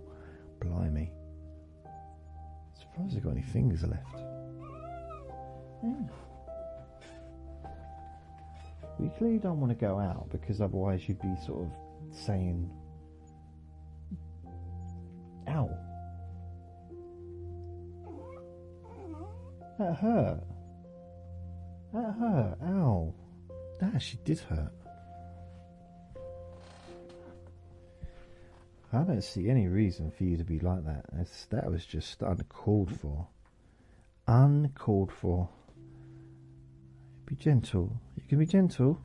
Blimey. 0.61 1.11
Surprised 2.79 3.17
I've 3.17 3.23
got 3.23 3.33
any 3.33 3.43
fingers 3.43 3.83
left. 3.83 4.17
Yeah. 5.83 5.95
We 8.99 9.09
clearly 9.17 9.39
don't 9.39 9.61
want 9.61 9.71
to 9.71 9.79
go 9.79 9.99
out 9.99 10.29
because 10.31 10.61
otherwise 10.61 11.09
you'd 11.09 11.21
be 11.23 11.35
sort 11.47 11.63
of 11.63 11.73
saying, 12.13 12.71
ow. 15.49 15.71
That 19.79 19.95
hurt. 19.95 20.41
That 21.95 22.15
hurt. 22.21 22.59
Ow. 22.63 23.15
Ah, 23.81 23.87
that 23.87 23.95
actually 23.95 24.21
did 24.25 24.39
hurt. 24.41 24.73
I 28.93 29.03
don't 29.03 29.23
see 29.23 29.49
any 29.49 29.69
reason 29.69 30.11
for 30.11 30.25
you 30.25 30.37
to 30.37 30.45
be 30.45 30.59
like 30.59 30.85
that. 30.85 31.05
That's, 31.13 31.47
that 31.47 31.71
was 31.71 31.87
just 31.87 32.23
uncalled 32.23 32.99
for. 33.01 33.29
Uncalled 34.27 35.13
for. 35.13 35.49
Be 37.27 37.37
gentle. 37.37 38.01
You 38.17 38.23
can 38.29 38.39
be 38.39 38.47
gentle. 38.47 39.01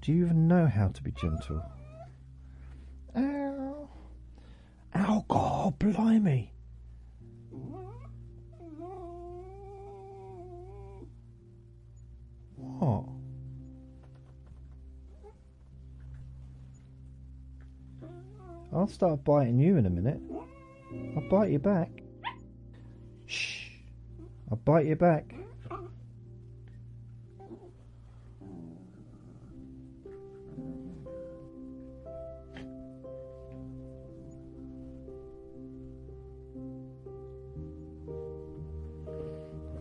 Do 0.00 0.12
you 0.12 0.24
even 0.24 0.48
know 0.48 0.66
how 0.66 0.88
to 0.88 1.02
be 1.02 1.12
gentle? 1.12 1.62
Ow. 3.16 3.88
Ow, 4.96 5.24
God, 5.28 5.78
blimey. 5.78 6.52
What? 7.50 7.90
I'll 18.80 18.86
start 18.86 19.22
biting 19.24 19.58
you 19.58 19.76
in 19.76 19.84
a 19.84 19.90
minute. 19.90 20.18
I'll 21.14 21.28
bite 21.28 21.50
you 21.50 21.58
back. 21.58 21.90
Shh. 23.26 23.72
I'll 24.50 24.56
bite 24.56 24.86
you 24.86 24.96
back. 24.96 25.34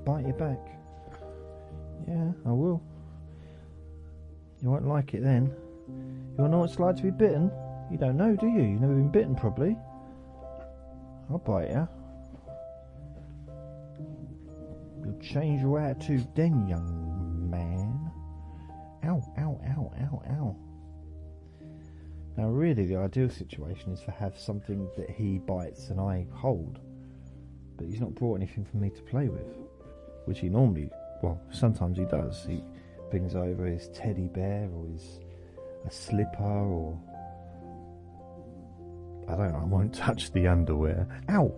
Bite 0.03 0.27
you 0.27 0.33
back. 0.33 0.59
Yeah, 2.05 2.31
I 2.45 2.51
will. 2.51 2.83
You 4.61 4.71
won't 4.71 4.85
like 4.89 5.13
it 5.13 5.23
then. 5.23 5.45
You 5.87 6.35
wanna 6.37 6.49
know 6.49 6.59
what 6.59 6.69
it's 6.71 6.79
like 6.79 6.97
to 6.97 7.03
be 7.03 7.11
bitten? 7.11 7.49
You 7.91 7.97
don't 7.97 8.17
know, 8.17 8.35
do 8.35 8.47
you? 8.47 8.61
You've 8.61 8.81
never 8.81 8.93
been 8.93 9.09
bitten, 9.09 9.35
probably. 9.35 9.75
I'll 11.29 11.39
bite 11.39 11.69
you. 11.69 11.87
You'll 15.03 15.19
change 15.19 15.61
your 15.61 15.79
attitude 15.79 16.27
then, 16.35 16.67
young 16.67 17.49
man. 17.49 18.11
Ow, 19.05 19.23
ow, 19.39 19.61
ow, 19.67 19.93
ow, 20.01 20.21
ow. 20.29 20.55
Now, 22.37 22.47
really, 22.49 22.85
the 22.85 22.97
ideal 22.97 23.29
situation 23.29 23.91
is 23.91 24.01
to 24.01 24.11
have 24.11 24.37
something 24.37 24.87
that 24.95 25.09
he 25.09 25.39
bites 25.39 25.89
and 25.89 25.99
I 25.99 26.27
hold. 26.31 26.79
But 27.75 27.87
he's 27.87 28.01
not 28.01 28.13
brought 28.13 28.35
anything 28.35 28.65
for 28.65 28.77
me 28.77 28.89
to 28.91 29.01
play 29.03 29.29
with, 29.29 29.57
which 30.25 30.39
he 30.39 30.49
normally, 30.49 30.89
well, 31.23 31.41
sometimes 31.51 31.97
he 31.97 32.05
does. 32.05 32.45
He 32.45 32.63
brings 33.09 33.35
over 33.35 33.65
his 33.65 33.89
teddy 33.89 34.27
bear 34.27 34.69
or 34.75 34.85
his 34.87 35.19
a 35.85 35.91
slipper 35.91 36.43
or 36.43 36.99
I 39.29 39.35
don't. 39.35 39.55
I 39.55 39.63
won't 39.63 39.93
touch 39.93 40.31
the 40.31 40.47
underwear. 40.47 41.07
Ow! 41.29 41.53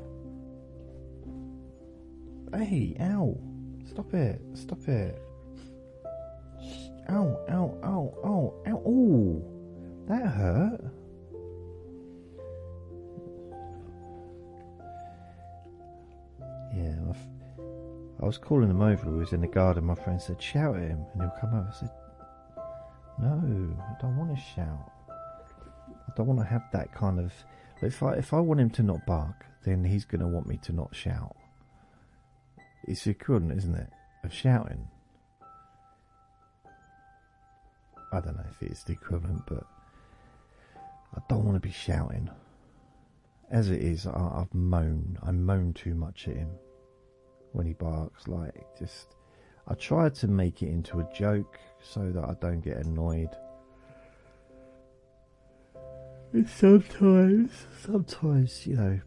Hey, 2.54 2.98
ow! 3.00 3.38
Stop 3.88 4.14
it! 4.14 4.42
Stop 4.54 4.88
it! 4.90 5.22
Ow! 7.10 7.40
Ow! 7.50 7.78
Ow! 7.84 8.14
Ow! 8.26 8.54
Ow! 8.68 8.90
Ooh! 8.90 9.42
That 10.08 10.28
hurt. 10.28 10.82
Yeah, 16.76 17.14
I 18.22 18.26
was 18.26 18.38
calling 18.38 18.70
him 18.70 18.82
over. 18.82 19.10
He 19.10 19.18
was 19.18 19.34
in 19.34 19.42
the 19.42 19.48
garden. 19.48 19.86
My 19.86 19.96
friend 19.96 20.22
said, 20.22 20.42
"Shout 20.42 20.76
at 20.76 20.84
him, 20.84 21.06
and 21.14 21.22
he'll 21.22 21.32
come 21.40 21.54
over." 21.54 21.70
I 21.70 21.74
said, 21.80 21.92
"No, 23.20 23.76
I 23.80 24.02
don't 24.02 24.18
want 24.18 24.36
to 24.36 24.42
shout. 24.42 24.92
I 25.10 26.12
don't 26.16 26.28
want 26.28 26.40
to 26.40 26.46
have 26.46 26.64
that 26.74 26.92
kind 26.94 27.20
of. 27.20 27.34
If 27.82 28.04
I 28.04 28.14
if 28.14 28.34
I 28.34 28.40
want 28.40 28.60
him 28.60 28.70
to 28.72 28.84
not 28.84 29.06
bark, 29.06 29.46
then 29.64 29.84
he's 29.84 30.06
going 30.06 30.22
to 30.22 30.28
want 30.28 30.48
me 30.48 30.58
to 30.64 30.74
not 30.74 30.96
shout. 30.96 31.36
It's 32.88 33.06
equivalent, 33.08 33.58
isn't 33.58 33.76
it, 33.76 33.90
of 34.24 34.34
shouting? 34.34 34.88
I 38.14 38.20
don't 38.20 38.36
know 38.36 38.46
if 38.50 38.70
it's 38.70 38.84
the 38.84 38.94
equivalent, 38.94 39.44
but 39.48 39.64
I 41.16 41.22
don't 41.30 41.46
want 41.46 41.62
to 41.62 41.68
be 41.68 41.74
shouting. 41.74 42.30
As 43.50 43.70
it 43.70 43.82
is, 43.82 44.08
I, 44.08 44.42
I've 44.42 44.54
moaned. 44.54 45.18
I 45.24 45.32
moan 45.32 45.74
too 45.74 45.94
much 45.94 46.28
at 46.28 46.36
him 46.36 46.50
when 47.52 47.66
he 47.66 47.74
barks. 47.74 48.28
Like, 48.28 48.56
just. 48.78 49.16
I 49.68 49.76
try 49.76 50.10
to 50.10 50.28
make 50.28 50.64
it 50.64 50.70
into 50.70 51.00
a 51.00 51.14
joke 51.14 51.60
so 51.82 52.12
that 52.12 52.24
I 52.24 52.34
don't 52.42 52.62
get 52.62 52.78
annoyed. 52.78 53.30
Sometimes, 56.48 57.52
sometimes, 57.86 58.66
you 58.66 58.78
know, 58.78 59.02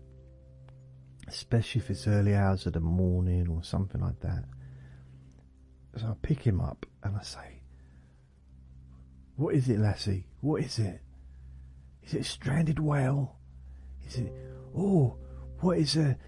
especially 1.27 1.81
if 1.81 1.89
it's 1.89 2.07
early 2.07 2.35
hours 2.35 2.67
of 2.67 2.75
the 2.75 2.81
morning 2.81 3.49
or 3.49 3.65
something 3.65 4.01
like 4.01 4.21
that. 4.21 4.45
So 5.97 6.07
I 6.07 6.15
pick 6.21 6.43
him 6.43 6.61
up 6.61 6.85
and 7.03 7.17
I 7.17 7.23
say, 7.23 7.63
What 9.37 9.55
is 9.55 9.71
it, 9.71 9.79
Lassie? 9.79 10.27
What 10.43 10.63
is 10.63 10.79
it? 10.79 11.01
Is 12.03 12.13
it 12.13 12.21
a 12.21 12.25
stranded 12.25 12.79
whale? 12.79 13.37
Is 14.07 14.17
it, 14.17 14.31
oh, 14.77 15.17
what 15.61 15.79
is 15.79 15.97
a, 15.97 16.19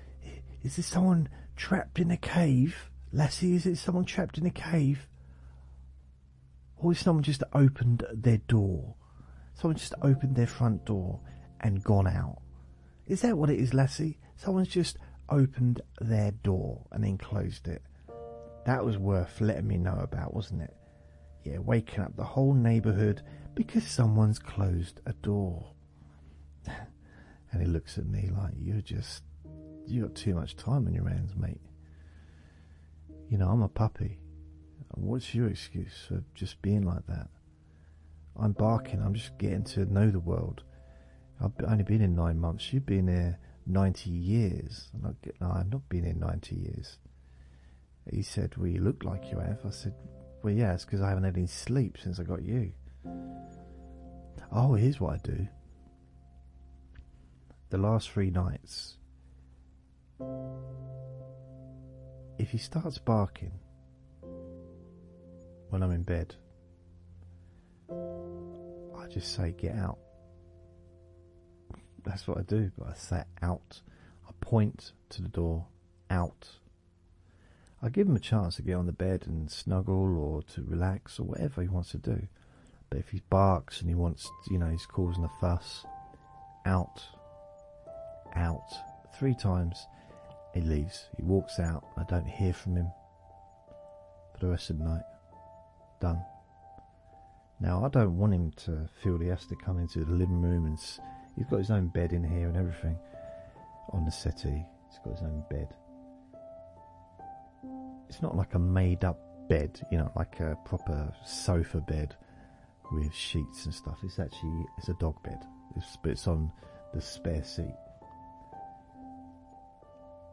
is 0.63 0.77
this 0.77 0.87
someone 0.87 1.29
trapped 1.57 1.99
in 1.99 2.11
a 2.11 2.17
cave? 2.17 2.91
Lassie, 3.13 3.55
is 3.55 3.67
it 3.67 3.77
someone 3.77 4.07
trapped 4.07 4.39
in 4.39 4.47
a 4.47 4.51
cave? 4.51 5.07
Or 6.79 6.93
is 6.93 7.01
someone 7.01 7.23
just 7.23 7.43
opened 7.53 8.05
their 8.15 8.39
door? 8.39 8.95
Someone 9.57 9.77
just 9.77 9.95
opened 10.03 10.37
their 10.37 10.47
front 10.47 10.85
door 10.85 11.19
and 11.61 11.83
gone 11.83 12.07
out? 12.07 12.43
Is 13.07 13.23
that 13.23 13.39
what 13.39 13.49
it 13.51 13.59
is, 13.59 13.73
Lassie? 13.73 14.19
Someone's 14.37 14.69
just 14.69 14.99
opened 15.31 15.81
their 16.01 16.31
door 16.31 16.87
and 16.93 17.03
then 17.03 17.17
closed 17.17 17.67
it. 17.67 17.83
That 18.67 18.85
was 18.85 18.99
worth 18.99 19.41
letting 19.41 19.67
me 19.67 19.79
know 19.79 19.99
about, 19.99 20.35
wasn't 20.35 20.63
it? 20.63 20.77
Yeah, 21.45 21.59
waking 21.59 22.01
up 22.01 22.17
the 22.17 22.25
whole 22.25 22.53
neighbourhood 22.53 23.23
because 23.55 23.85
someone's 23.85 24.39
closed 24.39 25.01
a 25.07 25.15
door. 25.15 25.73
and 26.67 27.63
he 27.63 27.67
looks 27.67 27.97
at 27.97 28.07
me 28.07 28.29
like, 28.37 28.53
You're 28.59 28.83
just. 28.83 29.23
You 29.87 30.03
got 30.03 30.17
too 30.17 30.35
much 30.35 30.57
time 30.57 30.87
on 30.87 30.93
your 30.93 31.09
hands, 31.09 31.35
mate. 31.37 31.61
You 33.31 33.39
know, 33.39 33.49
I'm 33.49 33.63
a 33.63 33.69
puppy. 33.69 34.19
What's 34.95 35.33
your 35.33 35.49
excuse 35.49 36.07
for 36.09 36.25
just 36.35 36.61
being 36.61 36.83
like 36.83 37.07
that? 37.07 37.29
I'm 38.41 38.53
barking, 38.53 39.03
I'm 39.03 39.15
just 39.15 39.39
getting 39.39 39.65
to 39.65 39.85
know 39.87 40.11
the 40.11 40.21
world. 40.21 40.63
I've 41.43 41.53
only 41.67 41.85
been 41.85 42.03
in 42.03 42.15
nine 42.15 42.39
months. 42.39 42.73
You've 42.73 42.87
been 42.87 43.09
here 43.09 43.39
90 43.67 44.11
years. 44.11 44.89
I'm 44.95 45.03
not, 45.03 45.15
no, 45.41 45.53
I've 45.53 45.71
not 45.71 45.89
been 45.89 46.05
here 46.05 46.15
90 46.15 46.55
years. 46.55 46.99
He 48.11 48.23
said, 48.23 48.57
Well, 48.57 48.69
you 48.69 48.81
look 48.81 49.05
like 49.05 49.31
you 49.31 49.39
have. 49.39 49.59
I 49.67 49.71
said, 49.71 49.95
Well, 50.43 50.55
yeah, 50.55 50.75
it's 50.75 50.85
because 50.85 51.03
I 51.03 51.09
haven't 51.09 51.25
had 51.25 51.37
any 51.37 51.47
sleep 51.47 51.99
since 52.03 52.21
I 52.21 52.23
got 52.23 52.43
you. 52.43 52.73
Oh, 54.53 54.75
here's 54.75 55.01
what 55.01 55.15
I 55.15 55.19
do. 55.19 55.49
The 57.71 57.79
last 57.79 58.11
three 58.11 58.31
nights, 58.31 58.97
if 62.39 62.51
he 62.51 62.59
starts 62.59 62.99
barking 62.99 63.53
when 65.71 65.83
I'm 65.83 65.91
in 65.91 66.05
bed, 66.05 66.37
I 69.07 69.09
just 69.09 69.35
say, 69.35 69.55
Get 69.57 69.77
out. 69.77 69.99
That's 72.05 72.27
what 72.27 72.39
I 72.39 72.43
do, 72.43 72.71
but 72.79 72.89
I 72.89 72.95
say 72.95 73.23
out. 73.43 73.81
I 74.27 74.33
point 74.41 74.93
to 75.11 75.23
the 75.23 75.29
door, 75.29 75.67
out. 76.11 76.49
I 77.83 77.89
give 77.89 78.07
him 78.09 78.17
a 78.17 78.21
chance 78.21 78.57
to 78.57 78.63
get 78.63 78.75
on 78.75 78.87
the 78.87 78.93
bed 78.93 79.25
and 79.27 79.51
snuggle 79.51 80.19
or 80.19 80.43
to 80.55 80.63
relax 80.63 81.21
or 81.21 81.25
whatever 81.25 81.63
he 81.63 81.69
wants 81.69 81.91
to 81.91 81.99
do. 81.99 82.27
But 82.91 83.01
if 83.01 83.11
he 83.11 83.23
barks 83.29 83.81
and 83.81 83.89
he 83.89 83.95
wants, 83.95 84.31
you 84.51 84.59
know, 84.59 84.71
he's 84.71 84.87
causing 84.87 85.25
a 85.25 85.31
fuss, 85.41 85.85
out, 86.65 87.03
out, 88.35 88.73
three 89.19 89.35
times, 89.35 89.87
he 90.55 90.61
leaves. 90.61 91.07
He 91.17 91.23
walks 91.23 91.59
out. 91.59 91.85
I 91.97 92.05
don't 92.05 92.27
hear 92.27 92.53
from 92.53 92.77
him 92.77 92.91
for 94.33 94.47
the 94.47 94.49
rest 94.49 94.71
of 94.71 94.79
the 94.79 94.85
night. 94.85 95.05
Done. 96.01 96.23
Now, 97.59 97.85
I 97.85 97.89
don't 97.89 98.19
want 98.19 98.35
him 98.35 98.53
to 98.65 98.89
feel 99.03 99.19
he 99.19 99.29
has 99.29 99.47
to 99.47 99.57
come 99.57 99.79
into 99.79 100.05
the 100.05 100.13
living 100.13 100.43
room 100.43 100.67
and 100.67 100.79
he's 101.37 101.47
got 101.47 101.59
his 101.59 101.71
own 101.71 101.89
bed 101.89 102.13
in 102.13 102.23
here 102.23 102.49
and 102.49 102.57
everything 102.57 102.97
on 103.93 104.05
the 104.05 104.11
settee. 104.11 104.65
He's 104.91 104.99
got 105.05 105.15
his 105.15 105.23
own 105.23 105.43
bed. 105.49 105.69
It's 108.09 108.21
not 108.21 108.37
like 108.37 108.55
a 108.55 108.59
made 108.59 109.05
up 109.05 109.19
bed, 109.49 109.81
you 109.91 109.99
know, 109.99 110.11
like 110.17 110.39
a 110.41 110.57
proper 110.65 111.13
sofa 111.25 111.81
bed 111.81 112.15
with 112.93 113.15
sheets 113.15 113.65
and 113.65 113.75
stuff. 113.75 113.99
It's 114.03 114.19
actually 114.19 114.65
it's 114.79 114.89
a 114.89 114.95
dog 114.95 115.23
bed. 115.23 115.43
It's, 115.77 115.97
but 116.03 116.13
it's 116.13 116.27
on 116.29 116.53
the 116.95 117.01
spare 117.01 117.43
seat. 117.45 117.75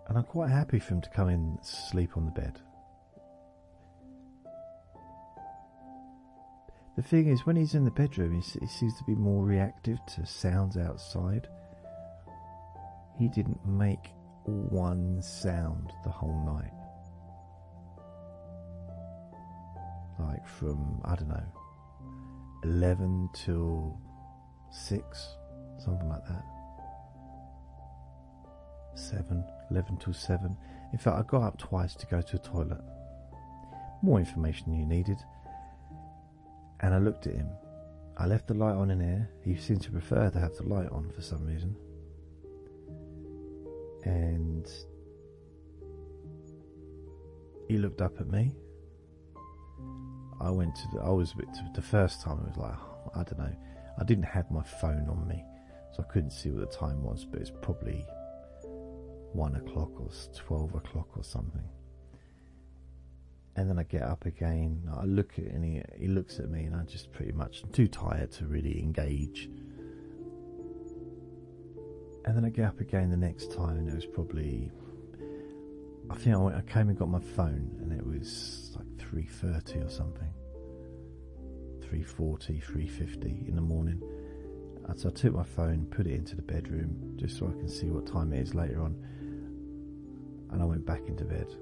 And 0.07 0.17
I'm 0.17 0.25
quite 0.25 0.49
happy 0.49 0.79
for 0.79 0.95
him 0.95 1.01
to 1.01 1.09
come 1.09 1.29
in 1.29 1.35
and 1.35 1.65
sleep 1.65 2.17
on 2.17 2.25
the 2.25 2.31
bed. 2.31 2.59
The 6.95 7.01
thing 7.01 7.27
is, 7.27 7.45
when 7.45 7.55
he's 7.55 7.73
in 7.73 7.85
the 7.85 7.91
bedroom, 7.91 8.39
he, 8.39 8.59
he 8.59 8.67
seems 8.67 8.95
to 8.97 9.03
be 9.03 9.15
more 9.15 9.43
reactive 9.43 9.97
to 10.15 10.25
sounds 10.25 10.77
outside. 10.77 11.47
He 13.17 13.27
didn't 13.29 13.65
make 13.65 14.11
one 14.45 15.21
sound 15.21 15.91
the 16.03 16.11
whole 16.11 16.39
night. 16.45 16.71
Like 20.19 20.45
from, 20.47 21.01
I 21.03 21.15
don't 21.15 21.29
know, 21.29 21.43
11 22.63 23.29
till 23.33 23.99
6, 24.71 25.35
something 25.79 26.07
like 26.07 26.25
that. 26.27 26.43
7, 28.95 29.43
11 29.71 29.97
till 29.97 30.13
7. 30.13 30.55
In 30.91 30.99
fact, 30.99 31.17
I 31.17 31.23
got 31.23 31.43
up 31.43 31.57
twice 31.57 31.95
to 31.95 32.05
go 32.05 32.21
to 32.21 32.37
the 32.37 32.43
toilet. 32.43 32.81
More 34.03 34.19
information 34.19 34.75
you 34.75 34.85
needed. 34.85 35.17
And 36.83 36.93
I 36.93 36.99
looked 36.99 37.27
at 37.27 37.33
him. 37.33 37.49
I 38.17 38.27
left 38.27 38.47
the 38.47 38.53
light 38.53 38.75
on 38.75 38.91
in 38.91 38.99
here. 38.99 39.29
He 39.43 39.55
seemed 39.55 39.81
to 39.83 39.91
prefer 39.91 40.29
to 40.29 40.39
have 40.39 40.55
the 40.55 40.63
light 40.63 40.89
on 40.91 41.09
for 41.15 41.21
some 41.21 41.45
reason. 41.45 41.75
And 44.03 44.69
he 47.69 47.77
looked 47.77 48.01
up 48.01 48.19
at 48.19 48.27
me. 48.27 48.53
I 50.41 50.49
went 50.49 50.75
to 50.75 50.87
the, 50.93 50.99
I 51.01 51.09
was 51.09 51.31
a 51.31 51.37
bit, 51.37 51.47
the 51.73 51.81
first 51.81 52.21
time 52.21 52.39
it 52.39 52.49
was 52.49 52.57
like, 52.57 53.15
I 53.15 53.23
don't 53.23 53.39
know. 53.39 53.55
I 53.99 54.03
didn't 54.03 54.25
have 54.25 54.51
my 54.51 54.63
phone 54.63 55.07
on 55.09 55.25
me, 55.25 55.41
so 55.93 56.03
I 56.03 56.11
couldn't 56.11 56.31
see 56.31 56.49
what 56.49 56.69
the 56.69 56.77
time 56.77 57.01
was, 57.01 57.25
but 57.25 57.39
it's 57.39 57.51
probably 57.61 58.05
one 59.31 59.55
o'clock 59.55 59.91
or 60.01 60.09
12 60.35 60.75
o'clock 60.75 61.07
or 61.15 61.23
something. 61.23 61.63
And 63.55 63.69
then 63.69 63.77
I 63.77 63.83
get 63.83 64.01
up 64.01 64.25
again. 64.25 64.81
I 64.91 65.05
look 65.05 65.33
at 65.37 65.45
and 65.45 65.63
he, 65.99 66.07
looks 66.07 66.39
at 66.39 66.49
me, 66.49 66.63
and 66.63 66.75
I'm 66.75 66.87
just 66.87 67.11
pretty 67.11 67.33
much 67.33 67.63
too 67.71 67.87
tired 67.87 68.31
to 68.33 68.45
really 68.45 68.79
engage. 68.79 69.49
And 72.25 72.35
then 72.35 72.45
I 72.45 72.49
get 72.49 72.65
up 72.65 72.79
again 72.79 73.11
the 73.11 73.17
next 73.17 73.51
time, 73.51 73.77
and 73.77 73.89
it 73.89 73.95
was 73.95 74.05
probably 74.05 74.71
I 76.09 76.15
think 76.15 76.35
I, 76.35 76.39
went, 76.39 76.57
I 76.57 76.61
came 76.61 76.89
and 76.89 76.97
got 76.97 77.09
my 77.09 77.19
phone, 77.19 77.77
and 77.81 77.91
it 77.91 78.05
was 78.05 78.75
like 78.75 78.87
three 78.97 79.25
thirty 79.25 79.79
or 79.79 79.89
something. 79.89 80.29
340, 81.93 82.59
350 82.59 83.45
in 83.47 83.55
the 83.55 83.61
morning. 83.61 84.01
And 84.87 84.99
so 84.99 85.09
I 85.09 85.11
took 85.11 85.35
my 85.35 85.43
phone, 85.43 85.85
put 85.91 86.07
it 86.07 86.13
into 86.15 86.35
the 86.35 86.41
bedroom, 86.41 87.13
just 87.17 87.37
so 87.37 87.47
I 87.47 87.51
can 87.51 87.69
see 87.69 87.91
what 87.91 88.07
time 88.07 88.33
it 88.33 88.39
is 88.39 88.55
later 88.55 88.81
on. 88.81 88.95
And 90.49 90.59
I 90.59 90.65
went 90.65 90.87
back 90.87 91.01
into 91.07 91.23
bed. 91.23 91.53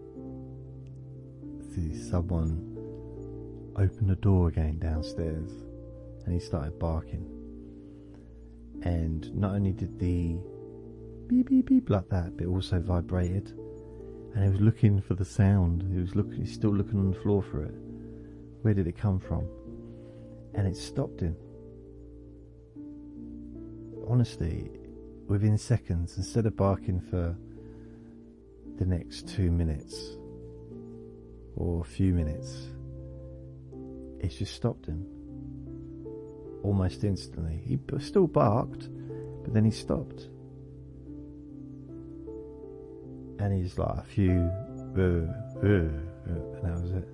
See 1.73 1.95
someone 1.95 2.67
open 3.77 4.07
the 4.07 4.17
door 4.17 4.49
again 4.49 4.77
downstairs, 4.77 5.49
and 6.25 6.33
he 6.33 6.39
started 6.39 6.77
barking. 6.77 7.25
And 8.83 9.33
not 9.33 9.55
only 9.55 9.71
did 9.71 9.97
the 9.97 10.37
beep 11.27 11.47
beep 11.47 11.67
beep 11.67 11.89
like 11.89 12.09
that, 12.09 12.35
but 12.35 12.47
also 12.47 12.81
vibrated. 12.81 13.51
And 14.33 14.43
he 14.43 14.49
was 14.49 14.59
looking 14.59 15.01
for 15.01 15.13
the 15.13 15.23
sound. 15.23 15.83
He 15.93 15.99
was 15.99 16.13
looking. 16.13 16.41
He's 16.41 16.53
still 16.53 16.75
looking 16.75 16.99
on 16.99 17.11
the 17.11 17.19
floor 17.19 17.41
for 17.41 17.63
it. 17.63 17.75
Where 18.63 18.73
did 18.73 18.87
it 18.87 18.97
come 18.97 19.19
from? 19.19 19.47
And 20.53 20.67
it 20.67 20.75
stopped 20.75 21.21
him. 21.21 21.37
Honestly, 24.09 24.71
within 25.27 25.57
seconds, 25.57 26.17
instead 26.17 26.45
of 26.45 26.57
barking 26.57 26.99
for 26.99 27.33
the 28.77 28.85
next 28.85 29.29
two 29.29 29.51
minutes 29.51 30.17
or 31.55 31.81
a 31.81 31.85
few 31.85 32.13
minutes, 32.13 32.69
it 34.19 34.29
just 34.29 34.53
stopped 34.53 34.85
him 34.85 35.05
almost 36.63 37.03
instantly. 37.03 37.61
He 37.65 37.79
still 37.99 38.27
barked, 38.27 38.89
but 39.43 39.53
then 39.53 39.65
he 39.65 39.71
stopped. 39.71 40.27
And 43.39 43.53
he's 43.53 43.77
like 43.77 43.97
a 43.97 44.03
few, 44.03 44.51
uh, 44.95 45.01
uh, 45.01 45.67
uh, 45.67 46.41
and 46.55 46.63
that 46.63 46.81
was 46.81 46.91
it. 46.91 47.07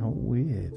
How 0.00 0.08
weird. 0.08 0.74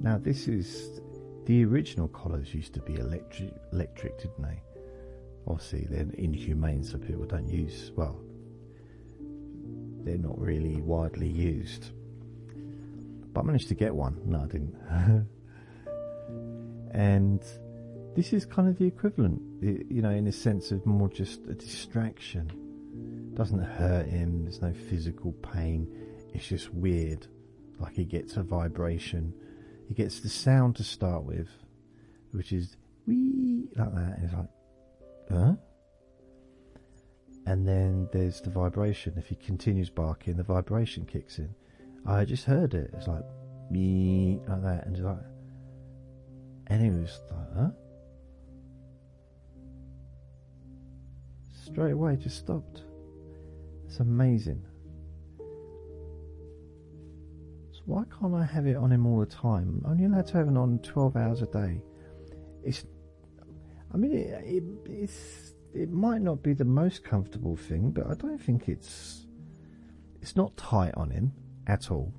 Now, 0.00 0.18
this 0.18 0.48
is 0.48 1.00
the 1.46 1.64
original 1.64 2.08
collars 2.08 2.52
used 2.52 2.74
to 2.74 2.80
be 2.80 2.96
electric, 2.96 3.54
electric, 3.72 4.18
didn't 4.18 4.42
they? 4.42 4.60
Obviously, 5.46 5.86
they're 5.90 6.06
inhumane, 6.14 6.82
so 6.82 6.98
people 6.98 7.24
don't 7.24 7.48
use. 7.48 7.92
Well, 7.94 8.18
they're 10.04 10.18
not 10.18 10.38
really 10.38 10.80
widely 10.80 11.28
used. 11.28 11.90
But 13.32 13.40
I 13.40 13.44
managed 13.44 13.68
to 13.68 13.74
get 13.74 13.94
one. 13.94 14.20
No, 14.24 14.40
I 14.42 14.46
didn't. 14.46 14.76
and 16.92 17.42
this 18.14 18.32
is 18.32 18.46
kind 18.46 18.68
of 18.68 18.78
the 18.78 18.86
equivalent, 18.86 19.42
you 19.60 20.02
know, 20.02 20.10
in 20.10 20.26
a 20.28 20.32
sense 20.32 20.70
of 20.70 20.86
more 20.86 21.08
just 21.08 21.40
a 21.46 21.54
distraction. 21.54 23.32
Doesn't 23.34 23.62
hurt 23.62 24.06
him. 24.06 24.44
There's 24.44 24.62
no 24.62 24.72
physical 24.72 25.32
pain. 25.32 25.88
It's 26.32 26.46
just 26.46 26.72
weird. 26.72 27.26
Like 27.80 27.94
he 27.94 28.04
gets 28.04 28.36
a 28.36 28.42
vibration. 28.42 29.34
He 29.88 29.94
gets 29.94 30.20
the 30.20 30.28
sound 30.28 30.76
to 30.76 30.84
start 30.84 31.24
with, 31.24 31.48
which 32.30 32.52
is 32.52 32.76
wee 33.06 33.68
like 33.76 33.92
that. 33.94 34.18
And 34.18 34.22
he's 34.22 34.32
like, 34.32 34.48
huh? 35.30 35.54
And 37.46 37.68
then 37.68 38.08
there's 38.12 38.40
the 38.40 38.50
vibration. 38.50 39.14
If 39.16 39.26
he 39.28 39.34
continues 39.34 39.90
barking, 39.90 40.36
the 40.36 40.42
vibration 40.42 41.04
kicks 41.04 41.38
in. 41.38 41.54
I 42.06 42.24
just 42.24 42.44
heard 42.44 42.74
it. 42.74 42.90
It's 42.96 43.06
like 43.06 43.24
me 43.70 44.40
like 44.48 44.62
that, 44.62 44.86
and 44.86 44.98
like, 45.04 45.18
and 46.68 46.82
he 46.82 46.90
was 46.90 47.20
like, 47.30 47.54
huh? 47.56 47.70
Straight 51.64 51.92
away, 51.92 52.16
just 52.16 52.38
stopped. 52.38 52.82
It's 53.86 54.00
amazing. 54.00 54.62
So 57.72 57.80
why 57.86 58.04
can't 58.18 58.34
I 58.34 58.44
have 58.44 58.66
it 58.66 58.76
on 58.76 58.92
him 58.92 59.06
all 59.06 59.20
the 59.20 59.26
time? 59.26 59.82
I'm 59.84 59.92
only 59.92 60.04
allowed 60.04 60.26
to 60.28 60.38
have 60.38 60.48
it 60.48 60.56
on 60.56 60.78
12 60.82 61.16
hours 61.16 61.42
a 61.42 61.46
day. 61.46 61.80
It's, 62.62 62.84
I 63.94 63.96
mean, 63.96 64.12
it, 64.12 64.64
it, 64.90 65.10
it 65.72 65.92
might 65.92 66.20
not 66.20 66.42
be 66.42 66.52
the 66.52 66.64
most 66.64 67.04
comfortable 67.04 67.54
thing, 67.54 67.92
but 67.92 68.08
I 68.10 68.14
don't 68.14 68.38
think 68.38 68.68
it's, 68.68 69.24
it's 70.20 70.34
not 70.34 70.56
tight 70.56 70.94
on 70.96 71.10
him 71.10 71.32
at 71.68 71.92
all. 71.92 72.12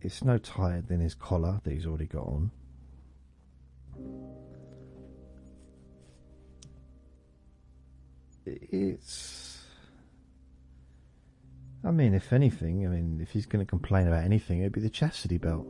It's 0.00 0.24
no 0.24 0.36
tighter 0.36 0.82
than 0.82 0.98
his 0.98 1.14
collar 1.14 1.60
that 1.62 1.72
he's 1.72 1.86
already 1.86 2.06
got 2.06 2.26
on. 2.26 2.50
It's. 8.46 9.58
I 11.84 11.90
mean, 11.92 12.14
if 12.14 12.32
anything, 12.32 12.84
I 12.84 12.90
mean, 12.90 13.20
if 13.22 13.30
he's 13.30 13.46
going 13.46 13.64
to 13.64 13.68
complain 13.68 14.08
about 14.08 14.24
anything, 14.24 14.60
it'd 14.60 14.72
be 14.72 14.80
the 14.80 14.90
chastity 14.90 15.38
belt. 15.38 15.66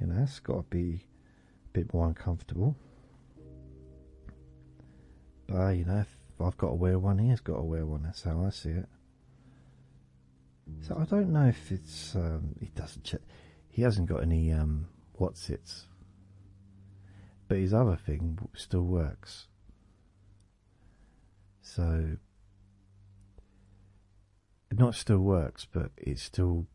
You 0.00 0.06
know, 0.06 0.22
it's 0.22 0.40
got 0.40 0.56
to 0.56 0.62
be 0.64 1.06
a 1.64 1.68
bit 1.72 1.92
more 1.94 2.06
uncomfortable. 2.06 2.76
But, 5.46 5.70
you 5.70 5.84
know, 5.84 5.98
if 5.98 6.16
I've 6.40 6.56
got 6.56 6.68
to 6.68 6.74
wear 6.74 6.98
one, 6.98 7.18
he 7.18 7.30
has 7.30 7.40
got 7.40 7.56
to 7.56 7.62
wear 7.62 7.86
one. 7.86 8.02
That's 8.02 8.22
how 8.22 8.44
I 8.44 8.50
see 8.50 8.70
it. 8.70 8.88
So 10.80 10.96
I 11.00 11.04
don't 11.04 11.32
know 11.32 11.46
if 11.46 11.70
it's 11.70 12.14
um, 12.16 12.56
he 12.60 12.66
doesn't 12.74 13.14
he 13.68 13.82
hasn't 13.82 14.08
got 14.08 14.22
any 14.22 14.52
um, 14.52 14.88
what's 15.14 15.48
its, 15.48 15.86
but 17.48 17.58
his 17.58 17.72
other 17.72 17.96
thing 17.96 18.38
still 18.54 18.82
works. 18.82 19.46
So 21.62 22.16
not 24.72 24.94
still 24.94 25.18
works, 25.18 25.66
but 25.70 25.90
it 25.96 26.18
still 26.18 26.66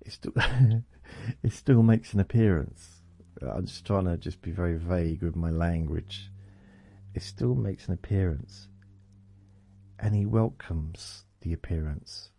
it 0.00 0.12
still 0.12 0.32
it 1.42 1.52
still 1.52 1.82
makes 1.82 2.14
an 2.14 2.20
appearance. 2.20 3.00
I'm 3.42 3.66
just 3.66 3.86
trying 3.86 4.04
to 4.06 4.16
just 4.16 4.40
be 4.42 4.50
very 4.50 4.78
vague 4.78 5.22
with 5.22 5.36
my 5.36 5.50
language 5.50 6.30
it 7.14 7.22
still 7.22 7.54
makes 7.54 7.86
an 7.86 7.94
appearance, 7.94 8.68
and 9.98 10.14
he 10.14 10.26
welcomes 10.26 11.24
the 11.40 11.52
appearance. 11.52 12.30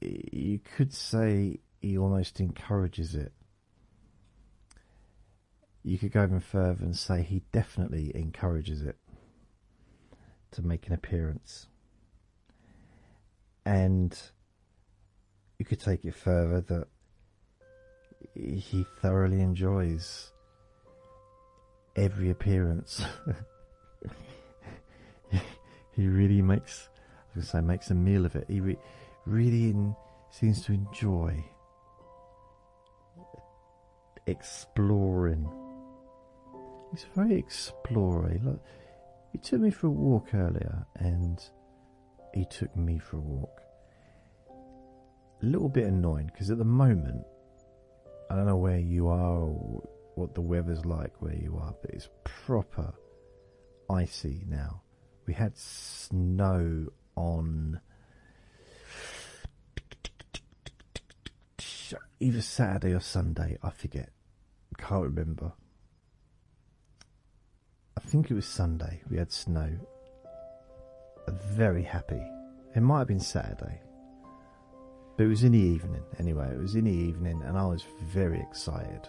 You 0.00 0.60
could 0.60 0.94
say 0.94 1.60
he 1.80 1.98
almost 1.98 2.40
encourages 2.40 3.14
it. 3.14 3.32
You 5.82 5.98
could 5.98 6.12
go 6.12 6.24
even 6.24 6.40
further 6.40 6.84
and 6.84 6.96
say 6.96 7.22
he 7.22 7.42
definitely 7.52 8.12
encourages 8.14 8.82
it 8.82 8.96
to 10.52 10.62
make 10.62 10.86
an 10.86 10.94
appearance. 10.94 11.66
And 13.64 14.18
you 15.58 15.64
could 15.64 15.80
take 15.80 16.04
it 16.04 16.14
further 16.14 16.60
that 16.62 16.86
he 18.34 18.86
thoroughly 19.00 19.40
enjoys 19.40 20.32
every 21.96 22.30
appearance. 22.30 23.02
he 25.92 26.06
really 26.06 26.42
makes, 26.42 26.88
I 27.34 27.38
was 27.38 27.48
say, 27.48 27.60
makes 27.60 27.90
a 27.90 27.94
meal 27.94 28.26
of 28.26 28.36
it. 28.36 28.44
He 28.48 28.60
re- 28.60 28.78
really 29.24 29.70
in, 29.70 29.96
seems 30.30 30.64
to 30.66 30.72
enjoy 30.72 31.44
exploring. 34.26 35.48
He's 36.90 37.06
very 37.14 37.36
exploring. 37.36 38.42
Look, 38.44 38.64
he 39.32 39.38
took 39.38 39.60
me 39.60 39.70
for 39.70 39.86
a 39.88 39.90
walk 39.90 40.34
earlier, 40.34 40.86
and 40.96 41.42
he 42.34 42.44
took 42.44 42.74
me 42.76 42.98
for 42.98 43.16
a 43.16 43.20
walk. 43.20 43.55
A 45.42 45.46
little 45.46 45.68
bit 45.68 45.84
annoying 45.84 46.30
because 46.32 46.50
at 46.50 46.58
the 46.58 46.64
moment, 46.64 47.24
I 48.30 48.36
don't 48.36 48.46
know 48.46 48.56
where 48.56 48.78
you 48.78 49.08
are 49.08 49.40
or 49.40 49.88
what 50.14 50.34
the 50.34 50.40
weather's 50.40 50.84
like 50.84 51.20
where 51.20 51.34
you 51.34 51.58
are, 51.58 51.74
but 51.82 51.90
it's 51.90 52.08
proper 52.24 52.94
icy 53.90 54.44
now. 54.48 54.82
We 55.26 55.34
had 55.34 55.56
snow 55.56 56.86
on 57.16 57.80
either 62.18 62.40
Saturday 62.40 62.94
or 62.94 63.00
Sunday, 63.00 63.58
I 63.62 63.70
forget. 63.70 64.10
Can't 64.78 65.04
remember. 65.04 65.52
I 67.96 68.00
think 68.00 68.30
it 68.30 68.34
was 68.34 68.46
Sunday. 68.46 69.02
We 69.10 69.18
had 69.18 69.32
snow. 69.32 69.70
Very 71.28 71.82
happy. 71.82 72.22
It 72.74 72.80
might 72.80 73.00
have 73.00 73.08
been 73.08 73.20
Saturday. 73.20 73.80
But 75.16 75.24
it 75.24 75.28
was 75.28 75.44
in 75.44 75.52
the 75.52 75.58
evening. 75.58 76.02
Anyway, 76.18 76.48
it 76.52 76.58
was 76.58 76.74
in 76.74 76.84
the 76.84 76.92
evening 76.92 77.42
and 77.44 77.56
I 77.56 77.66
was 77.66 77.84
very 78.02 78.40
excited 78.40 79.08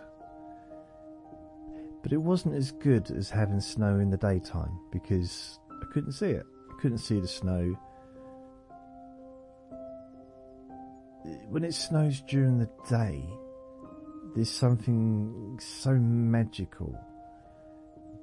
but 2.07 2.13
it 2.13 2.21
wasn't 2.21 2.55
as 2.55 2.71
good 2.71 3.11
as 3.11 3.29
having 3.29 3.59
snow 3.59 3.99
in 3.99 4.09
the 4.09 4.15
daytime 4.15 4.79
because 4.91 5.59
I 5.69 5.85
couldn't 5.91 6.13
see 6.13 6.27
it. 6.29 6.45
I 6.71 6.81
couldn't 6.81 6.99
see 6.99 7.19
the 7.19 7.27
snow. 7.27 7.77
When 11.49 11.65
it 11.65 11.73
snows 11.73 12.21
during 12.21 12.59
the 12.59 12.69
day, 12.89 13.25
there's 14.35 14.49
something 14.49 15.59
so 15.61 15.95
magical. 15.95 16.97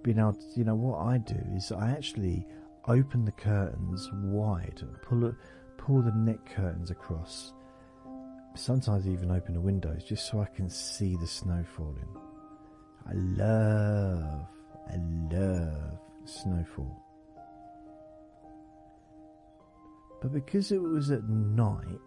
Being 0.03 0.19
able 0.19 0.33
to, 0.33 0.47
you 0.57 0.65
know, 0.65 0.77
what 0.77 1.01
I 1.01 1.19
do 1.19 1.37
is 1.55 1.71
I 1.71 1.91
actually 1.91 2.47
open 2.89 3.27
the 3.27 3.33
curtains 3.33 4.09
wide, 4.15 4.83
pull 5.03 5.35
pull 5.77 6.01
the 6.01 6.13
neck 6.13 6.39
curtains 6.55 6.91
across. 6.91 7.53
Sometimes 8.57 9.09
even 9.09 9.33
open 9.33 9.55
the 9.55 9.61
windows 9.61 10.05
just 10.05 10.31
so 10.31 10.41
I 10.41 10.47
can 10.47 10.71
see 10.71 11.17
the 11.17 11.27
snow 11.27 11.65
falling. 11.77 12.09
I 13.07 13.13
love, 13.13 14.47
I 14.89 14.97
love 15.31 15.99
snowfall. 16.25 17.03
But 20.23 20.33
because 20.33 20.73
it 20.73 20.81
was 20.81 21.11
at 21.11 21.29
night, 21.29 22.01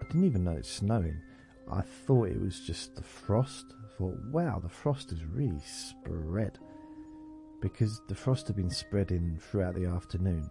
I 0.00 0.06
didn't 0.06 0.24
even 0.24 0.44
know 0.44 0.52
it's 0.52 0.70
snowing. 0.70 1.20
I 1.68 1.80
thought 1.80 2.28
it 2.28 2.40
was 2.40 2.60
just 2.60 2.94
the 2.94 3.02
frost. 3.02 3.64
I 3.82 3.98
thought, 3.98 4.18
wow, 4.30 4.60
the 4.60 4.68
frost 4.68 5.10
has 5.10 5.24
really 5.24 5.62
spread. 5.64 6.58
Because 7.60 8.02
the 8.08 8.14
frost 8.14 8.46
had 8.48 8.56
been 8.56 8.70
spreading 8.70 9.38
throughout 9.40 9.74
the 9.74 9.86
afternoon. 9.86 10.48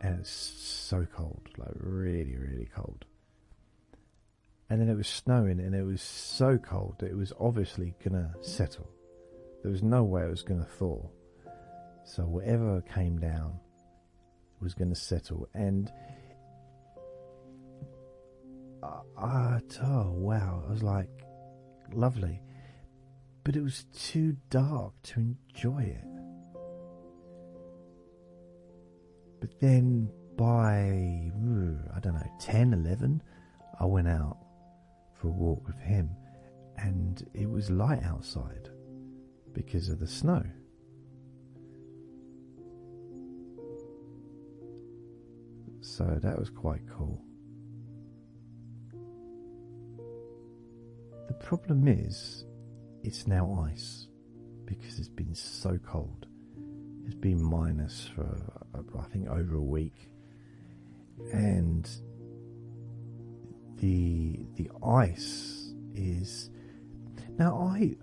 And 0.00 0.18
it's 0.20 0.30
so 0.30 1.06
cold, 1.14 1.48
like 1.56 1.72
really, 1.76 2.36
really 2.36 2.68
cold. 2.74 3.06
And 4.68 4.80
then 4.80 4.88
it 4.88 4.96
was 4.96 5.06
snowing 5.06 5.60
and 5.60 5.74
it 5.74 5.84
was 5.84 6.02
so 6.02 6.58
cold 6.58 6.96
that 6.98 7.10
it 7.10 7.16
was 7.16 7.32
obviously 7.38 7.94
gonna 8.02 8.32
settle. 8.40 8.90
There 9.62 9.70
was 9.70 9.82
no 9.82 10.02
way 10.02 10.24
it 10.24 10.30
was 10.30 10.42
gonna 10.42 10.66
thaw. 10.78 11.00
So 12.04 12.24
whatever 12.24 12.80
came 12.82 13.18
down 13.18 13.58
was 14.60 14.74
to 14.74 14.94
settle. 14.94 15.48
And 15.54 15.92
I, 19.16 19.60
oh 19.82 20.10
wow, 20.12 20.62
I 20.66 20.70
was 20.70 20.82
like, 20.82 21.08
lovely. 21.92 22.40
But 23.44 23.56
it 23.56 23.62
was 23.62 23.84
too 23.94 24.36
dark 24.50 24.92
to 25.04 25.20
enjoy 25.20 25.82
it. 25.82 26.04
But 29.40 29.60
then 29.60 30.10
by, 30.36 31.30
I 31.94 32.00
don't 32.00 32.14
know, 32.14 32.32
10, 32.40 32.72
11, 32.72 33.22
I 33.78 33.84
went 33.84 34.08
out 34.08 34.38
for 35.20 35.28
a 35.28 35.32
walk 35.32 35.66
with 35.66 35.78
him 35.78 36.10
and 36.78 37.26
it 37.34 37.48
was 37.48 37.70
light 37.70 38.02
outside 38.02 38.68
because 39.52 39.88
of 39.88 39.98
the 39.98 40.06
snow. 40.06 40.42
So 45.80 46.18
that 46.22 46.38
was 46.38 46.50
quite 46.50 46.82
cool. 46.90 47.22
The 51.28 51.34
problem 51.34 51.88
is, 51.88 52.44
it's 53.02 53.26
now 53.26 53.66
ice 53.72 54.08
because 54.64 54.98
it's 54.98 55.08
been 55.08 55.34
so 55.34 55.78
cold. 55.78 56.26
It's 57.04 57.14
been 57.14 57.42
minus 57.42 58.10
for 58.14 58.26
I 58.74 59.02
think 59.12 59.28
over 59.28 59.56
a 59.56 59.62
week, 59.62 60.08
and 61.32 61.88
the 63.78 64.46
the 64.54 64.70
ice 64.84 65.72
is 65.94 66.50
now 67.38 67.56
I 67.56 67.96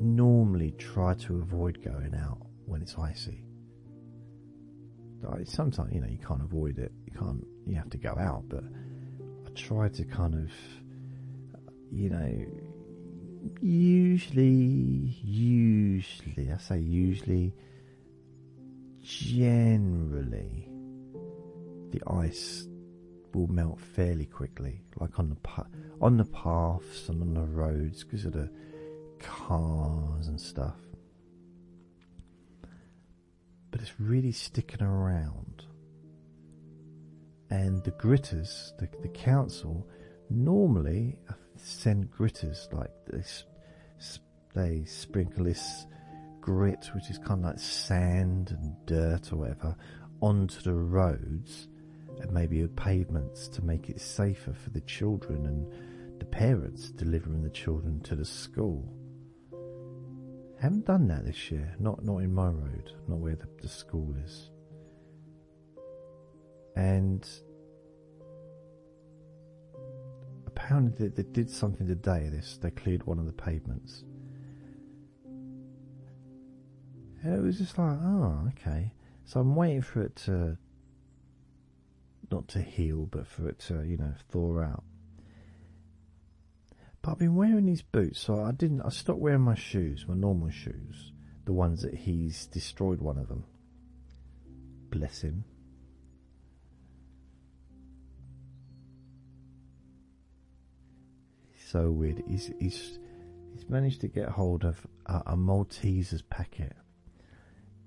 normally 0.00 0.72
try 0.72 1.14
to 1.14 1.38
avoid 1.38 1.82
going 1.84 2.14
out 2.14 2.38
when 2.66 2.82
it's 2.82 2.96
icy 2.98 3.44
sometimes 5.44 5.92
you 5.92 6.00
know 6.00 6.08
you 6.08 6.18
can't 6.18 6.42
avoid 6.42 6.78
it. 6.78 6.92
You 7.06 7.18
can't. 7.18 7.44
You 7.66 7.76
have 7.76 7.90
to 7.90 7.98
go 7.98 8.16
out. 8.18 8.44
But 8.48 8.64
I 9.46 9.50
try 9.54 9.88
to 9.88 10.04
kind 10.04 10.34
of, 10.34 10.50
you 11.90 12.10
know, 12.10 12.46
usually, 13.60 15.16
usually, 15.22 16.50
I 16.52 16.58
say 16.58 16.78
usually, 16.78 17.54
generally, 19.02 20.68
the 21.90 22.02
ice 22.06 22.66
will 23.34 23.48
melt 23.48 23.80
fairly 23.80 24.26
quickly, 24.26 24.82
like 24.96 25.18
on 25.18 25.28
the 25.28 25.64
on 26.00 26.16
the 26.16 26.24
paths 26.24 27.08
and 27.08 27.22
on 27.22 27.34
the 27.34 27.40
roads 27.40 28.04
because 28.04 28.24
of 28.24 28.32
the 28.32 28.50
cars 29.20 30.26
and 30.28 30.40
stuff 30.40 30.76
but 33.72 33.80
it's 33.80 33.98
really 33.98 34.30
sticking 34.30 34.82
around. 34.82 35.64
And 37.50 37.82
the 37.82 37.90
gritters, 37.92 38.76
the, 38.78 38.88
the 39.00 39.08
council, 39.08 39.88
normally 40.30 41.18
send 41.56 42.10
gritters 42.12 42.72
like 42.72 42.92
this. 43.06 43.44
They 44.54 44.84
sprinkle 44.84 45.44
this 45.44 45.86
grit, 46.40 46.90
which 46.94 47.08
is 47.08 47.18
kind 47.18 47.40
of 47.40 47.52
like 47.52 47.58
sand 47.58 48.50
and 48.50 48.76
dirt 48.86 49.32
or 49.32 49.36
whatever, 49.36 49.74
onto 50.20 50.60
the 50.60 50.74
roads 50.74 51.68
and 52.22 52.32
maybe 52.32 52.66
pavements 52.68 53.48
to 53.48 53.64
make 53.64 53.88
it 53.90 54.00
safer 54.00 54.52
for 54.52 54.70
the 54.70 54.80
children 54.82 55.46
and 55.46 56.20
the 56.20 56.26
parents 56.26 56.90
delivering 56.90 57.42
the 57.42 57.50
children 57.50 58.00
to 58.02 58.14
the 58.14 58.24
school. 58.24 58.88
Haven't 60.60 60.86
done 60.86 61.08
that 61.08 61.26
this 61.26 61.50
year. 61.50 61.74
Not 61.80 62.04
not 62.04 62.18
in 62.18 62.32
my 62.32 62.46
road. 62.46 62.92
Not 63.08 63.18
where 63.18 63.34
the, 63.34 63.48
the 63.60 63.68
school 63.68 64.14
is. 64.24 64.50
And 66.76 67.28
apparently 70.46 71.08
they, 71.08 71.22
they 71.22 71.28
did 71.28 71.50
something 71.50 71.86
today. 71.86 72.28
This 72.30 72.58
they 72.62 72.70
cleared 72.70 73.04
one 73.04 73.18
of 73.18 73.26
the 73.26 73.32
pavements, 73.32 74.04
and 77.22 77.34
it 77.34 77.42
was 77.42 77.58
just 77.58 77.76
like, 77.78 77.98
oh, 78.00 78.48
okay. 78.50 78.92
So 79.24 79.40
I'm 79.40 79.54
waiting 79.56 79.82
for 79.82 80.02
it 80.02 80.14
to 80.26 80.56
not 82.32 82.48
to 82.48 82.60
heal, 82.60 83.06
but 83.06 83.26
for 83.26 83.48
it 83.48 83.58
to 83.60 83.82
you 83.84 83.96
know 83.96 84.14
thaw 84.30 84.60
out. 84.60 84.84
But 87.00 87.12
I've 87.12 87.18
been 87.18 87.36
wearing 87.36 87.66
these 87.66 87.82
boots, 87.82 88.20
so 88.20 88.42
I 88.42 88.52
didn't. 88.52 88.80
I 88.82 88.88
stopped 88.88 89.20
wearing 89.20 89.42
my 89.42 89.54
shoes, 89.54 90.06
my 90.08 90.14
normal 90.14 90.50
shoes, 90.50 91.12
the 91.44 91.52
ones 91.52 91.82
that 91.82 91.94
he's 91.94 92.46
destroyed 92.46 93.00
one 93.00 93.18
of 93.18 93.28
them. 93.28 93.44
Bless 94.90 95.20
him. 95.20 95.44
so 101.72 101.90
weird. 101.90 102.22
He's 102.28 102.52
he's 102.60 102.98
he's 103.54 103.68
managed 103.68 104.02
to 104.02 104.08
get 104.08 104.28
hold 104.28 104.64
of 104.64 104.86
a, 105.06 105.22
a 105.26 105.36
Maltesers 105.36 106.22
packet, 106.28 106.76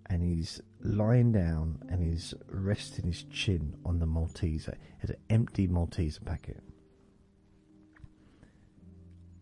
and 0.09 0.21
he's 0.21 0.61
lying 0.81 1.31
down 1.31 1.79
and 1.89 2.01
he's 2.01 2.33
resting 2.49 3.05
his 3.05 3.23
chin 3.23 3.75
on 3.85 3.99
the 3.99 4.05
Malteser. 4.05 4.75
It's 5.01 5.11
an 5.11 5.17
empty 5.29 5.67
Malteser 5.67 6.23
packet 6.23 6.61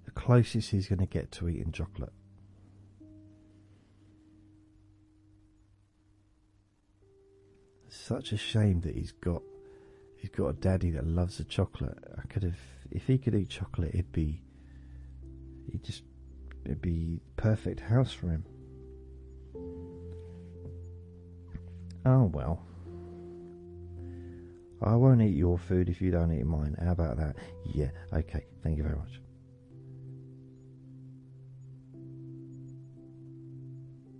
The 0.05 0.11
closest 0.11 0.72
he's 0.72 0.88
going 0.88 0.99
to 0.99 1.05
get 1.05 1.32
to 1.34 1.49
eating 1.49 1.72
chocolate. 1.72 2.14
Such 7.89 8.32
a 8.32 8.38
shame 8.38 8.82
that 8.82 8.95
he's 8.95 9.11
got 9.11 9.43
he's 10.18 10.32
got 10.32 10.47
a 10.47 10.53
daddy 10.53 10.89
that 10.91 11.05
loves 11.05 11.38
the 11.38 11.43
chocolate. 11.43 11.97
I 12.18 12.26
could 12.28 12.43
have 12.43 12.57
if 12.89 13.07
he 13.07 13.18
could 13.18 13.36
eat 13.36 13.49
chocolate, 13.49 13.91
it'd 13.93 14.11
be 14.11 14.41
he'd 15.72 15.84
just 15.84 16.03
it'd 16.66 16.82
be 16.82 17.22
perfect 17.38 17.82
house 17.82 18.11
for 18.11 18.30
him. 18.30 18.45
Oh 22.05 22.25
well. 22.33 22.65
I 24.81 24.95
won't 24.95 25.21
eat 25.21 25.35
your 25.35 25.57
food 25.57 25.87
if 25.87 26.01
you 26.01 26.11
don't 26.11 26.33
eat 26.33 26.45
mine. 26.45 26.75
How 26.83 26.91
about 26.91 27.17
that? 27.17 27.37
Yeah, 27.65 27.91
okay. 28.11 28.45
Thank 28.63 28.77
you 28.77 28.83
very 28.83 28.97
much. 28.97 29.21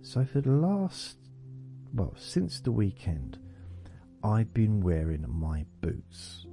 So 0.00 0.24
for 0.24 0.40
the 0.40 0.52
last, 0.52 1.16
well, 1.92 2.14
since 2.16 2.60
the 2.60 2.72
weekend, 2.72 3.38
I've 4.22 4.54
been 4.54 4.80
wearing 4.80 5.24
my 5.28 5.66
boots. 5.82 6.46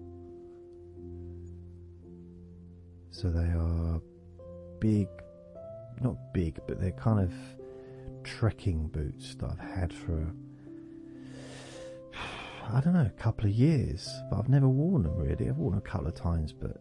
So 3.12 3.30
they 3.30 3.52
are 3.52 4.02
big, 4.80 5.08
not 6.02 6.34
big, 6.34 6.60
but 6.68 6.82
they're 6.82 6.92
kind 6.92 7.20
of 7.20 7.34
trekking 8.24 8.88
boots 8.88 9.36
that 9.36 9.52
I've 9.52 9.60
had 9.60 9.94
for, 9.94 10.34
I 12.74 12.82
don't 12.82 12.94
know, 12.94 13.06
a 13.06 13.22
couple 13.22 13.46
of 13.46 13.52
years. 13.52 14.10
But 14.30 14.40
I've 14.40 14.50
never 14.50 14.68
worn 14.70 15.04
them 15.04 15.16
really. 15.18 15.50
I've 15.50 15.58
worn 15.58 15.76
them 15.76 15.84
a 15.86 15.90
couple 15.90 16.08
of 16.08 16.16
times, 16.16 16.54
but 16.54 16.78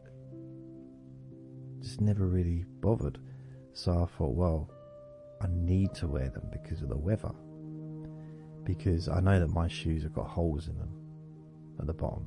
just 1.81 2.01
never 2.01 2.27
really 2.27 2.65
bothered. 2.81 3.19
So 3.73 3.93
I 3.93 4.17
thought, 4.17 4.35
well, 4.35 4.71
I 5.41 5.47
need 5.51 5.95
to 5.95 6.07
wear 6.07 6.29
them 6.29 6.49
because 6.53 6.83
of 6.83 6.89
the 6.89 6.97
weather. 6.97 7.33
Because 8.65 9.09
I 9.09 9.21
know 9.21 9.41
that 9.41 9.49
my 9.49 9.69
shoes 9.69 10.03
have 10.03 10.13
got 10.13 10.27
holes 10.27 10.69
in 10.69 10.77
them 10.77 10.93
at 11.79 11.87
the 11.87 11.95
bottom. 11.95 12.27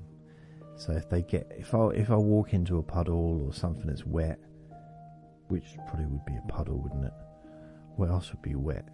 So 0.76 0.94
if 0.94 1.10
they 1.10 1.22
get 1.22 1.52
if 1.58 1.76
I 1.76 1.90
if 1.90 2.10
I 2.10 2.16
walk 2.16 2.54
into 2.54 2.80
a 2.80 2.84
puddle 2.84 3.46
or 3.46 3.54
something 3.54 3.86
that's 3.86 4.06
wet, 4.06 4.40
which 5.48 5.78
probably 5.88 6.08
would 6.08 6.26
be 6.26 6.36
a 6.36 6.52
puddle, 6.52 6.80
wouldn't 6.80 7.06
it? 7.06 7.14
What 7.96 8.10
else 8.10 8.32
would 8.32 8.42
be 8.42 8.56
wet? 8.56 8.90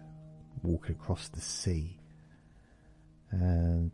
Walk 0.62 0.90
across 0.90 1.28
the 1.28 1.40
sea. 1.40 1.98
and 3.30 3.92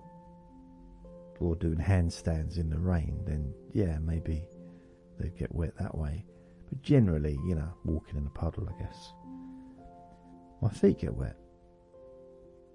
or 1.40 1.56
doing 1.56 1.78
handstands 1.78 2.58
in 2.58 2.70
the 2.70 2.78
rain, 2.78 3.22
then 3.26 3.52
yeah, 3.72 3.98
maybe 3.98 4.46
they'd 5.18 5.36
get 5.36 5.54
wet 5.54 5.76
that 5.78 5.96
way. 5.96 6.24
But 6.68 6.82
generally, 6.82 7.38
you 7.46 7.54
know, 7.54 7.72
walking 7.84 8.16
in 8.16 8.26
a 8.26 8.30
puddle, 8.30 8.68
I 8.68 8.82
guess. 8.82 9.12
My 10.62 10.70
feet 10.70 11.00
get 11.00 11.14
wet. 11.14 11.36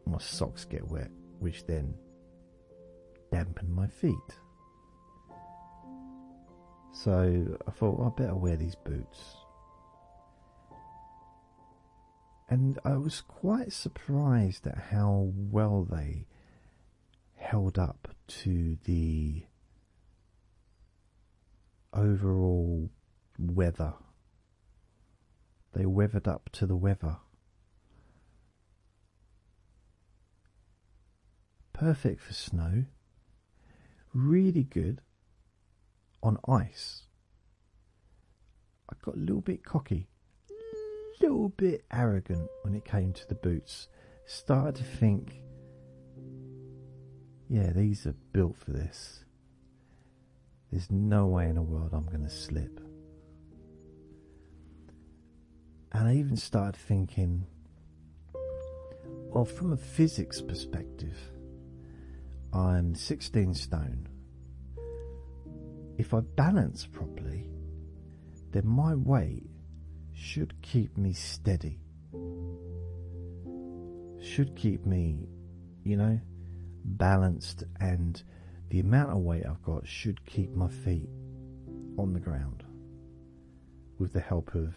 My 0.05 0.19
socks 0.19 0.65
get 0.65 0.87
wet, 0.87 1.11
which 1.39 1.65
then 1.65 1.93
dampen 3.31 3.71
my 3.73 3.87
feet. 3.87 4.15
So 6.93 7.57
I 7.67 7.71
thought 7.71 7.97
well, 7.97 8.13
I 8.15 8.21
better 8.21 8.35
wear 8.35 8.57
these 8.57 8.75
boots. 8.75 9.37
And 12.49 12.77
I 12.83 12.97
was 12.97 13.21
quite 13.21 13.71
surprised 13.71 14.67
at 14.67 14.77
how 14.77 15.31
well 15.33 15.87
they 15.89 16.25
held 17.41 17.77
up 17.77 18.07
to 18.27 18.77
the 18.85 19.43
overall 21.93 22.89
weather. 23.37 23.93
They 25.73 25.85
weathered 25.85 26.27
up 26.27 26.49
to 26.53 26.65
the 26.65 26.75
weather. 26.75 27.17
Perfect 31.73 32.21
for 32.21 32.33
snow. 32.33 32.85
Really 34.13 34.63
good 34.63 35.01
on 36.21 36.37
ice. 36.47 37.03
I 38.89 38.95
got 39.03 39.15
a 39.15 39.19
little 39.19 39.41
bit 39.41 39.63
cocky, 39.63 40.07
a 40.49 41.23
little 41.23 41.49
bit 41.49 41.85
arrogant 41.91 42.49
when 42.61 42.75
it 42.75 42.85
came 42.85 43.13
to 43.13 43.27
the 43.27 43.35
boots. 43.35 43.87
Started 44.25 44.75
to 44.75 44.83
think, 44.83 45.41
yeah, 47.51 47.73
these 47.73 48.07
are 48.07 48.15
built 48.31 48.55
for 48.55 48.71
this. 48.71 49.25
There's 50.71 50.89
no 50.89 51.27
way 51.27 51.49
in 51.49 51.55
the 51.55 51.61
world 51.61 51.89
I'm 51.91 52.05
going 52.05 52.23
to 52.23 52.29
slip. 52.29 52.79
And 55.91 56.07
I 56.07 56.15
even 56.15 56.37
started 56.37 56.79
thinking, 56.79 57.45
well, 59.33 59.43
from 59.43 59.73
a 59.73 59.77
physics 59.77 60.39
perspective, 60.39 61.17
I'm 62.53 62.95
16 62.95 63.53
stone. 63.55 64.07
If 65.97 66.13
I 66.13 66.21
balance 66.21 66.85
properly, 66.85 67.49
then 68.51 68.65
my 68.65 68.95
weight 68.95 69.49
should 70.13 70.53
keep 70.61 70.97
me 70.97 71.11
steady. 71.11 71.81
Should 74.21 74.55
keep 74.55 74.85
me, 74.85 75.27
you 75.83 75.97
know, 75.97 76.17
balanced, 76.83 77.63
and 77.79 78.21
the 78.69 78.79
amount 78.79 79.11
of 79.11 79.17
weight 79.17 79.43
I've 79.45 79.61
got 79.63 79.87
should 79.87 80.25
keep 80.25 80.53
my 80.55 80.67
feet 80.67 81.09
on 81.97 82.13
the 82.13 82.19
ground 82.19 82.63
with 83.99 84.13
the 84.13 84.19
help 84.19 84.55
of 84.55 84.73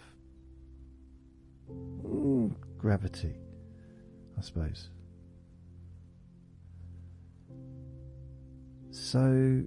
mm, 1.71 2.55
gravity, 2.77 3.35
I 4.37 4.43
suppose. 4.43 4.91
So 8.91 9.65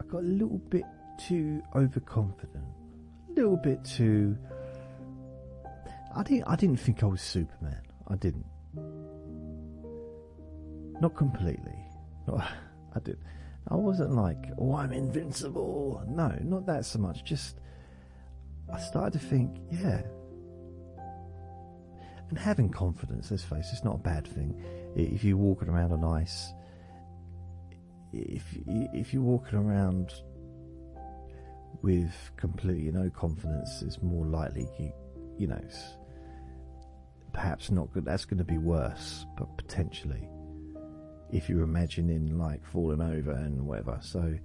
I 0.00 0.04
got 0.06 0.18
a 0.18 0.26
little 0.26 0.58
bit 0.58 0.84
too 1.18 1.62
overconfident, 1.74 2.64
a 3.28 3.32
little 3.32 3.56
bit 3.56 3.84
too. 3.84 4.36
I 6.16 6.22
didn't. 6.22 6.44
I 6.44 6.56
didn't 6.56 6.78
think 6.78 7.02
I 7.02 7.06
was 7.06 7.20
Superman. 7.20 7.82
I 8.08 8.16
didn't. 8.16 8.46
Not 11.00 11.14
completely. 11.16 11.78
I 12.28 13.00
did. 13.02 13.18
I 13.68 13.74
wasn't 13.74 14.14
like, 14.14 14.50
oh, 14.58 14.76
I'm 14.76 14.92
invincible. 14.92 16.02
No, 16.08 16.34
not 16.42 16.66
that 16.66 16.86
so 16.86 16.98
much. 16.98 17.24
Just 17.24 17.60
I 18.72 18.78
started 18.78 19.18
to 19.18 19.26
think, 19.26 19.58
yeah. 19.70 20.02
And 22.28 22.38
having 22.38 22.68
confidence, 22.68 23.30
let's 23.30 23.42
face 23.42 23.68
it, 23.68 23.74
it's 23.74 23.84
not 23.84 23.96
a 23.96 23.98
bad 23.98 24.26
thing. 24.26 24.62
If 24.94 25.24
you're 25.24 25.36
walking 25.36 25.68
around 25.68 25.92
on 25.92 26.04
ice, 26.04 26.52
if 28.12 28.44
if 28.66 29.14
you're 29.14 29.22
walking 29.22 29.58
around 29.58 30.12
with 31.82 32.12
completely 32.36 32.90
no 32.90 33.08
confidence, 33.10 33.82
it's 33.82 34.02
more 34.02 34.26
likely 34.26 34.68
you, 34.78 34.92
you 35.38 35.46
know, 35.46 35.60
perhaps 37.38 37.70
not 37.70 37.92
good. 37.92 38.04
That's 38.04 38.24
going 38.24 38.38
to 38.38 38.44
be 38.44 38.58
worse, 38.58 39.24
but 39.36 39.56
potentially 39.56 40.28
if 41.30 41.48
you're 41.48 41.62
imagining 41.62 42.36
like 42.36 42.64
falling 42.66 43.00
over 43.00 43.30
and 43.30 43.64
whatever. 43.64 43.96
So 44.02 44.36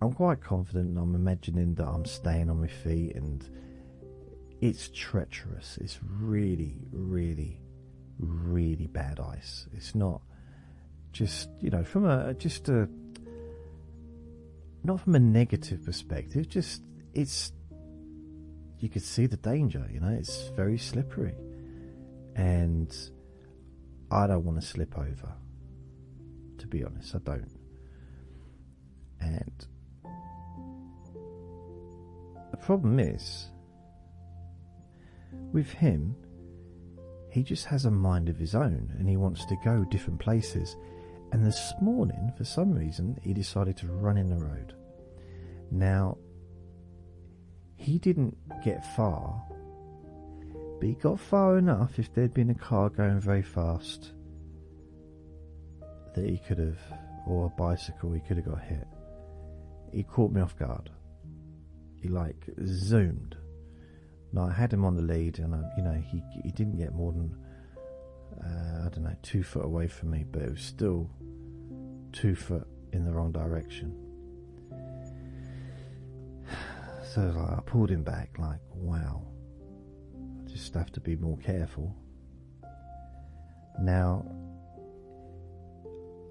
I'm 0.00 0.12
quite 0.12 0.40
confident 0.40 0.96
I'm 0.96 1.16
imagining 1.16 1.74
that 1.74 1.86
I'm 1.86 2.04
staying 2.04 2.48
on 2.48 2.60
my 2.60 2.68
feet 2.68 3.16
and 3.16 3.44
it's 4.60 4.88
treacherous. 4.94 5.78
It's 5.80 5.98
really, 6.20 6.78
really, 6.92 7.60
really 8.20 8.86
bad 8.86 9.18
ice. 9.18 9.66
It's 9.72 9.96
not 9.96 10.22
just, 11.10 11.48
you 11.60 11.70
know, 11.70 11.82
from 11.82 12.04
a 12.04 12.34
just 12.34 12.68
a 12.68 12.88
not 14.84 15.00
from 15.00 15.16
a 15.16 15.20
negative 15.20 15.84
perspective, 15.84 16.48
just 16.48 16.82
it's 17.14 17.50
you 18.78 18.88
could 18.88 19.02
see 19.02 19.26
the 19.26 19.36
danger, 19.36 19.88
you 19.92 20.00
know, 20.00 20.08
it's 20.08 20.48
very 20.50 20.78
slippery. 20.78 21.34
And 22.34 22.94
I 24.10 24.26
don't 24.26 24.44
want 24.44 24.60
to 24.60 24.66
slip 24.66 24.96
over. 24.98 25.32
To 26.58 26.66
be 26.66 26.84
honest, 26.84 27.14
I 27.14 27.18
don't. 27.18 27.50
And 29.20 29.66
the 32.50 32.56
problem 32.58 32.98
is, 32.98 33.48
with 35.52 35.70
him, 35.70 36.16
he 37.30 37.42
just 37.42 37.66
has 37.66 37.84
a 37.84 37.90
mind 37.90 38.28
of 38.28 38.38
his 38.38 38.54
own 38.54 38.94
and 38.98 39.08
he 39.08 39.16
wants 39.16 39.44
to 39.46 39.56
go 39.64 39.84
different 39.84 40.20
places. 40.20 40.76
And 41.32 41.44
this 41.44 41.72
morning, 41.80 42.32
for 42.36 42.44
some 42.44 42.72
reason, 42.72 43.18
he 43.22 43.32
decided 43.32 43.76
to 43.78 43.86
run 43.88 44.16
in 44.16 44.28
the 44.28 44.36
road. 44.36 44.74
Now, 45.70 46.16
he 47.76 47.98
didn't 47.98 48.36
get 48.64 48.84
far 48.96 49.42
but 50.78 50.88
he 50.88 50.94
got 50.94 51.18
far 51.18 51.56
enough 51.58 51.98
if 51.98 52.12
there'd 52.12 52.34
been 52.34 52.50
a 52.50 52.54
car 52.54 52.90
going 52.90 53.18
very 53.18 53.42
fast 53.42 54.12
that 56.14 56.28
he 56.28 56.38
could 56.38 56.58
have, 56.58 56.78
or 57.26 57.46
a 57.46 57.60
bicycle, 57.60 58.12
he 58.12 58.20
could 58.20 58.36
have 58.36 58.46
got 58.46 58.60
hit. 58.62 58.86
He 59.92 60.02
caught 60.02 60.32
me 60.32 60.40
off 60.40 60.58
guard. 60.58 60.90
He 62.02 62.08
like 62.08 62.46
zoomed. 62.66 63.36
Now 64.32 64.46
I 64.46 64.52
had 64.52 64.72
him 64.72 64.84
on 64.84 64.96
the 64.96 65.02
lead, 65.02 65.38
and 65.38 65.54
I, 65.54 65.62
you 65.76 65.82
know 65.82 65.94
he 65.94 66.22
he 66.42 66.50
didn't 66.50 66.76
get 66.76 66.94
more 66.94 67.12
than 67.12 67.36
uh, 68.42 68.86
I 68.86 68.88
don't 68.90 69.04
know 69.04 69.16
two 69.22 69.42
foot 69.42 69.64
away 69.64 69.88
from 69.88 70.10
me, 70.10 70.24
but 70.30 70.42
it 70.42 70.50
was 70.50 70.62
still 70.62 71.08
two 72.12 72.34
foot 72.34 72.66
in 72.92 73.04
the 73.04 73.12
wrong 73.12 73.32
direction. 73.32 74.05
So 77.16 77.22
I 77.56 77.62
pulled 77.62 77.88
him 77.88 78.02
back, 78.02 78.38
like 78.38 78.60
wow 78.74 79.22
I 80.14 80.50
just 80.50 80.74
have 80.74 80.92
to 80.92 81.00
be 81.00 81.16
more 81.16 81.38
careful. 81.38 81.96
Now, 83.80 84.22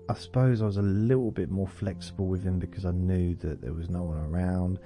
I 0.07 0.13
suppose 0.13 0.61
I 0.61 0.65
was 0.65 0.77
a 0.77 0.83
little 0.83 1.31
bit 1.31 1.49
more 1.49 1.67
flexible 1.67 2.27
with 2.27 2.43
him 2.43 2.59
because 2.59 2.85
I 2.85 2.91
knew 2.91 3.33
that 3.37 3.63
there 3.63 3.73
was 3.73 3.89
no 3.89 4.03
one 4.03 4.19
around. 4.19 4.77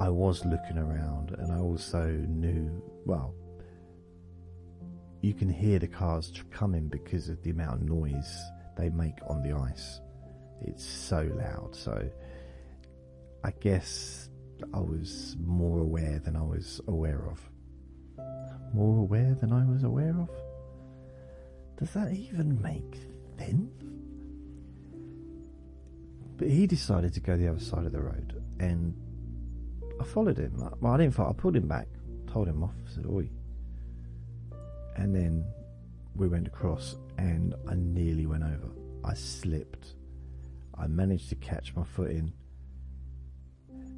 I 0.00 0.10
was 0.10 0.44
looking 0.44 0.78
around 0.78 1.32
and 1.32 1.50
I 1.50 1.58
also 1.58 2.06
knew, 2.28 2.80
well, 3.04 3.34
you 5.22 5.34
can 5.34 5.48
hear 5.48 5.80
the 5.80 5.88
cars 5.88 6.32
coming 6.52 6.86
because 6.86 7.28
of 7.28 7.42
the 7.42 7.50
amount 7.50 7.82
of 7.82 7.88
noise 7.88 8.38
they 8.78 8.90
make 8.90 9.18
on 9.26 9.42
the 9.42 9.56
ice. 9.56 10.00
It's 10.60 10.84
so 10.84 11.28
loud. 11.34 11.74
So 11.74 12.08
I 13.42 13.50
guess 13.58 14.29
I 14.74 14.80
was 14.80 15.36
more 15.44 15.80
aware 15.80 16.18
than 16.18 16.36
I 16.36 16.42
was 16.42 16.80
aware 16.86 17.26
of 17.28 17.50
more 18.72 18.98
aware 18.98 19.34
than 19.34 19.52
I 19.52 19.64
was 19.64 19.82
aware 19.82 20.16
of? 20.18 20.30
Does 21.78 21.90
that 21.94 22.12
even 22.12 22.60
make 22.60 22.98
sense? 23.38 23.72
But 26.36 26.48
he 26.48 26.66
decided 26.66 27.12
to 27.14 27.20
go 27.20 27.36
the 27.36 27.48
other 27.48 27.60
side 27.60 27.84
of 27.84 27.92
the 27.92 28.00
road, 28.00 28.42
and 28.58 28.94
I 30.00 30.04
followed 30.04 30.38
him. 30.38 30.52
Well, 30.80 30.92
I 30.92 30.96
didn't 30.98 31.14
follow, 31.14 31.30
I 31.30 31.32
pulled 31.32 31.56
him 31.56 31.68
back, 31.68 31.88
told 32.26 32.48
him 32.48 32.62
off, 32.62 32.74
said, 32.86 33.06
Oi. 33.06 33.28
And 34.96 35.14
then 35.14 35.44
we 36.14 36.28
went 36.28 36.46
across, 36.46 36.96
and 37.18 37.54
I 37.68 37.74
nearly 37.74 38.26
went 38.26 38.44
over. 38.44 38.70
I 39.04 39.14
slipped. 39.14 39.94
I 40.76 40.86
managed 40.86 41.28
to 41.30 41.34
catch 41.36 41.74
my 41.74 41.84
foot 41.84 42.10
in. 42.10 42.32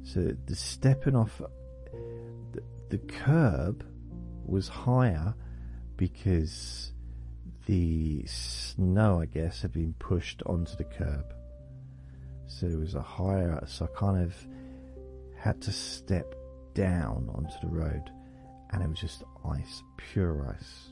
So 0.03 0.35
the 0.45 0.55
stepping 0.55 1.15
off 1.15 1.41
the, 2.51 2.61
the 2.89 2.97
curb 2.97 3.85
was 4.45 4.67
higher 4.67 5.33
because 5.97 6.91
the 7.65 8.25
snow, 8.25 9.21
I 9.21 9.25
guess, 9.25 9.61
had 9.61 9.71
been 9.71 9.93
pushed 9.99 10.43
onto 10.45 10.75
the 10.75 10.83
curb. 10.83 11.33
So 12.45 12.67
it 12.67 12.77
was 12.77 12.95
a 12.95 13.01
higher, 13.01 13.63
so 13.65 13.85
I 13.85 13.97
kind 13.97 14.21
of 14.23 14.35
had 15.37 15.61
to 15.61 15.71
step 15.71 16.35
down 16.73 17.29
onto 17.33 17.53
the 17.61 17.73
road, 17.73 18.11
and 18.71 18.83
it 18.83 18.89
was 18.89 18.99
just 18.99 19.23
ice, 19.45 19.81
pure 19.97 20.53
ice, 20.53 20.91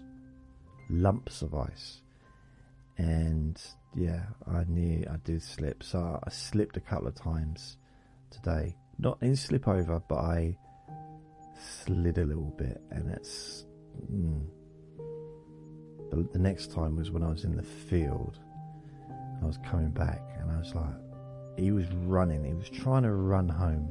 lumps 0.90 1.42
of 1.42 1.54
ice. 1.54 2.02
And 2.98 3.62
yeah, 3.94 4.24
I 4.48 4.64
knew 4.66 5.06
I 5.12 5.18
did 5.24 5.42
slip, 5.42 5.84
so 5.84 6.20
I 6.24 6.30
slipped 6.30 6.78
a 6.78 6.82
couple 6.82 7.08
of 7.08 7.16
times 7.16 7.78
today. 8.30 8.78
Not 9.02 9.18
in 9.22 9.36
slip 9.36 9.68
over, 9.68 10.00
but 10.08 10.20
I 10.20 10.56
slid 11.60 12.20
a 12.20 12.24
little 12.24 12.54
bit, 12.56 12.80
and 12.92 13.10
it's. 13.10 13.66
Mm. 14.12 14.46
The, 16.12 16.38
next 16.38 16.72
time 16.72 16.98
was 16.98 17.10
when 17.10 17.24
I 17.24 17.30
was 17.30 17.44
in 17.44 17.56
the 17.56 17.64
field. 17.64 18.38
I 19.42 19.46
was 19.46 19.58
coming 19.66 19.90
back, 19.90 20.22
and 20.40 20.52
I 20.52 20.58
was 20.60 20.76
like, 20.76 20.94
he 21.58 21.72
was 21.72 21.88
running. 22.06 22.44
He 22.44 22.54
was 22.54 22.70
trying 22.70 23.02
to 23.02 23.12
run 23.12 23.50
home, 23.50 23.90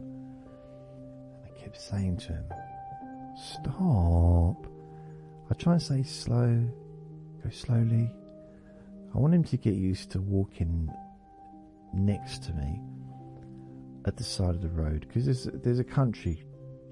and 1.42 1.44
I 1.44 1.60
kept 1.60 1.80
saying 1.80 2.18
to 2.18 2.28
him, 2.28 2.44
"Stop!" 3.36 4.64
I 5.50 5.54
try 5.54 5.72
and 5.72 5.82
say 5.82 6.04
slow, 6.04 6.68
go 7.42 7.50
slowly. 7.50 8.12
I 9.12 9.18
want 9.18 9.34
him 9.34 9.42
to 9.42 9.56
get 9.56 9.74
used 9.74 10.12
to 10.12 10.20
walking 10.20 10.88
next 11.92 12.44
to 12.44 12.52
me 12.52 12.80
at 14.06 14.16
the 14.16 14.24
side 14.24 14.54
of 14.54 14.62
the 14.62 14.68
road 14.68 15.06
because 15.06 15.24
there's 15.24 15.44
there's 15.62 15.78
a 15.78 15.84
country 15.84 16.42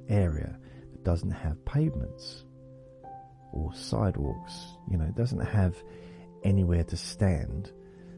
area 0.08 0.58
that 0.92 1.04
doesn't 1.04 1.30
have 1.30 1.64
pavements 1.64 2.44
or 3.52 3.72
sidewalks. 3.74 4.66
You 4.90 4.98
know, 4.98 5.04
it 5.04 5.16
doesn't 5.16 5.44
have 5.44 5.76
anywhere 6.44 6.84
to 6.84 6.96
stand. 6.96 7.72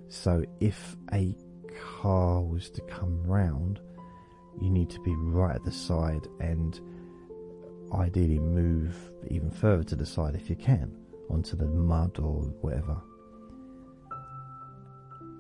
So 0.09 0.45
if 0.61 0.97
a 1.13 1.35
car 2.01 2.43
was 2.43 2.71
to 2.71 2.81
come 2.83 3.23
round, 3.25 3.81
you 4.61 4.71
need 4.71 4.91
to 4.91 5.01
be 5.01 5.15
right 5.15 5.55
at 5.55 5.65
the 5.65 5.73
side 5.73 6.27
and 6.41 6.79
ideally 7.93 8.39
move 8.39 8.95
even 9.31 9.51
further 9.51 9.85
to 9.85 9.97
the 9.97 10.07
side 10.07 10.35
if 10.35 10.51
you 10.51 10.57
can 10.57 10.97
onto 11.29 11.57
the 11.57 11.67
mud 11.67 12.19
or 12.19 12.43
whatever. 12.61 13.01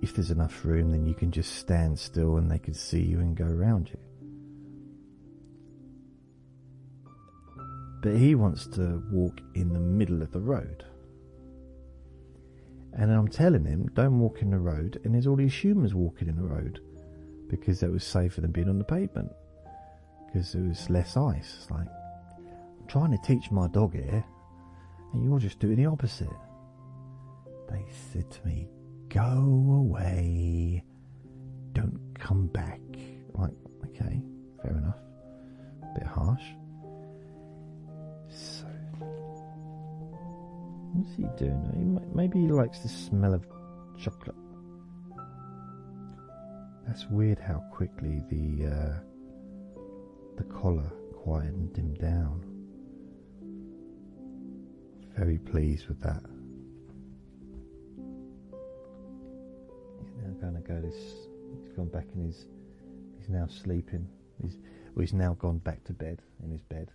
If 0.02 0.14
there's 0.14 0.30
enough 0.30 0.64
room, 0.64 0.90
then 0.90 1.06
you 1.06 1.14
can 1.14 1.30
just 1.30 1.56
stand 1.56 1.98
still 1.98 2.36
and 2.36 2.50
they 2.50 2.58
can 2.58 2.74
see 2.74 3.02
you 3.02 3.20
and 3.20 3.36
go 3.36 3.44
around 3.44 3.90
you. 3.90 3.98
But 8.02 8.16
he 8.16 8.34
wants 8.34 8.66
to 8.68 9.02
walk 9.10 9.40
in 9.54 9.72
the 9.72 9.78
middle 9.78 10.22
of 10.22 10.32
the 10.32 10.40
road. 10.40 10.84
And 12.94 13.12
I'm 13.12 13.28
telling 13.28 13.66
him, 13.66 13.90
don't 13.94 14.18
walk 14.18 14.40
in 14.40 14.50
the 14.50 14.58
road. 14.58 15.00
And 15.04 15.14
there's 15.14 15.26
all 15.26 15.36
these 15.36 15.54
humans 15.54 15.94
walking 15.94 16.28
in 16.28 16.36
the 16.36 16.42
road 16.42 16.80
because 17.48 17.80
that 17.80 17.90
was 17.90 18.02
safer 18.02 18.40
than 18.40 18.52
being 18.52 18.68
on 18.68 18.78
the 18.78 18.84
pavement 18.84 19.30
because 20.32 20.52
there 20.52 20.62
was 20.62 20.88
less 20.88 21.16
ice. 21.16 21.56
It's 21.60 21.70
like, 21.70 21.86
I'm 22.38 22.86
trying 22.88 23.10
to 23.10 23.18
teach 23.24 23.50
my 23.50 23.68
dog 23.68 23.94
here, 23.94 24.24
and 25.12 25.24
you're 25.24 25.38
just 25.38 25.58
doing 25.58 25.76
the 25.76 25.86
opposite. 25.86 26.28
They 27.68 27.84
said 28.12 28.30
to 28.30 28.46
me, 28.46 28.68
Go 29.10 29.20
away. 29.20 30.84
Don't 31.72 32.00
come 32.18 32.46
back. 32.46 32.80
Like, 33.34 33.50
okay, 33.86 34.22
fair 34.62 34.76
enough. 34.76 34.98
A 35.82 35.98
bit 35.98 36.06
harsh. 36.06 36.42
So, 38.28 38.66
what's 40.92 41.14
he 41.16 41.24
doing? 41.36 42.00
Maybe 42.14 42.40
he 42.40 42.48
likes 42.48 42.78
the 42.78 42.88
smell 42.88 43.34
of 43.34 43.44
chocolate. 43.98 44.36
That's 46.86 47.06
weird 47.08 47.40
how 47.40 47.64
quickly 47.72 48.22
the 48.30 48.66
uh, 48.66 48.98
the 50.36 50.44
collar 50.44 50.90
quietened 51.16 51.76
him 51.76 51.94
down. 51.94 52.44
Very 55.16 55.38
pleased 55.38 55.88
with 55.88 56.00
that. 56.00 56.22
He's 60.40 60.80
this. 60.80 60.94
He's 61.62 61.72
gone 61.76 61.88
back 61.88 62.06
in 62.14 62.24
his. 62.24 62.46
He's 63.18 63.28
now 63.28 63.46
sleeping. 63.46 64.06
He's 64.42 64.56
well, 64.94 65.02
he's 65.02 65.12
now 65.12 65.34
gone 65.34 65.58
back 65.58 65.84
to 65.84 65.92
bed 65.92 66.22
in 66.42 66.50
his 66.50 66.62
bed. 66.62 66.90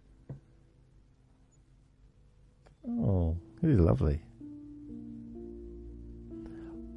Oh, 2.88 3.38
it 3.64 3.70
is 3.70 3.80
lovely. 3.80 4.22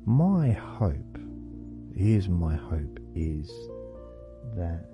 My 0.05 0.51
hope, 0.51 1.19
here's 1.95 2.29
my 2.29 2.57
hope, 2.57 2.99
is 3.15 3.51
that 4.57 4.87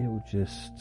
it'll 0.00 0.24
just 0.30 0.72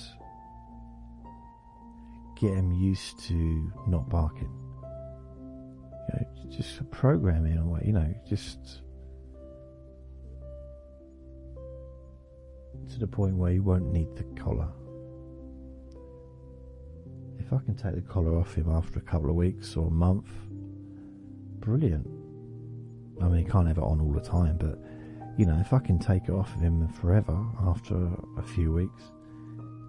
get 2.39 2.53
him 2.53 2.71
used 2.71 3.19
to 3.27 3.71
not 3.87 4.09
barking. 4.09 4.60
Just 6.55 6.89
program 6.91 7.45
in 7.45 7.57
a 7.57 7.65
way, 7.65 7.81
you 7.85 7.93
know, 7.93 8.13
just 8.27 8.81
to 12.89 12.99
the 12.99 13.07
point 13.07 13.35
where 13.35 13.53
you 13.53 13.63
won't 13.63 13.91
need 13.91 14.13
the 14.17 14.23
collar. 14.39 14.67
If 17.39 17.53
I 17.53 17.57
can 17.63 17.75
take 17.75 17.95
the 17.95 18.01
collar 18.01 18.37
off 18.37 18.53
him 18.53 18.69
after 18.69 18.99
a 18.99 19.01
couple 19.01 19.29
of 19.29 19.35
weeks 19.35 19.77
or 19.77 19.87
a 19.87 19.91
month, 19.91 20.27
brilliant. 21.59 22.05
I 23.21 23.25
mean, 23.25 23.45
he 23.45 23.49
can't 23.49 23.67
have 23.67 23.77
it 23.77 23.83
on 23.83 24.01
all 24.01 24.11
the 24.11 24.19
time, 24.19 24.57
but 24.57 24.77
you 25.37 25.45
know, 25.45 25.57
if 25.59 25.71
I 25.71 25.79
can 25.79 25.99
take 25.99 26.23
it 26.23 26.31
off 26.31 26.53
of 26.55 26.61
him 26.61 26.87
forever 26.89 27.45
after 27.65 27.95
a 28.37 28.43
few 28.43 28.73
weeks, 28.73 29.03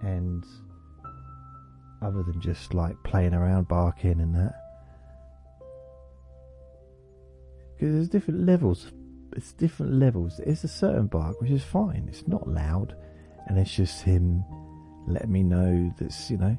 and 0.02 0.44
other 2.00 2.22
than 2.22 2.40
just 2.40 2.72
like 2.72 2.96
playing 3.02 3.34
around, 3.34 3.66
barking 3.68 4.20
and 4.20 4.34
that, 4.36 4.61
because 7.82 7.96
there's 7.96 8.08
different 8.08 8.46
levels. 8.46 8.92
It's 9.34 9.52
different 9.54 9.94
levels. 9.94 10.38
It's 10.46 10.62
a 10.62 10.68
certain 10.68 11.08
bark 11.08 11.40
which 11.40 11.50
is 11.50 11.64
fine. 11.64 12.04
It's 12.06 12.28
not 12.28 12.48
loud, 12.48 12.94
and 13.48 13.58
it's 13.58 13.74
just 13.74 14.02
him 14.02 14.44
letting 15.08 15.32
me 15.32 15.42
know 15.42 15.92
that's 15.98 16.30
you 16.30 16.36
know 16.36 16.56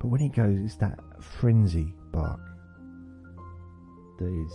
but 0.00 0.08
when 0.08 0.20
he 0.22 0.30
goes, 0.30 0.58
it's 0.58 0.76
that 0.76 0.98
frenzy 1.20 1.92
bark 2.10 2.40
that 4.18 4.28
is 4.28 4.52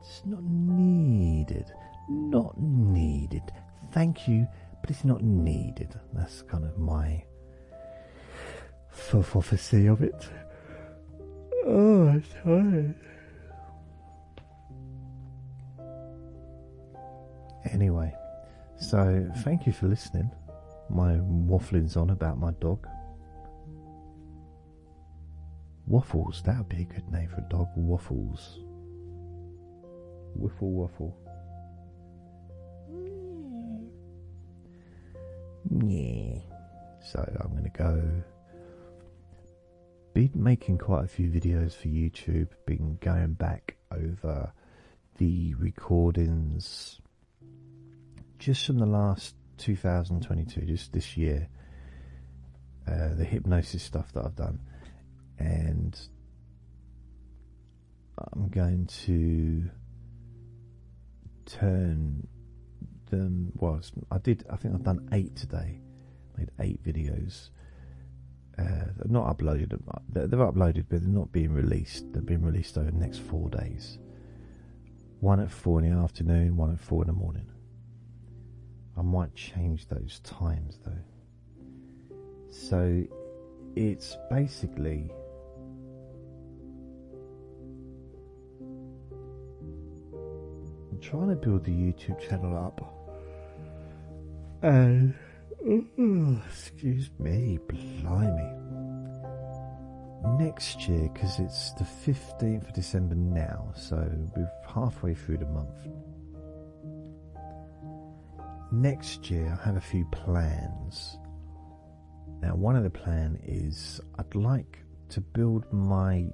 it's 0.00 0.22
not 0.24 0.42
needed. 0.42 1.70
Not 2.08 2.58
needed. 2.58 3.52
Thank 3.92 4.26
you, 4.26 4.46
but 4.80 4.90
it's 4.90 5.04
not 5.04 5.22
needed. 5.22 6.00
That's 6.14 6.40
kind 6.40 6.64
of 6.64 6.78
my 6.78 7.24
prophecy 9.22 9.86
of 9.86 10.02
it. 10.02 10.30
Oh, 11.66 12.08
I'm 12.08 12.24
tired. 12.42 12.94
Anyway, 17.72 18.14
so 18.78 19.30
thank 19.38 19.66
you 19.66 19.72
for 19.72 19.86
listening. 19.86 20.30
My 20.88 21.14
waffling's 21.16 21.96
on 21.96 22.10
about 22.10 22.38
my 22.38 22.52
dog. 22.60 22.86
Waffles, 25.86 26.42
that 26.44 26.58
would 26.58 26.68
be 26.68 26.82
a 26.82 26.84
good 26.84 27.10
name 27.10 27.28
for 27.28 27.38
a 27.38 27.48
dog. 27.48 27.68
Waffles. 27.76 28.58
Wiffle 30.38 30.62
waffle. 30.62 31.16
Yeah. 35.84 36.40
So 37.02 37.36
I'm 37.40 37.50
going 37.52 37.64
to 37.64 37.70
go. 37.70 38.02
Been 40.12 40.30
making 40.34 40.78
quite 40.78 41.04
a 41.04 41.08
few 41.08 41.28
videos 41.28 41.74
for 41.74 41.88
YouTube. 41.88 42.48
Been 42.66 42.98
going 43.00 43.34
back 43.34 43.76
over 43.92 44.52
the 45.18 45.54
recordings 45.54 47.00
just 48.38 48.66
from 48.66 48.78
the 48.78 48.86
last 48.86 49.34
2022, 49.58 50.62
just 50.62 50.92
this 50.92 51.16
year. 51.16 51.48
Uh, 52.86 53.14
the 53.14 53.24
hypnosis 53.24 53.82
stuff 53.82 54.12
that 54.12 54.24
I've 54.24 54.36
done 54.36 54.60
and 55.38 55.98
I'm 58.32 58.48
going 58.48 58.86
to 59.04 59.68
turn 61.44 62.26
them. 63.10 63.52
Well, 63.56 63.80
I 64.10 64.18
did. 64.18 64.44
I 64.50 64.56
think 64.56 64.74
I've 64.74 64.82
done 64.82 65.08
eight 65.12 65.36
today. 65.36 65.80
Made 66.36 66.50
eight 66.60 66.82
videos. 66.82 67.50
Uh, 68.58 68.86
not 69.04 69.36
uploaded. 69.36 69.78
They're, 70.08 70.26
they're 70.26 70.40
uploaded, 70.40 70.86
but 70.88 71.02
they're 71.02 71.08
not 71.08 71.30
being 71.30 71.52
released. 71.52 72.12
They're 72.12 72.22
being 72.22 72.42
released 72.42 72.78
over 72.78 72.90
the 72.90 72.98
next 72.98 73.18
four 73.18 73.50
days. 73.50 73.98
One 75.20 75.40
at 75.40 75.50
four 75.50 75.80
in 75.80 75.90
the 75.90 75.98
afternoon, 75.98 76.56
one 76.56 76.72
at 76.72 76.80
four 76.80 77.02
in 77.02 77.08
the 77.08 77.12
morning. 77.12 77.50
I 78.98 79.02
might 79.02 79.34
change 79.34 79.88
those 79.88 80.20
times 80.24 80.78
though. 80.84 80.92
So 82.50 83.04
it's 83.74 84.16
basically 84.30 85.10
I'm 90.96 91.02
trying 91.02 91.28
to 91.28 91.36
build 91.36 91.64
the 91.64 91.72
YouTube 91.72 92.18
channel 92.26 92.56
up. 92.56 92.80
And 94.62 95.14
oh, 95.68 96.42
excuse 96.48 97.10
me, 97.18 97.58
blimey. 97.68 98.52
Next 100.38 100.88
year, 100.88 101.10
because 101.12 101.38
it's 101.38 101.72
the 101.72 101.84
15th 101.84 102.68
of 102.68 102.72
December 102.72 103.14
now, 103.14 103.72
so 103.76 103.96
we're 104.34 104.50
halfway 104.66 105.14
through 105.14 105.36
the 105.36 105.46
month. 105.46 105.86
Next 108.72 109.30
year, 109.30 109.58
I 109.60 109.64
have 109.64 109.76
a 109.76 109.80
few 109.80 110.04
plans. 110.06 111.18
Now, 112.42 112.54
one 112.56 112.76
of 112.76 112.82
the 112.82 112.90
plan 112.90 113.38
is 113.44 114.00
I'd 114.18 114.34
like 114.34 114.78
to 115.10 115.20
build 115.20 115.72
my 115.72 116.26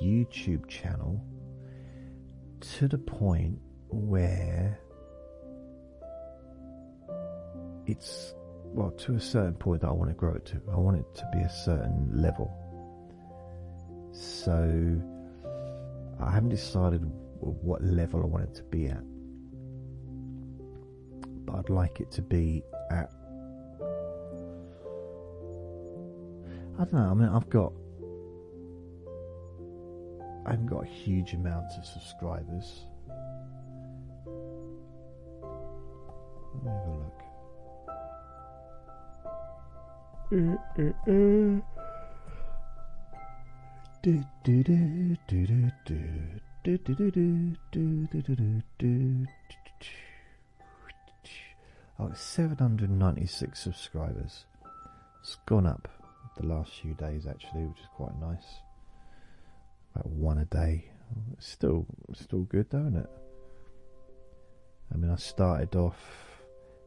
YouTube 0.00 0.68
channel 0.68 1.24
to 2.60 2.86
the 2.86 2.98
point 2.98 3.58
where 3.88 4.78
it's 7.86 8.34
well 8.64 8.92
to 8.92 9.16
a 9.16 9.20
certain 9.20 9.54
point 9.54 9.80
that 9.80 9.88
I 9.88 9.92
want 9.92 10.10
to 10.10 10.14
grow 10.14 10.34
it 10.34 10.46
to. 10.46 10.62
I 10.72 10.76
want 10.76 10.98
it 10.98 11.14
to 11.16 11.28
be 11.32 11.40
a 11.40 11.50
certain 11.50 12.08
level. 12.12 12.52
So 14.12 15.00
I 16.20 16.30
haven't 16.30 16.50
decided 16.50 17.02
what 17.40 17.82
level 17.82 18.22
I 18.22 18.26
want 18.26 18.44
it 18.44 18.54
to 18.56 18.62
be 18.64 18.86
at, 18.86 19.02
I'd 21.56 21.70
like 21.70 22.00
it 22.00 22.10
to 22.12 22.22
be 22.22 22.62
at. 22.90 23.10
I 26.78 26.84
don't 26.84 26.92
know. 26.94 27.10
I 27.10 27.14
mean, 27.14 27.28
I've 27.28 27.48
got. 27.50 27.72
I 30.46 30.52
haven't 30.52 30.66
got 30.66 30.82
a 30.84 30.86
huge 30.86 31.34
amount 31.34 31.66
of 31.78 31.84
subscribers. 31.84 32.86
Let 36.54 36.64
me 36.64 36.70
have 36.70 36.86
a 36.86 36.92
look. 36.96 37.20
Do, 40.30 40.58
do, 40.76 40.94
do, 41.06 41.62
do, 44.02 45.16
do, 45.28 45.70
do. 45.86 46.40
Do, 46.62 46.76
do, 46.76 46.94
do, 46.94 47.10
do, 47.10 47.56
do, 47.72 48.06
do, 48.12 48.22
do, 48.22 48.36
do, 48.36 48.62
do. 48.78 49.26
Oh, 52.00 52.06
it's 52.06 52.22
796 52.22 53.60
subscribers. 53.60 54.46
It's 55.20 55.36
gone 55.44 55.66
up 55.66 55.86
the 56.38 56.46
last 56.46 56.72
few 56.80 56.94
days 56.94 57.26
actually, 57.26 57.66
which 57.66 57.80
is 57.80 57.88
quite 57.94 58.18
nice. 58.18 58.46
About 59.94 60.06
one 60.06 60.38
a 60.38 60.46
day. 60.46 60.90
Still, 61.40 61.84
still 62.14 62.44
good, 62.44 62.70
though, 62.70 62.78
isn't 62.78 62.96
it? 62.96 63.10
I 64.94 64.96
mean, 64.96 65.10
I 65.10 65.16
started 65.16 65.76
off 65.76 65.98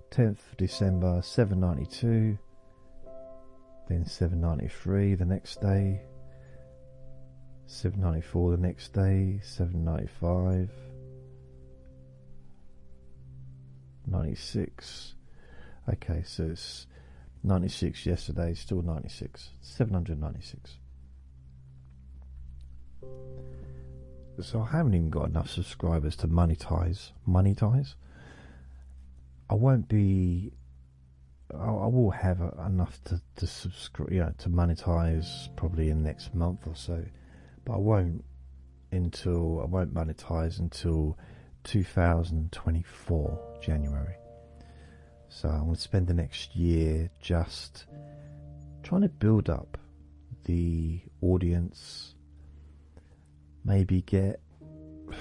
10th 0.09 0.39
of 0.51 0.57
December, 0.57 1.21
792, 1.21 2.35
then 3.89 4.05
793 4.05 5.13
the 5.13 5.25
next 5.25 5.61
day, 5.61 6.01
794 7.67 8.51
the 8.51 8.57
next 8.57 8.93
day, 8.93 9.39
795, 9.43 10.71
96. 14.07 15.15
Okay, 15.91 16.23
so 16.25 16.43
it's 16.51 16.87
96 17.43 18.05
yesterday, 18.05 18.53
still 18.53 18.81
96, 18.81 19.49
796. 19.61 20.77
So 24.41 24.61
I 24.61 24.77
haven't 24.77 24.95
even 24.95 25.09
got 25.09 25.29
enough 25.29 25.49
subscribers 25.49 26.15
to 26.17 26.27
monetize. 26.27 27.11
Monetize. 27.27 27.95
I 29.49 29.53
won't 29.55 29.87
be. 29.87 30.53
I, 31.53 31.69
will 31.69 32.09
have 32.09 32.41
enough 32.65 32.99
to 33.05 33.21
to 33.35 33.45
subscribe, 33.45 34.11
you 34.11 34.21
know, 34.21 34.33
to 34.39 34.49
monetize 34.49 35.55
probably 35.55 35.89
in 35.89 36.01
the 36.01 36.09
next 36.09 36.33
month 36.33 36.65
or 36.65 36.75
so, 36.75 37.05
but 37.63 37.73
I 37.73 37.77
won't 37.77 38.25
until 38.91 39.61
I 39.61 39.65
won't 39.65 39.93
monetize 39.93 40.59
until 40.59 41.17
2024 41.63 43.59
January. 43.61 44.15
So 45.29 45.49
I'm 45.49 45.63
going 45.63 45.75
to 45.75 45.81
spend 45.81 46.07
the 46.07 46.13
next 46.13 46.55
year 46.55 47.09
just 47.19 47.85
trying 48.83 49.01
to 49.01 49.09
build 49.09 49.49
up 49.49 49.77
the 50.45 51.01
audience 51.21 52.13
maybe 53.63 54.01
get. 54.01 54.41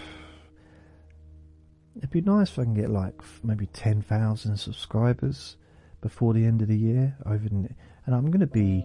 It'd 1.96 2.10
be 2.10 2.22
nice 2.22 2.50
if 2.50 2.58
I 2.58 2.64
can 2.64 2.74
get 2.74 2.90
like 2.90 3.14
maybe 3.42 3.66
ten 3.66 4.02
thousand 4.02 4.56
subscribers 4.56 5.56
before 6.00 6.34
the 6.34 6.44
end 6.44 6.62
of 6.62 6.68
the 6.68 6.76
year. 6.76 7.16
Over 7.26 7.46
and 7.46 7.74
I'm 8.06 8.26
going 8.26 8.40
to 8.40 8.46
be 8.46 8.84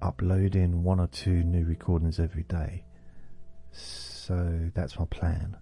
uploading 0.00 0.82
one 0.82 0.98
or 1.00 1.06
two 1.06 1.44
new 1.44 1.64
recordings 1.64 2.18
every 2.18 2.42
day. 2.44 2.84
So 3.70 4.70
that's 4.74 4.98
my 4.98 5.06
plan. 5.06 5.56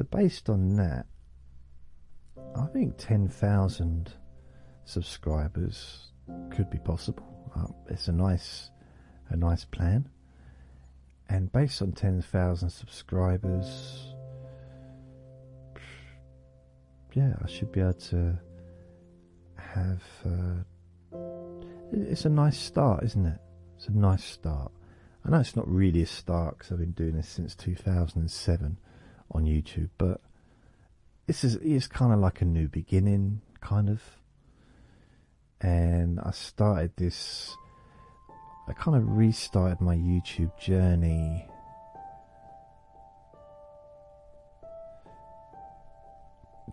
So 0.00 0.04
based 0.04 0.48
on 0.48 0.76
that, 0.76 1.04
I 2.56 2.64
think 2.72 2.94
ten 2.96 3.28
thousand 3.28 4.10
subscribers 4.86 6.12
could 6.50 6.70
be 6.70 6.78
possible. 6.78 7.26
Uh, 7.54 7.66
it's 7.90 8.08
a 8.08 8.12
nice, 8.12 8.70
a 9.28 9.36
nice 9.36 9.66
plan 9.66 10.08
and 11.28 11.52
based 11.52 11.82
on 11.82 11.92
10,000 11.92 12.70
subscribers, 12.70 14.14
yeah, 17.12 17.34
I 17.44 17.46
should 17.46 17.70
be 17.70 17.80
able 17.80 17.92
to 17.92 18.38
have. 19.56 20.02
Uh, 20.24 21.18
it's 21.92 22.24
a 22.24 22.30
nice 22.30 22.58
start, 22.58 23.04
isn't 23.04 23.26
it? 23.26 23.38
It's 23.76 23.88
a 23.88 23.92
nice 23.92 24.24
start. 24.24 24.72
I 25.26 25.28
know 25.28 25.40
it's 25.40 25.56
not 25.56 25.68
really 25.68 26.02
a 26.02 26.06
start 26.06 26.56
because 26.56 26.72
I've 26.72 26.78
been 26.78 26.92
doing 26.92 27.16
this 27.16 27.28
since 27.28 27.54
2007 27.54 28.78
on 29.32 29.44
YouTube, 29.44 29.90
but 29.98 30.20
this 31.26 31.44
is 31.44 31.56
it's 31.56 31.86
kind 31.86 32.12
of 32.12 32.18
like 32.18 32.40
a 32.40 32.44
new 32.44 32.68
beginning, 32.68 33.40
kind 33.60 33.88
of. 33.88 34.02
And 35.60 36.18
I 36.20 36.30
started 36.30 36.92
this 36.96 37.54
I 38.70 38.72
kind 38.72 38.96
of 38.96 39.16
restarted 39.16 39.80
my 39.80 39.96
YouTube 39.96 40.56
journey. 40.56 41.44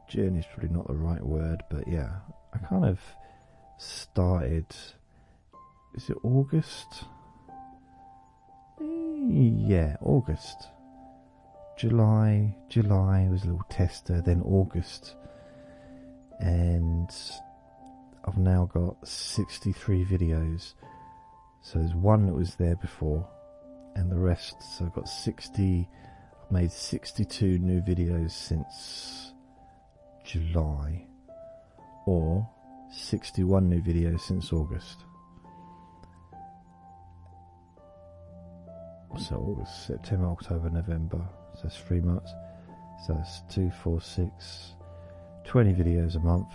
Journey 0.08 0.40
is 0.40 0.46
probably 0.54 0.70
not 0.70 0.86
the 0.88 0.94
right 0.94 1.26
word, 1.26 1.64
but 1.72 1.88
yeah, 1.88 2.18
I 2.54 2.60
kind 2.60 2.86
of 2.86 3.00
started. 3.80 4.68
Is 5.96 6.08
it 6.08 6.18
August? 6.22 7.06
Yeah, 8.80 9.98
August. 10.00 10.68
July, 11.78 12.56
July 12.70 13.28
was 13.30 13.44
a 13.44 13.48
little 13.48 13.66
tester, 13.70 14.22
then 14.22 14.42
August, 14.42 15.16
and 16.40 17.10
I've 18.26 18.38
now 18.38 18.70
got 18.74 19.08
63 19.08 20.06
videos 20.06 20.74
so 21.68 21.80
there's 21.80 21.94
one 21.96 22.26
that 22.28 22.34
was 22.34 22.56
there 22.56 22.78
before, 22.78 23.28
and 23.96 24.10
the 24.10 24.18
rest. 24.18 24.56
So 24.62 24.86
I've 24.86 24.94
got 24.94 25.10
60. 25.10 25.90
I've 26.46 26.52
made 26.52 26.72
62 26.72 27.60
new 27.60 27.82
videos 27.82 28.32
since 28.32 29.34
July, 30.24 31.06
or 32.06 32.50
61 32.90 33.68
new 33.68 33.82
videos 33.82 34.22
since 34.22 34.54
August. 34.54 35.04
So 39.18 39.36
August, 39.36 39.88
September, 39.88 40.28
October, 40.28 40.70
November. 40.70 41.28
So 41.58 41.64
that's 41.64 41.78
three 41.78 42.02
months. 42.02 42.32
So 43.06 43.14
that's 43.14 43.42
two, 43.50 43.72
four, 43.84 44.00
six, 44.00 44.74
20 45.46 45.74
videos 45.74 46.16
a 46.16 46.20
month. 46.20 46.48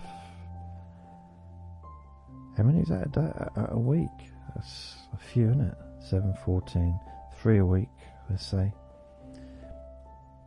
How 2.56 2.62
many 2.62 2.80
is 2.80 2.88
that 2.88 3.06
a, 3.06 3.08
day, 3.08 3.32
a 3.70 3.78
week? 3.78 4.08
That's 4.54 4.96
a 5.12 5.16
few, 5.16 5.50
isn't 5.50 5.60
it? 5.60 5.74
7, 6.08 6.34
14, 6.44 6.98
three 7.40 7.58
a 7.58 7.66
week, 7.66 7.88
let's 8.30 8.46
say. 8.46 8.72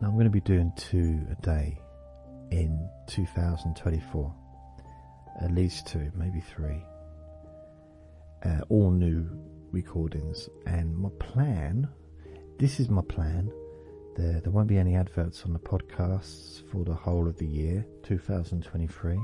Now 0.01 0.07
I'm 0.07 0.13
going 0.13 0.25
to 0.25 0.29
be 0.29 0.41
doing 0.41 0.71
two 0.77 1.19
a 1.31 1.41
day 1.41 1.77
in 2.51 2.89
2024. 3.07 4.33
At 5.41 5.51
least 5.51 5.87
two, 5.87 6.11
maybe 6.15 6.41
three. 6.41 6.81
Uh, 8.45 8.61
all 8.69 8.91
new 8.91 9.27
recordings. 9.71 10.47
And 10.65 10.95
my 10.95 11.09
plan, 11.19 11.89
this 12.59 12.79
is 12.79 12.89
my 12.89 13.01
plan. 13.01 13.51
There, 14.15 14.39
there 14.39 14.51
won't 14.51 14.69
be 14.69 14.77
any 14.77 14.95
adverts 14.95 15.43
on 15.43 15.51
the 15.51 15.59
podcasts 15.59 16.61
for 16.71 16.85
the 16.85 16.93
whole 16.93 17.27
of 17.27 17.37
the 17.37 17.45
year, 17.45 17.85
2023. 18.03 19.19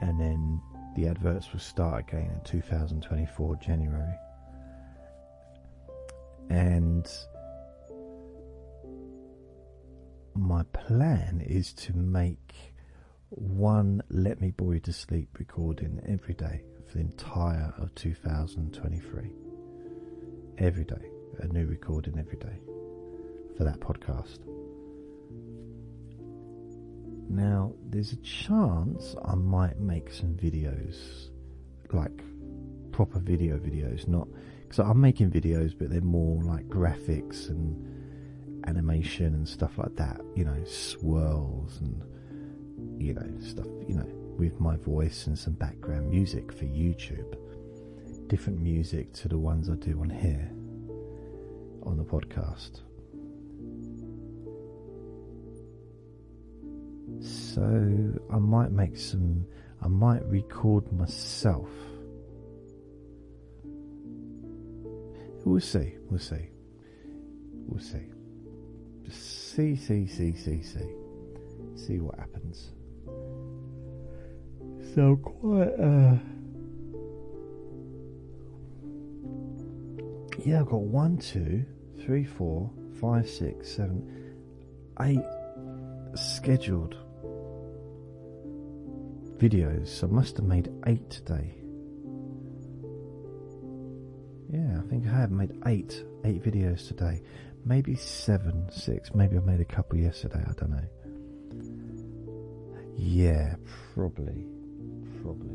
And 0.00 0.18
then 0.18 0.62
the 0.96 1.08
adverts 1.08 1.52
will 1.52 1.60
start 1.60 2.08
again 2.08 2.30
in 2.32 2.40
2024 2.44 3.56
January. 3.56 4.14
And 6.48 7.06
my 10.34 10.62
plan 10.72 11.42
is 11.46 11.74
to 11.74 11.94
make 11.94 12.72
one 13.28 14.02
Let 14.08 14.40
Me 14.40 14.52
Bore 14.52 14.74
You 14.74 14.80
to 14.80 14.92
Sleep 14.92 15.28
recording 15.38 16.00
every 16.08 16.34
day 16.34 16.62
for 16.88 16.94
the 16.94 17.00
entire 17.00 17.74
of 17.76 17.94
2023. 17.94 19.30
Every 20.56 20.84
day, 20.84 21.10
a 21.40 21.46
new 21.46 21.66
recording 21.66 22.18
every 22.18 22.38
day 22.38 22.58
for 23.60 23.64
that 23.64 23.78
podcast. 23.78 24.38
Now, 27.28 27.74
there's 27.90 28.12
a 28.12 28.16
chance 28.16 29.14
I 29.22 29.34
might 29.34 29.78
make 29.78 30.10
some 30.10 30.34
videos, 30.34 31.28
like 31.92 32.22
proper 32.90 33.18
video 33.18 33.58
videos, 33.58 34.08
not 34.08 34.28
because 34.62 34.78
I'm 34.78 34.98
making 34.98 35.30
videos, 35.30 35.78
but 35.78 35.90
they're 35.90 36.00
more 36.00 36.42
like 36.42 36.68
graphics 36.68 37.50
and 37.50 38.64
animation 38.66 39.34
and 39.34 39.46
stuff 39.46 39.76
like 39.76 39.94
that. 39.96 40.22
You 40.34 40.46
know, 40.46 40.64
swirls 40.64 41.82
and 41.82 42.02
you 42.98 43.12
know 43.12 43.40
stuff. 43.40 43.66
You 43.86 43.96
know, 43.96 44.08
with 44.38 44.58
my 44.58 44.76
voice 44.76 45.26
and 45.26 45.38
some 45.38 45.52
background 45.52 46.08
music 46.08 46.50
for 46.50 46.64
YouTube. 46.64 47.36
Different 48.26 48.58
music 48.58 49.12
to 49.14 49.28
the 49.28 49.38
ones 49.38 49.68
I 49.68 49.74
do 49.74 50.00
on 50.00 50.08
here 50.08 50.50
on 51.82 51.98
the 51.98 52.04
podcast. 52.04 52.80
So 57.54 57.62
I 58.32 58.38
might 58.38 58.70
make 58.70 58.96
some, 58.96 59.44
I 59.82 59.88
might 59.88 60.24
record 60.26 60.92
myself. 60.92 61.68
We'll 65.44 65.60
see, 65.60 65.94
we'll 66.08 66.20
see, 66.20 66.48
we'll 67.66 67.82
see. 67.82 68.06
Just 69.04 69.52
see, 69.52 69.74
see, 69.74 70.06
see, 70.06 70.36
see, 70.36 70.62
see. 70.62 70.94
See 71.74 71.98
what 71.98 72.18
happens. 72.20 72.70
So 74.94 75.16
quite, 75.16 75.72
uh, 75.80 76.18
yeah, 80.44 80.60
I've 80.60 80.66
got 80.66 80.82
one, 80.82 81.18
two, 81.18 81.64
three, 82.04 82.24
four, 82.24 82.70
five, 83.00 83.28
six, 83.28 83.72
seven, 83.72 84.08
eight 85.00 85.24
scheduled 86.14 86.96
videos. 89.40 90.04
I 90.04 90.06
must 90.06 90.36
have 90.36 90.44
made 90.44 90.70
eight 90.86 91.08
today. 91.08 91.54
Yeah, 94.52 94.78
I 94.78 94.82
think 94.88 95.06
I 95.06 95.10
have 95.10 95.30
made 95.30 95.52
eight, 95.66 96.04
eight 96.24 96.42
videos 96.42 96.86
today. 96.86 97.22
Maybe 97.64 97.94
seven, 97.94 98.68
six. 98.70 99.14
Maybe 99.14 99.38
I 99.38 99.40
made 99.40 99.60
a 99.60 99.64
couple 99.64 99.98
yesterday. 99.98 100.44
I 100.46 100.52
don't 100.52 100.70
know. 100.70 100.84
Yeah, 102.96 103.54
probably, 103.94 104.46
probably. 105.22 105.54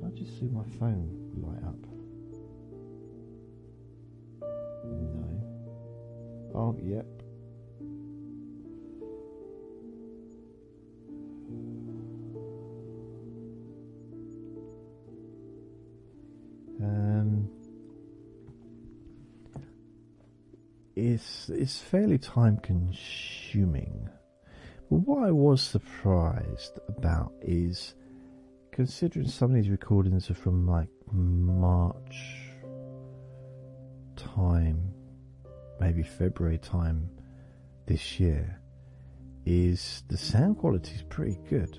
Did 0.00 0.06
I 0.06 0.10
just 0.16 0.38
see 0.40 0.46
my 0.46 0.64
phone 0.78 1.10
light 1.36 1.62
up? 1.66 1.76
No. 4.84 5.28
Oh, 6.54 6.76
yep. 6.82 7.06
It's 21.52 21.78
fairly 21.78 22.18
time 22.18 22.58
consuming. 22.58 24.08
But 24.90 24.96
what 25.00 25.24
I 25.24 25.30
was 25.30 25.62
surprised 25.62 26.78
about 26.88 27.32
is 27.42 27.94
considering 28.72 29.28
some 29.28 29.50
of 29.50 29.56
these 29.56 29.70
recordings 29.70 30.30
are 30.30 30.34
from 30.34 30.66
like 30.66 30.88
March 31.12 32.40
time, 34.16 34.92
maybe 35.80 36.02
February 36.02 36.58
time 36.58 37.08
this 37.86 38.18
year, 38.20 38.60
is 39.46 40.02
the 40.08 40.16
sound 40.16 40.58
quality 40.58 40.94
is 40.94 41.02
pretty 41.02 41.38
good 41.48 41.78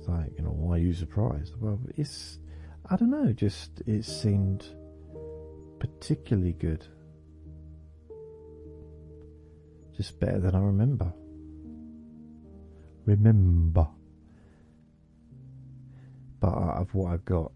It's 0.00 0.08
like, 0.08 0.32
you 0.36 0.42
know, 0.42 0.50
why 0.50 0.76
are 0.76 0.78
you 0.78 0.94
surprised? 0.94 1.54
Well, 1.60 1.78
it's, 1.96 2.38
I 2.88 2.96
don't 2.96 3.10
know, 3.10 3.32
just 3.32 3.82
it 3.86 4.04
seemed 4.04 4.66
particularly 5.80 6.52
good. 6.52 6.86
Just 9.96 10.20
better 10.20 10.38
than 10.38 10.54
I 10.54 10.60
remember. 10.60 11.12
Remember. 13.04 13.88
But 16.38 16.52
of 16.52 16.94
what 16.94 17.12
I've 17.12 17.24
got, 17.24 17.50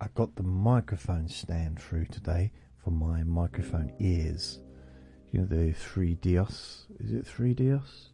I 0.00 0.06
got 0.14 0.34
the 0.34 0.42
microphone 0.42 1.28
stand 1.28 1.78
through 1.78 2.06
today 2.06 2.52
for 2.82 2.90
my 2.90 3.22
microphone 3.22 3.92
ears. 4.00 4.60
You 5.30 5.40
know 5.40 5.46
the 5.46 5.74
3Dios? 5.74 6.86
Is 6.98 7.12
it 7.12 7.26
3Dios? 7.26 8.08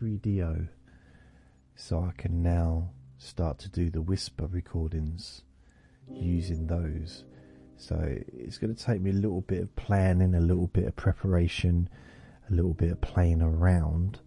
3DO 0.00 0.68
so 1.76 2.00
I 2.00 2.12
can 2.16 2.42
now 2.42 2.90
start 3.18 3.58
to 3.60 3.68
do 3.68 3.90
the 3.90 4.00
whisper 4.00 4.46
recordings 4.46 5.42
using 6.10 6.66
those. 6.66 7.24
So 7.76 8.18
it's 8.32 8.58
going 8.58 8.74
to 8.74 8.84
take 8.84 9.00
me 9.00 9.10
a 9.10 9.14
little 9.14 9.42
bit 9.42 9.62
of 9.62 9.76
planning, 9.76 10.34
a 10.34 10.40
little 10.40 10.66
bit 10.66 10.84
of 10.84 10.96
preparation, 10.96 11.88
a 12.50 12.54
little 12.54 12.74
bit 12.74 12.90
of 12.90 13.00
playing 13.00 13.42
around 13.42 14.20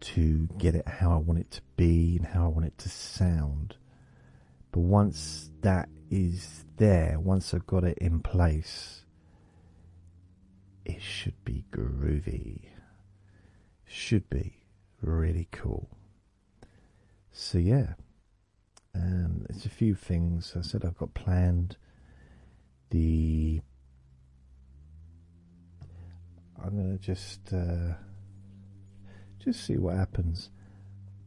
to 0.00 0.48
get 0.58 0.74
it 0.74 0.86
how 0.86 1.12
I 1.12 1.16
want 1.16 1.38
it 1.38 1.50
to 1.52 1.62
be 1.76 2.16
and 2.16 2.26
how 2.26 2.44
I 2.44 2.48
want 2.48 2.66
it 2.66 2.76
to 2.78 2.88
sound. 2.88 3.76
But 4.72 4.80
once 4.80 5.50
that 5.60 5.88
is 6.10 6.64
there, 6.76 7.18
once 7.18 7.54
I've 7.54 7.66
got 7.66 7.84
it 7.84 7.96
in 7.98 8.20
place, 8.20 9.04
it 10.84 11.00
should 11.00 11.42
be 11.44 11.64
groovy. 11.72 12.68
Should 13.86 14.28
be 14.28 14.58
really 15.00 15.48
cool. 15.52 15.88
So 17.30 17.58
yeah, 17.58 17.94
um, 18.94 19.46
it's 19.48 19.64
a 19.64 19.70
few 19.70 19.94
things 19.94 20.54
I 20.56 20.62
said 20.62 20.84
I've 20.84 20.98
got 20.98 21.14
planned. 21.14 21.76
The 22.94 23.60
I'm 26.62 26.76
gonna 26.76 26.96
just 26.96 27.52
uh, 27.52 27.94
just 29.40 29.66
see 29.66 29.78
what 29.78 29.96
happens, 29.96 30.50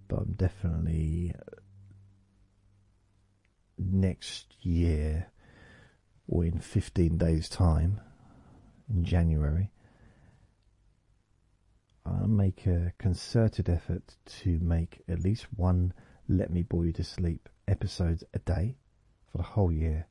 but 0.08 0.20
I'm 0.20 0.32
definitely 0.38 1.34
next 3.78 4.56
year 4.62 5.28
or 6.30 6.46
in 6.46 6.60
15 6.60 7.18
days' 7.18 7.50
time 7.50 8.00
in 8.90 9.04
January. 9.04 9.70
I'll 12.06 12.30
make 12.30 12.66
a 12.66 12.94
concerted 12.98 13.68
effort 13.68 14.16
to 14.44 14.58
make 14.62 15.02
at 15.10 15.20
least 15.20 15.48
one 15.54 15.92
Let 16.30 16.50
Me 16.50 16.62
Bore 16.62 16.86
You 16.86 16.94
to 16.94 17.04
Sleep 17.04 17.50
episodes 17.68 18.24
a 18.34 18.40
day 18.40 18.78
for 19.30 19.40
the 19.40 19.44
whole 19.44 19.74
year. 19.74 20.08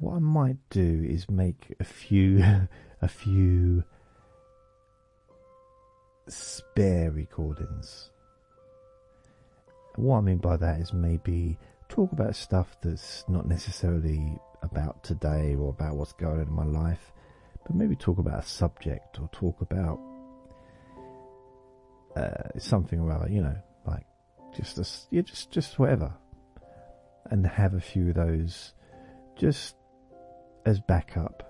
What 0.00 0.16
I 0.16 0.18
might 0.18 0.56
do 0.70 1.06
is 1.06 1.28
make 1.28 1.76
a 1.78 1.84
few, 1.84 2.42
a 3.02 3.08
few 3.08 3.84
spare 6.26 7.10
recordings. 7.10 8.10
What 9.96 10.16
I 10.16 10.20
mean 10.22 10.38
by 10.38 10.56
that 10.56 10.80
is 10.80 10.94
maybe 10.94 11.58
talk 11.90 12.12
about 12.12 12.34
stuff 12.34 12.78
that's 12.82 13.24
not 13.28 13.46
necessarily 13.46 14.38
about 14.62 15.04
today 15.04 15.54
or 15.54 15.68
about 15.68 15.96
what's 15.96 16.14
going 16.14 16.40
on 16.40 16.46
in 16.46 16.52
my 16.52 16.64
life, 16.64 17.12
but 17.66 17.74
maybe 17.74 17.94
talk 17.94 18.16
about 18.16 18.42
a 18.42 18.46
subject 18.46 19.18
or 19.20 19.28
talk 19.32 19.60
about 19.60 20.00
uh, 22.16 22.58
something 22.58 23.00
or 23.00 23.12
other, 23.12 23.28
you 23.28 23.42
know, 23.42 23.56
like 23.86 24.06
just 24.56 24.78
a, 24.78 25.14
yeah, 25.14 25.20
just 25.20 25.50
just 25.50 25.78
whatever, 25.78 26.14
and 27.26 27.46
have 27.46 27.74
a 27.74 27.80
few 27.80 28.08
of 28.08 28.14
those 28.14 28.72
just 29.36 29.74
as 30.64 30.80
backup 30.80 31.46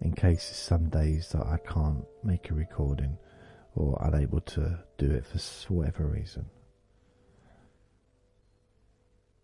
in 0.00 0.12
case 0.12 0.44
some 0.44 0.88
days 0.88 1.28
that 1.30 1.46
I 1.46 1.58
can't 1.58 2.04
make 2.24 2.50
a 2.50 2.54
recording 2.54 3.18
or 3.74 3.98
unable 4.02 4.40
to 4.40 4.78
do 4.98 5.10
it 5.10 5.26
for 5.26 5.72
whatever 5.72 6.06
reason. 6.06 6.46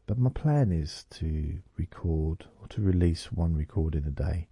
But 0.07 0.19
my 0.19 0.31
plan 0.31 0.73
is 0.73 1.05
to 1.15 1.59
record 1.77 2.47
or 2.61 2.69
to 2.69 2.81
release 2.81 3.33
one 3.33 3.55
recording 3.55 4.05
a 4.07 4.11
day. 4.11 4.49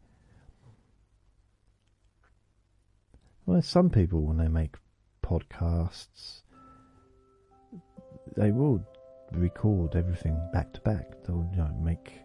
Well, 3.47 3.63
some 3.63 3.91
people 3.91 4.23
when 4.23 4.39
they 4.39 4.49
make 4.49 4.77
podcasts, 5.23 6.43
they 8.37 8.51
will 8.51 8.85
record 9.33 9.95
everything 9.95 10.37
back 10.53 10.73
to 10.73 10.81
back. 10.81 11.25
They'll 11.25 11.49
you 11.53 11.59
know 11.59 11.71
make 11.81 12.24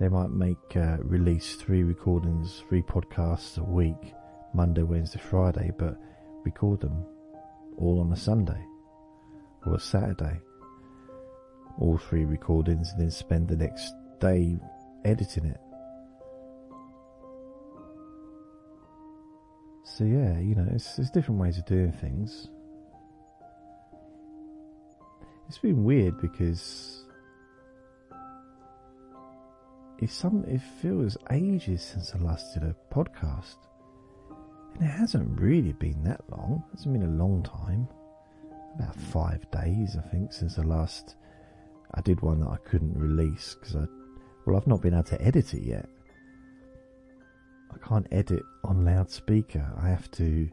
they 0.00 0.08
might 0.08 0.30
make 0.30 0.76
uh, 0.76 0.96
release 1.00 1.56
three 1.56 1.82
recordings, 1.82 2.64
three 2.68 2.80
podcasts 2.80 3.58
a 3.58 3.62
week, 3.62 4.14
Monday, 4.54 4.82
Wednesday, 4.82 5.20
Friday, 5.20 5.70
but 5.78 6.00
record 6.42 6.80
them 6.80 7.04
all 7.76 8.00
on 8.00 8.10
a 8.10 8.16
Sunday 8.16 8.64
or 9.66 9.74
a 9.74 9.78
Saturday. 9.80 10.40
All 11.78 11.98
three 11.98 12.24
recordings, 12.24 12.90
and 12.92 13.00
then 13.00 13.10
spend 13.10 13.48
the 13.48 13.56
next 13.56 13.92
day 14.20 14.58
editing 15.04 15.44
it. 15.44 15.60
So 19.84 20.04
yeah, 20.04 20.38
you 20.38 20.54
know, 20.54 20.66
it's, 20.72 20.96
there's 20.96 21.10
different 21.10 21.40
ways 21.40 21.58
of 21.58 21.66
doing 21.66 21.92
things. 21.92 22.48
It's 25.46 25.58
been 25.58 25.84
weird 25.84 26.18
because 26.22 26.99
it's 30.00 30.14
some 30.14 30.44
it 30.48 30.62
feels 30.80 31.18
ages 31.30 31.82
since 31.82 32.14
I 32.14 32.18
last 32.18 32.54
did 32.54 32.62
a 32.62 32.74
podcast. 32.92 33.56
And 34.74 34.82
it 34.82 34.90
hasn't 34.90 35.38
really 35.38 35.72
been 35.72 36.02
that 36.04 36.22
long. 36.30 36.64
It 36.72 36.78
hasn't 36.78 36.94
been 36.94 37.08
a 37.08 37.22
long 37.22 37.42
time. 37.42 37.86
About 38.76 38.96
five 38.96 39.50
days, 39.50 39.96
I 39.96 40.08
think, 40.08 40.32
since 40.32 40.56
the 40.56 40.62
last 40.62 41.16
I 41.92 42.00
did 42.00 42.22
one 42.22 42.40
that 42.40 42.48
I 42.48 42.56
couldn't 42.64 42.96
release 42.96 43.56
because 43.58 43.76
I 43.76 43.86
well 44.46 44.56
I've 44.56 44.66
not 44.66 44.80
been 44.80 44.94
able 44.94 45.04
to 45.04 45.22
edit 45.22 45.52
it 45.52 45.64
yet. 45.64 45.88
I 47.72 47.86
can't 47.86 48.06
edit 48.10 48.42
on 48.64 48.84
loudspeaker. 48.84 49.70
I 49.80 49.88
have 49.88 50.10
to 50.12 50.48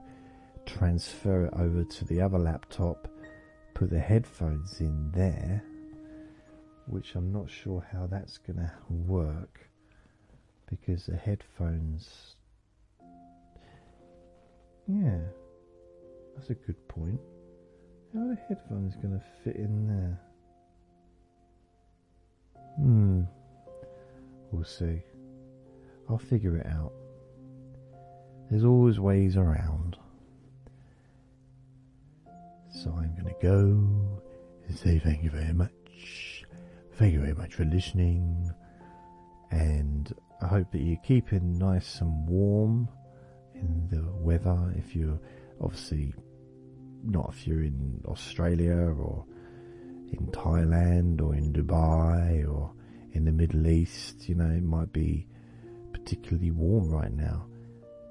transfer 0.65 1.45
it 1.45 1.53
over 1.57 1.85
to 1.85 2.05
the 2.05 2.21
other 2.21 2.37
laptop, 2.37 3.07
put 3.73 3.89
the 3.89 3.99
headphones 3.99 4.81
in 4.81 5.09
there, 5.11 5.63
which 6.87 7.15
I'm 7.15 7.31
not 7.31 7.49
sure 7.49 7.85
how 7.91 8.07
that's 8.07 8.37
going 8.37 8.57
to 8.57 8.71
work 8.89 9.69
because 10.69 11.05
the 11.05 11.17
headphones. 11.17 12.35
Yeah, 14.87 15.19
that's 16.35 16.49
a 16.49 16.53
good 16.53 16.87
point. 16.87 17.19
How 18.13 18.21
are 18.21 18.29
the 18.29 18.39
headphones 18.47 18.95
going 18.95 19.19
to 19.19 19.23
fit 19.43 19.57
in 19.57 19.87
there? 19.87 20.19
Hmm. 22.77 23.21
We'll 24.51 24.63
see. 24.63 25.01
I'll 26.09 26.17
figure 26.17 26.55
it 26.57 26.65
out. 26.67 26.93
There's 28.49 28.63
always 28.63 28.97
ways 28.97 29.35
around. 29.35 29.97
So 32.71 32.91
I'm 32.91 33.13
going 33.13 33.33
to 33.33 33.41
go 33.41 33.57
and 34.67 34.77
say 34.77 34.99
thank 34.99 35.23
you 35.23 35.29
very 35.29 35.53
much. 35.53 36.36
Thank 36.97 37.13
you 37.13 37.19
very 37.19 37.35
much 37.35 37.53
for 37.53 37.63
listening. 37.63 38.49
And 39.51 40.11
I 40.41 40.47
hope 40.47 40.71
that 40.71 40.79
you're 40.79 40.97
keeping 41.03 41.55
nice 41.59 42.01
and 42.01 42.27
warm 42.27 42.89
in 43.53 43.87
the 43.91 44.03
weather. 44.13 44.73
If 44.75 44.95
you're 44.95 45.19
obviously 45.61 46.15
not 47.03 47.35
if 47.35 47.45
you're 47.45 47.61
in 47.61 48.01
Australia 48.07 48.73
or 48.73 49.25
in 50.11 50.25
Thailand 50.31 51.21
or 51.21 51.35
in 51.35 51.53
Dubai 51.53 52.51
or 52.51 52.73
in 53.11 53.25
the 53.25 53.31
Middle 53.31 53.67
East, 53.67 54.27
you 54.27 54.33
know, 54.33 54.49
it 54.49 54.63
might 54.63 54.91
be 54.91 55.27
particularly 55.93 56.49
warm 56.49 56.89
right 56.89 57.13
now. 57.13 57.45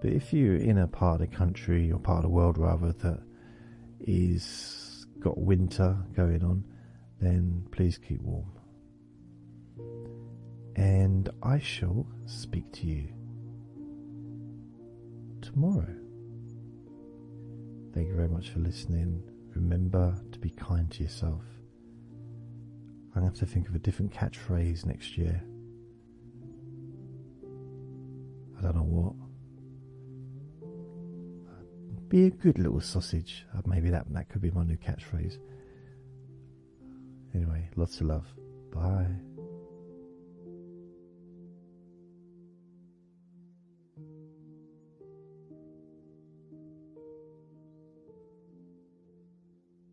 But 0.01 0.13
if 0.13 0.33
you're 0.33 0.59
in 0.59 0.79
a 0.79 0.87
part 0.87 1.21
of 1.21 1.29
the 1.29 1.37
country 1.37 1.91
or 1.91 1.99
part 1.99 2.19
of 2.19 2.23
the 2.23 2.29
world 2.29 2.57
rather 2.57 2.93
that 2.93 3.21
is 3.99 5.07
got 5.19 5.37
winter 5.37 5.97
going 6.15 6.45
on, 6.45 6.63
then 7.21 7.67
please 7.73 7.99
keep 7.99 8.21
warm. 8.21 8.56
And 10.77 11.31
I 11.43 11.59
shall 11.59 12.07
speak 12.27 12.71
to 12.75 12.87
you 12.87 13.09
tomorrow. 15.41 15.95
Thank 17.95 18.09
you 18.09 18.15
very 18.15 18.29
much 18.29 18.51
for 18.51 18.59
listening. 18.59 19.23
Remember 19.55 20.15
to 20.33 20.39
be 20.39 20.51
kind 20.51 20.91
to 20.93 21.03
yourself. 21.03 21.43
I'm 23.15 23.23
going 23.23 23.33
to 23.33 23.39
have 23.41 23.49
to 23.49 23.53
think 23.53 23.69
of 23.71 23.75
a 23.75 23.79
different 23.79 24.13
catchphrase 24.13 24.85
next 24.85 25.17
year. 25.17 25.43
I 28.59 28.63
don't 28.63 28.77
know 28.77 28.83
what. 28.83 29.15
Be 32.11 32.27
a 32.27 32.31
good 32.31 32.59
little 32.59 32.81
sausage. 32.83 33.47
Uh, 33.57 33.63
maybe 33.65 33.89
that 33.91 34.13
that 34.13 34.29
could 34.29 34.43
be 34.43 34.51
my 34.51 34.63
new 34.63 34.77
catchphrase. 34.77 35.39
Anyway, 37.35 37.69
lots 37.77 38.01
of 38.01 38.09
love. 38.09 38.27
Bye. 38.73 39.36